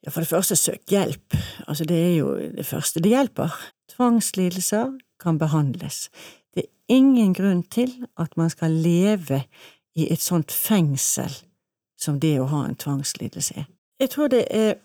Ja, 0.02 0.10
For 0.10 0.20
det 0.20 0.28
første, 0.28 0.56
søk 0.56 0.90
hjelp. 0.90 1.36
Altså, 1.68 1.84
det 1.84 1.96
er 1.96 2.16
jo 2.16 2.34
det 2.56 2.66
første. 2.66 3.00
Det 3.00 3.12
hjelper. 3.12 3.54
Tvangslidelser 3.94 4.98
kan 5.20 5.38
behandles. 5.38 6.10
Det 6.54 6.64
er 6.64 6.96
ingen 6.96 7.34
grunn 7.34 7.62
til 7.62 7.92
at 8.18 8.36
man 8.36 8.50
skal 8.50 8.70
leve 8.70 9.44
i 9.94 10.08
et 10.12 10.20
sånt 10.20 10.52
fengsel 10.52 11.32
som 12.00 12.18
det 12.20 12.38
å 12.40 12.48
ha 12.50 12.64
en 12.66 12.78
tvangslidelse 12.78 13.62
er. 13.62 13.68
Jeg 14.00 14.10
tror 14.10 14.32
det 14.32 14.46
er 14.50 14.80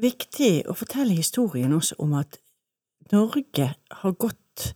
viktig 0.00 0.64
å 0.70 0.76
fortelle 0.76 1.16
historien 1.16 1.74
også 1.76 1.98
om 2.00 2.14
at 2.16 2.38
Norge 3.12 3.74
har 4.00 4.14
gått 4.18 4.70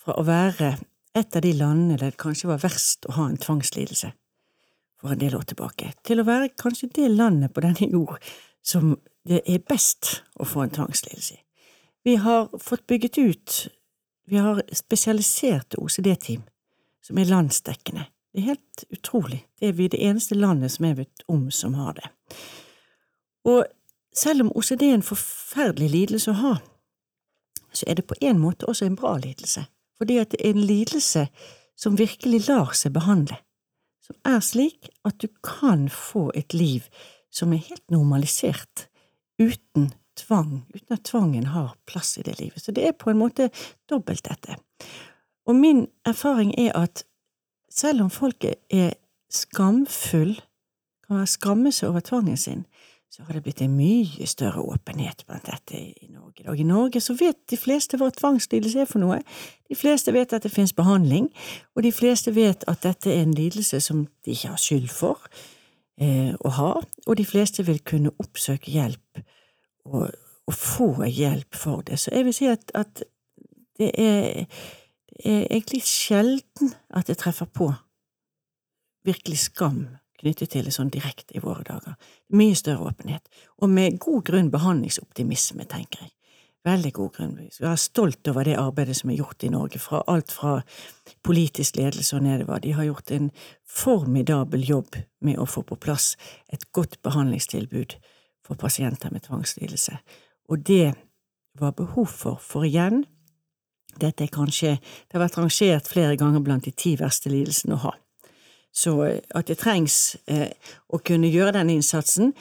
fra 0.00 0.14
å 0.20 0.26
være 0.26 0.76
et 1.14 1.36
av 1.36 1.42
de 1.42 1.52
landene 1.56 1.98
der 1.98 2.12
det 2.12 2.20
kanskje 2.20 2.50
var 2.50 2.62
verst 2.62 3.06
å 3.08 3.16
ha 3.18 3.26
en 3.28 3.40
tvangslidelse 3.40 4.12
for 5.00 5.14
en 5.14 5.20
del 5.20 5.34
år 5.36 5.44
tilbake, 5.50 5.92
til 6.06 6.22
å 6.22 6.26
være 6.26 6.54
kanskje 6.58 6.88
det 6.96 7.10
landet 7.12 7.52
på 7.54 7.62
denne 7.64 7.90
jord 7.90 8.22
som 8.64 8.94
det 9.28 9.40
er 9.46 9.62
best 9.68 10.20
å 10.36 10.46
få 10.48 10.64
en 10.64 10.74
tvangslidelse 10.74 11.34
i. 11.34 11.40
Vi 12.04 12.18
har 12.20 12.50
fått 12.60 12.86
bygget 12.86 13.18
ut 13.18 13.54
vi 14.24 14.36
har 14.36 14.62
spesialiserte 14.72 15.76
OCD-team 15.76 16.42
som 17.04 17.18
er 17.18 17.28
landsdekkende. 17.28 18.06
Det 18.32 18.40
er 18.40 18.44
helt 18.54 18.84
utrolig. 18.90 19.44
Det 19.60 19.68
er 19.68 19.72
vi 19.72 19.88
det 19.88 20.00
eneste 20.00 20.34
landet 20.34 20.72
som 20.72 20.86
jeg 20.88 20.96
vet 20.96 21.24
om 21.28 21.50
som 21.50 21.74
har 21.74 21.92
det. 21.98 22.08
Og 23.44 23.64
selv 24.16 24.46
om 24.46 24.52
OCD 24.56 24.82
er 24.82 24.94
en 24.94 25.04
forferdelig 25.04 25.90
lidelse 25.90 26.32
å 26.32 26.40
ha, 26.40 26.54
så 27.74 27.84
er 27.86 27.98
det 27.98 28.06
på 28.08 28.16
en 28.22 28.40
måte 28.40 28.66
også 28.70 28.88
en 28.88 28.96
bra 28.96 29.16
lidelse, 29.18 29.66
fordi 29.98 30.18
at 30.22 30.32
det 30.32 30.40
er 30.40 30.54
en 30.54 30.66
lidelse 30.66 31.26
som 31.76 31.98
virkelig 31.98 32.46
lar 32.48 32.72
seg 32.78 32.94
behandle, 32.94 33.36
som 34.00 34.16
er 34.24 34.40
slik 34.40 34.88
at 35.04 35.18
du 35.20 35.28
kan 35.44 35.88
få 35.90 36.30
et 36.34 36.54
liv 36.54 36.86
som 37.34 37.52
er 37.52 37.66
helt 37.68 37.84
normalisert, 37.90 38.88
uten 39.40 39.92
tvang, 40.16 40.64
uten 40.74 40.96
at 40.96 41.04
tvangen 41.04 41.46
har 41.46 41.74
plass 41.86 42.16
i 42.18 42.22
det 42.22 42.38
livet. 42.40 42.62
Så 42.62 42.72
det 42.72 42.86
er 42.86 42.98
på 42.98 43.10
en 43.10 43.18
måte 43.18 43.50
dobbelt 43.90 44.24
dette. 44.28 44.56
Og 45.46 45.56
min 45.56 45.86
erfaring 46.06 46.54
er 46.58 46.72
at 46.78 47.04
selv 47.70 48.06
om 48.06 48.10
folk 48.10 48.44
er 48.70 48.94
skamfull, 49.30 50.38
kan 51.04 51.26
skamme 51.28 51.72
seg 51.74 51.90
over 51.90 52.00
tvangen 52.00 52.38
sin, 52.40 52.64
så 53.14 53.22
har 53.22 53.36
det 53.36 53.44
blitt 53.44 53.60
en 53.62 53.76
mye 53.76 54.26
større 54.26 54.62
åpenhet 54.62 55.20
blant 55.28 55.46
dette 55.46 55.78
i 55.78 56.08
Norge. 56.10 56.48
Og 56.50 56.58
i 56.58 56.66
Norge 56.66 56.98
så 57.00 57.14
vet 57.14 57.36
de 57.50 57.58
fleste 57.60 57.98
hva 58.00 58.08
tvangslidelse 58.10 58.80
er 58.82 58.88
for 58.90 59.02
noe. 59.02 59.20
De 59.70 59.76
fleste 59.78 60.10
vet 60.16 60.32
at 60.34 60.42
det 60.42 60.50
finnes 60.50 60.74
behandling, 60.74 61.28
og 61.76 61.84
de 61.86 61.92
fleste 61.94 62.34
vet 62.34 62.64
at 62.70 62.82
dette 62.82 63.12
er 63.12 63.22
en 63.22 63.36
lidelse 63.36 63.78
som 63.84 64.06
de 64.24 64.34
ikke 64.34 64.50
har 64.50 64.58
skyld 64.58 64.88
for 64.90 65.28
å 65.94 66.50
ha, 66.56 66.70
og 67.06 67.16
de 67.16 67.24
fleste 67.26 67.62
vil 67.66 67.78
kunne 67.86 68.10
oppsøke 68.18 68.72
hjelp 68.74 69.20
og, 69.86 70.08
og 70.46 70.54
få 70.54 70.88
hjelp 71.06 71.54
for 71.54 71.84
det. 71.86 72.00
Så 72.02 72.10
jeg 72.10 72.26
vil 72.26 72.34
si 72.34 72.48
at, 72.50 72.72
at 72.74 73.04
det, 73.78 73.90
er, 73.94 74.46
det 75.14 75.34
er 75.36 75.44
egentlig 75.50 75.84
sjelden 75.86 76.74
at 76.90 77.06
det 77.06 77.18
treffer 77.22 77.46
på 77.46 77.70
virkelig 79.04 79.38
skam 79.38 79.84
knyttet 80.20 80.54
til 80.54 80.66
det 80.66 80.72
sånn 80.74 80.92
direkte 80.92 81.36
i 81.36 81.42
våre 81.44 81.64
dager. 81.66 81.96
Mye 82.34 82.56
større 82.56 82.90
åpenhet, 82.90 83.28
og 83.60 83.70
med 83.70 83.98
god 84.02 84.24
grunn 84.28 84.50
behandlingsoptimisme, 84.54 85.66
tenker 85.68 86.06
jeg. 86.06 86.14
Veldig 86.64 86.92
god 86.96 87.12
grunn. 87.12 87.34
Vi 87.36 87.50
være 87.60 87.76
stolt 87.76 88.28
over 88.30 88.46
det 88.48 88.56
arbeidet 88.56 88.96
som 88.96 89.10
er 89.12 89.18
gjort 89.18 89.44
i 89.44 89.50
Norge, 89.52 89.78
fra 89.78 90.00
alt 90.08 90.32
fra 90.32 90.54
politisk 91.24 91.76
ledelse 91.76 92.16
og 92.16 92.24
nedover. 92.24 92.62
De 92.64 92.72
har 92.72 92.86
gjort 92.88 93.10
en 93.12 93.30
formidabel 93.68 94.64
jobb 94.64 94.96
med 95.20 95.38
å 95.38 95.44
få 95.44 95.62
på 95.68 95.76
plass 95.76 96.14
et 96.48 96.64
godt 96.72 97.02
behandlingstilbud 97.04 97.98
for 98.44 98.56
pasienter 98.56 99.12
med 99.12 99.26
tvangslidelse. 99.28 99.98
Og 100.48 100.64
det 100.64 100.94
var 101.60 101.76
behov 101.76 102.08
for, 102.08 102.40
for 102.40 102.64
igjen, 102.64 103.04
dette 104.00 104.24
er 104.24 104.32
kanskje, 104.32 104.78
det 104.80 105.18
har 105.18 105.22
vært 105.26 105.38
rangert 105.38 105.88
flere 105.88 106.16
ganger 106.16 106.42
blant 106.42 106.64
de 106.64 106.72
ti 106.72 106.96
verste 106.98 107.30
lidelsene 107.30 107.76
å 107.76 107.82
ha. 107.84 107.94
Så 108.74 108.96
eh, 109.04 109.20
at 109.36 109.52
det 109.52 109.60
trengs 109.60 110.16
eh, 110.26 110.50
å 110.88 110.98
kunne 110.98 111.30
gjøre 111.30 111.58
den 111.60 111.76
innsatsen, 111.76 112.32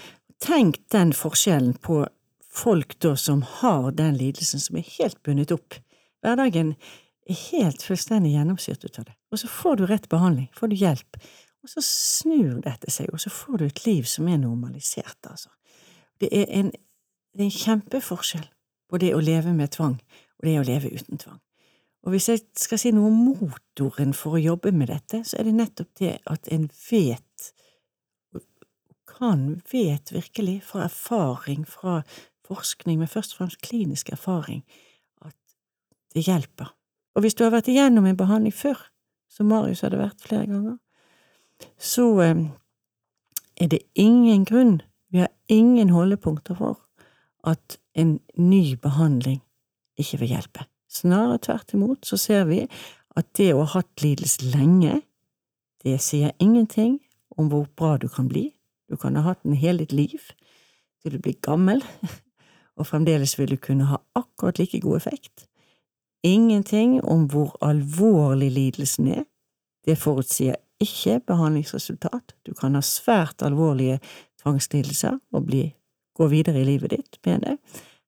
tenk 0.42 0.80
den 0.96 1.14
forskjellen 1.14 1.76
på 1.84 2.06
folk 2.54 2.98
da 3.02 3.16
som 3.18 3.42
har 3.60 3.92
den 3.98 4.18
lidelsen 4.20 4.62
som 4.62 4.78
er 4.78 4.86
helt 4.98 5.20
bundet 5.26 5.54
opp. 5.56 5.80
Hverdagen 6.24 6.76
er 7.30 7.40
helt 7.50 7.84
fullstendig 7.84 8.34
gjennomsyrt 8.36 8.86
ut 8.86 9.00
av 9.00 9.08
det. 9.10 9.16
Og 9.34 9.42
så 9.42 9.50
får 9.50 9.80
du 9.80 9.86
rett 9.90 10.10
behandling, 10.12 10.50
får 10.56 10.72
du 10.72 10.78
hjelp, 10.78 11.20
og 11.64 11.72
så 11.72 11.84
snur 11.86 12.60
dette 12.64 12.92
seg, 12.92 13.10
og 13.14 13.22
så 13.24 13.32
får 13.34 13.60
du 13.60 13.66
et 13.66 13.86
liv 13.88 14.08
som 14.10 14.28
er 14.28 14.42
normalisert, 14.42 15.20
altså. 15.30 15.50
Det 16.22 16.30
er 16.36 16.46
en, 16.60 16.70
det 17.34 17.42
er 17.42 17.50
en 17.50 17.56
kjempeforskjell 17.56 18.46
på 18.92 19.00
det 19.02 19.14
å 19.16 19.24
leve 19.24 19.56
med 19.56 19.72
tvang 19.74 19.98
og 19.98 20.46
det 20.46 20.60
å 20.60 20.68
leve 20.68 20.92
uten 20.94 21.20
tvang. 21.20 21.40
Og 22.04 22.14
hvis 22.14 22.28
jeg 22.30 22.42
skal 22.60 22.80
si 22.80 22.92
noe 22.92 23.10
om 23.10 23.20
motoren 23.32 24.12
for 24.16 24.36
å 24.36 24.44
jobbe 24.44 24.74
med 24.76 24.92
dette, 24.92 25.24
så 25.24 25.40
er 25.40 25.48
det 25.48 25.56
nettopp 25.56 25.92
det 26.02 26.18
at 26.30 26.50
en 26.52 26.68
vet, 26.90 27.50
kan 29.08 29.46
vet 29.72 30.12
virkelig 30.12 30.58
fra 30.68 30.84
erfaring, 30.90 31.64
fra 31.70 32.02
forskning, 32.48 33.00
men 33.00 33.12
først 33.12 33.34
og 33.34 33.44
fremst 33.44 33.62
klinisk 33.62 34.10
erfaring, 34.14 34.64
at 35.26 35.36
det 36.14 36.26
hjelper. 36.28 36.74
Og 37.16 37.22
hvis 37.22 37.38
du 37.38 37.44
har 37.46 37.54
vært 37.54 37.70
igjennom 37.72 38.06
en 38.10 38.18
behandling 38.18 38.54
før, 38.56 38.90
som 39.30 39.50
Marius 39.50 39.84
hadde 39.86 40.02
vært 40.02 40.22
flere 40.22 40.48
ganger, 40.50 40.78
så 41.78 42.08
eh, 42.22 42.44
er 43.62 43.70
det 43.72 43.84
ingen 43.96 44.46
grunn, 44.46 44.82
vi 45.14 45.22
har 45.24 45.32
ingen 45.48 45.94
holdepunkter 45.94 46.58
for, 46.58 46.82
at 47.44 47.78
en 47.94 48.20
ny 48.40 48.76
behandling 48.82 49.42
ikke 50.00 50.24
vil 50.24 50.34
hjelpe. 50.36 50.66
Snarere 50.90 51.42
tvert 51.42 51.74
imot 51.76 52.06
så 52.08 52.18
ser 52.18 52.46
vi 52.50 52.64
at 53.18 53.30
det 53.38 53.52
å 53.54 53.64
ha 53.64 53.80
hatt 53.80 54.04
lidelse 54.04 54.48
lenge, 54.54 55.02
det 55.84 56.00
sier 56.02 56.34
ingenting 56.42 56.98
om 57.38 57.50
hvor 57.52 57.68
bra 57.78 57.98
du 58.02 58.08
kan 58.10 58.30
bli. 58.30 58.48
Du 58.90 58.96
kan 58.98 59.18
ha 59.18 59.26
hatt 59.26 59.44
den 59.44 59.58
hele 59.60 59.84
ditt 59.84 59.94
liv 59.94 60.32
til 61.02 61.18
du 61.18 61.20
blir 61.20 61.38
gammel, 61.44 61.84
og 62.78 62.88
fremdeles 62.88 63.38
vil 63.40 63.54
du 63.54 63.58
kunne 63.58 63.86
ha 63.86 63.98
akkurat 64.16 64.60
like 64.60 64.80
god 64.80 64.98
effekt. 64.98 65.48
Ingenting 66.24 67.04
om 67.06 67.26
hvor 67.30 67.58
alvorlig 67.62 68.52
lidelsen 68.52 69.08
er. 69.08 69.24
Det 69.86 69.98
forutsier 69.98 70.56
ikke 70.80 71.20
behandlingsresultat. 71.28 72.36
Du 72.48 72.54
kan 72.54 72.76
ha 72.76 72.82
svært 72.82 73.42
alvorlige 73.42 74.00
tvangslidelser 74.42 75.20
og 75.32 75.46
bli, 75.46 75.74
gå 76.16 76.28
videre 76.28 76.62
i 76.62 76.68
livet 76.68 76.92
ditt 76.92 77.20
med 77.26 77.40
det. 77.40 77.58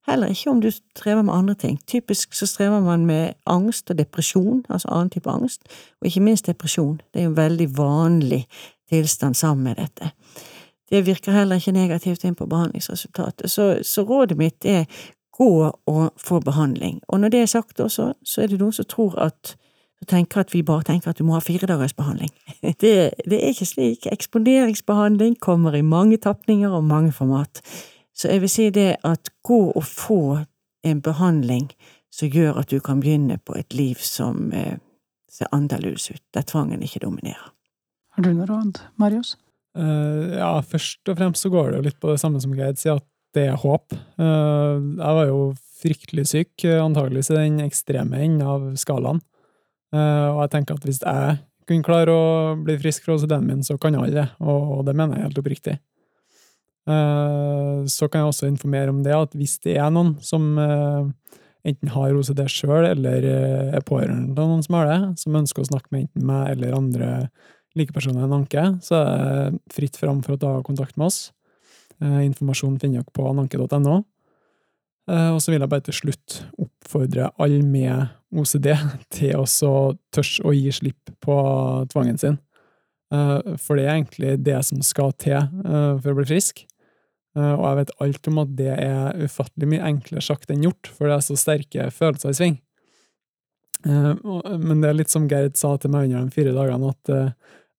Heller 0.08 0.28
ikke 0.28 0.50
om 0.50 0.62
du 0.62 0.70
strever 0.72 1.22
med 1.22 1.34
andre 1.34 1.54
ting. 1.54 1.80
Typisk 1.88 2.34
så 2.34 2.46
strever 2.46 2.80
man 2.80 3.06
med 3.06 3.34
angst 3.46 3.90
og 3.90 3.98
depresjon, 3.98 4.66
altså 4.70 4.88
annen 4.92 5.10
type 5.10 5.30
angst, 5.30 5.64
og 6.02 6.08
ikke 6.08 6.22
minst 6.22 6.48
depresjon. 6.48 7.02
Det 7.14 7.20
er 7.20 7.24
jo 7.24 7.30
en 7.30 7.38
veldig 7.38 7.78
vanlig 7.78 8.46
tilstand 8.90 9.36
sammen 9.36 9.64
med 9.64 9.76
dette. 9.76 10.12
Det 10.90 11.06
virker 11.06 11.34
heller 11.34 11.56
ikke 11.56 11.72
negativt 11.72 12.24
inn 12.24 12.36
på 12.36 12.46
behandlingsresultatet, 12.46 13.52
så, 13.52 13.80
så 13.84 14.04
rådet 14.06 14.38
mitt 14.38 14.66
er 14.66 14.86
gå 15.36 15.72
og 15.88 16.12
få 16.22 16.40
behandling. 16.40 17.02
Og 17.08 17.20
når 17.20 17.30
det 17.30 17.40
er 17.42 17.46
sagt 17.52 17.80
også, 17.80 18.14
så 18.24 18.42
er 18.42 18.48
det 18.48 18.60
noen 18.60 18.74
som 18.74 18.86
tror 18.86 19.18
at 19.20 19.56
tenker 20.06 20.40
at 20.40 20.54
vi 20.54 20.62
bare 20.62 20.84
tenker 20.84 21.10
at 21.10 21.20
du 21.20 21.24
må 21.26 21.34
ha 21.34 21.42
fire 21.44 21.68
dagers 21.68 21.94
behandling. 21.94 22.30
Det, 22.82 23.12
det 23.26 23.38
er 23.40 23.48
ikke 23.54 23.66
slik. 23.66 24.08
Eksponeringsbehandling 24.12 25.40
kommer 25.42 25.76
i 25.76 25.82
mange 25.82 26.18
tapninger 26.18 26.70
og 26.70 26.84
mange 26.84 27.12
format. 27.12 27.62
Så 28.16 28.30
jeg 28.30 28.42
vil 28.42 28.50
si 28.50 28.70
det 28.70 28.96
at 29.04 29.30
gå 29.44 29.72
og 29.72 29.84
få 29.84 30.40
en 30.84 31.02
behandling 31.02 31.72
som 32.12 32.30
gjør 32.30 32.60
at 32.62 32.72
du 32.72 32.80
kan 32.80 33.00
begynne 33.00 33.38
på 33.38 33.56
et 33.58 33.74
liv 33.74 33.96
som 33.96 34.52
eh, 34.54 34.78
ser 35.32 35.52
annerledes 35.52 36.12
ut, 36.12 36.22
der 36.34 36.42
tvangen 36.42 36.84
ikke 36.84 37.00
dominerer. 37.00 37.52
Har 38.16 38.24
du 38.24 38.32
noe 38.34 38.46
råd, 38.46 38.80
Marius? 38.96 39.36
Uh, 39.76 40.36
ja, 40.38 40.52
først 40.64 41.12
og 41.12 41.20
fremst 41.20 41.44
så 41.44 41.52
går 41.52 41.72
det 41.72 41.80
jo 41.80 41.86
litt 41.90 42.00
på 42.02 42.12
det 42.12 42.22
samme 42.22 42.40
som 42.44 42.54
Geid 42.56 42.80
sier, 42.80 43.02
at 43.02 43.08
det 43.36 43.50
er 43.52 43.60
håp. 43.60 43.96
Uh, 44.20 44.80
jeg 44.96 45.18
var 45.20 45.28
jo 45.28 45.40
fryktelig 45.82 46.28
syk, 46.32 46.54
antageligvis 46.80 47.34
i 47.34 47.40
den 47.40 47.60
ekstreme 47.66 48.22
enden 48.24 48.46
av 48.48 48.70
skalaen. 48.80 49.20
Uh, 49.96 50.32
og 50.34 50.46
jeg 50.46 50.54
tenker 50.56 50.80
at 50.80 50.88
hvis 50.88 51.04
jeg 51.04 51.36
kunne 51.66 51.86
klare 51.86 52.14
å 52.14 52.56
bli 52.62 52.78
frisk 52.80 53.06
fra 53.06 53.18
OCD-en 53.18 53.46
min, 53.48 53.66
så 53.66 53.78
kan 53.82 53.98
alle 53.98 54.14
det, 54.14 54.28
og, 54.44 54.84
det 54.88 54.96
mener 54.98 55.18
jeg 55.18 55.30
helt 55.30 55.42
oppriktig. 55.42 55.76
Eh, 56.86 57.86
så 57.90 58.08
kan 58.08 58.22
jeg 58.22 58.30
også 58.30 58.50
informere 58.50 58.94
om 58.94 59.02
det 59.06 59.16
at 59.18 59.34
hvis 59.34 59.58
det 59.64 59.80
er 59.82 59.90
noen 59.94 60.14
som 60.22 60.52
eh, 60.62 61.08
enten 61.66 61.92
har 61.96 62.14
OCD 62.14 62.44
sjøl, 62.52 62.86
eller 62.92 63.26
eh, 63.26 63.74
er 63.74 63.86
pårørende 63.86 64.36
til 64.38 64.52
noen 64.52 64.62
som 64.66 64.78
har 64.78 64.92
det, 64.92 65.00
som 65.24 65.40
ønsker 65.42 65.64
å 65.64 65.70
snakke 65.72 65.90
med 65.90 66.06
enten 66.06 66.28
meg 66.30 66.52
eller 66.54 66.78
andre 66.78 67.10
likepersoner 67.80 68.26
enn 68.26 68.36
Anke, 68.38 68.66
så 68.86 69.00
er 69.00 69.08
det 69.54 69.76
fritt 69.76 70.00
fram 70.00 70.22
for 70.26 70.36
å 70.36 70.42
ta 70.42 70.52
kontakt 70.66 70.98
med 70.98 71.10
oss. 71.10 71.30
Informasjon 72.02 72.80
finner 72.82 73.02
dere 73.04 73.16
på 73.16 73.26
ananke.no. 73.30 74.02
Og 75.06 75.38
så 75.40 75.52
vil 75.52 75.62
jeg 75.62 75.72
bare 75.72 75.86
til 75.86 75.96
slutt 75.96 76.38
oppfordre 76.60 77.30
alle 77.40 77.62
med 77.64 78.10
OCD 78.36 78.72
til 79.16 79.44
å 79.44 79.46
tørs 80.16 80.38
å 80.44 80.52
gi 80.56 80.74
slipp 80.76 81.14
på 81.24 81.36
tvangen 81.92 82.20
sin. 82.20 82.40
For 83.12 83.78
det 83.78 83.86
er 83.86 83.94
egentlig 83.94 84.34
det 84.44 84.58
som 84.68 84.82
skal 84.84 85.14
til 85.22 85.40
for 86.02 86.12
å 86.12 86.18
bli 86.18 86.28
frisk. 86.34 86.66
Eh, 87.36 87.54
og 87.54 87.66
jeg 87.68 87.80
vet 87.82 87.96
alt 88.06 88.30
om 88.32 88.42
at 88.44 88.54
det 88.56 88.72
er 88.72 89.26
ufattelig 89.26 89.72
mye 89.74 89.90
enklere 89.90 90.24
sagt 90.24 90.52
enn 90.52 90.64
gjort, 90.66 90.90
for 90.96 91.10
det 91.10 91.18
er 91.18 91.26
så 91.26 91.40
sterke 91.40 91.90
følelser 91.94 92.32
i 92.32 92.40
sving. 92.40 92.56
Eh, 93.86 94.12
men 94.62 94.82
det 94.82 94.92
er 94.92 95.00
litt 95.02 95.14
som 95.14 95.28
Gerd 95.32 95.60
sa 95.60 95.76
til 95.78 95.92
meg 95.94 96.08
under 96.08 96.30
de 96.30 96.36
fire 96.36 96.56
dagene, 96.56 96.94
at 96.96 97.14
eh, 97.14 97.34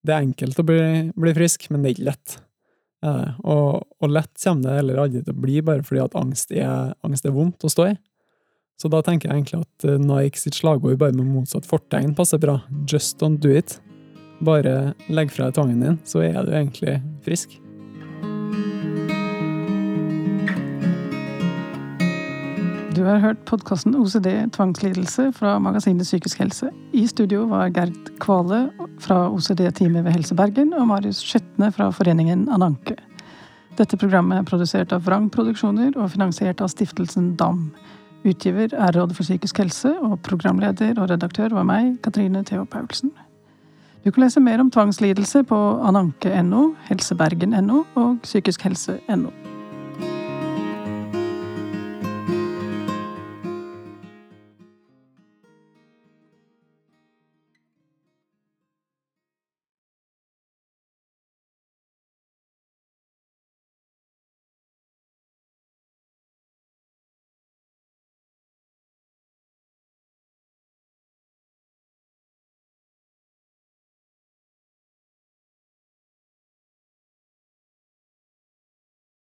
det 0.07 0.15
er 0.15 0.25
enkelt 0.25 0.59
å 0.61 0.67
bli, 0.67 0.83
bli 1.17 1.33
frisk, 1.37 1.69
men 1.71 1.83
det 1.83 1.91
er 1.91 1.97
ikke 1.97 2.11
lett. 2.11 2.37
Og, 3.07 3.83
og, 4.01 4.07
lett 4.11 4.33
kommer 4.43 4.67
det 4.67 4.77
heller 4.81 5.01
aldri 5.03 5.23
til 5.23 5.35
å 5.35 5.43
bli, 5.45 5.57
bare 5.67 5.85
fordi 5.87 6.03
at 6.03 6.17
angst 6.19 6.55
er, 6.55 6.95
angst 7.07 7.29
er 7.29 7.35
vondt 7.35 7.67
å 7.67 7.71
stå 7.71 7.91
i. 7.93 7.97
Så 8.81 8.91
da 8.93 9.01
tenker 9.05 9.31
jeg 9.31 9.41
egentlig 9.41 9.63
at 9.63 9.87
Nike 10.03 10.41
sitt 10.41 10.59
slagord 10.59 10.99
bare 11.01 11.17
med 11.17 11.29
motsatt 11.33 11.69
fortegn 11.69 12.17
passer 12.17 12.41
bra. 12.43 12.59
Just 12.89 13.17
don't 13.23 13.41
do 13.41 13.53
it. 13.53 13.79
Bare 14.45 14.93
legg 15.09 15.33
fra 15.33 15.49
deg 15.49 15.57
tvangen 15.57 15.85
din, 15.85 16.01
så 16.05 16.27
er 16.27 16.43
du 16.45 16.53
egentlig 16.53 16.99
frisk. 17.25 17.57
Du 22.97 23.03
har 23.05 23.19
hørt 23.21 23.43
podkasten 23.45 23.93
OCD 23.99 24.47
tvangslidelse 24.57 25.27
fra 25.37 25.59
magasinet 25.61 26.07
Psykisk 26.07 26.39
helse. 26.41 26.71
I 26.97 27.03
studio 27.07 27.43
var 27.51 27.69
Gerd 27.69 28.09
Kvale 28.23 28.71
fra 29.05 29.27
OCD-teamet 29.29 30.07
ved 30.07 30.15
Helse 30.15 30.35
Bergen 30.35 30.71
og 30.73 30.87
Marius 30.89 31.19
Skjetne 31.21 31.69
fra 31.77 31.91
foreningen 31.93 32.47
Ananke. 32.49 32.95
Dette 33.77 33.99
programmet 34.01 34.39
er 34.41 34.47
produsert 34.49 34.95
av 34.97 35.05
Vrang 35.05 35.27
Produksjoner 35.29 35.93
og 35.93 36.09
finansiert 36.15 36.63
av 36.65 36.71
stiftelsen 36.73 37.35
DAM. 37.37 37.67
Utgiver 38.25 38.73
er 38.73 38.97
Rådet 38.97 39.19
for 39.19 39.29
psykisk 39.29 39.61
helse, 39.61 39.93
og 40.01 40.23
programleder 40.25 40.97
og 40.97 41.11
redaktør 41.11 41.53
var 41.59 41.67
meg, 41.69 41.99
Katrine 42.07 42.47
Theo 42.49 42.65
Paulsen. 42.65 43.13
Du 44.07 44.09
kan 44.09 44.25
lese 44.25 44.41
mer 44.41 44.63
om 44.65 44.73
tvangslidelse 44.73 45.45
på 45.45 45.61
ananke.no, 45.85 46.71
helsebergen.no 46.89 47.83
og 47.93 48.17
psykiskhelse.no. 48.25 49.56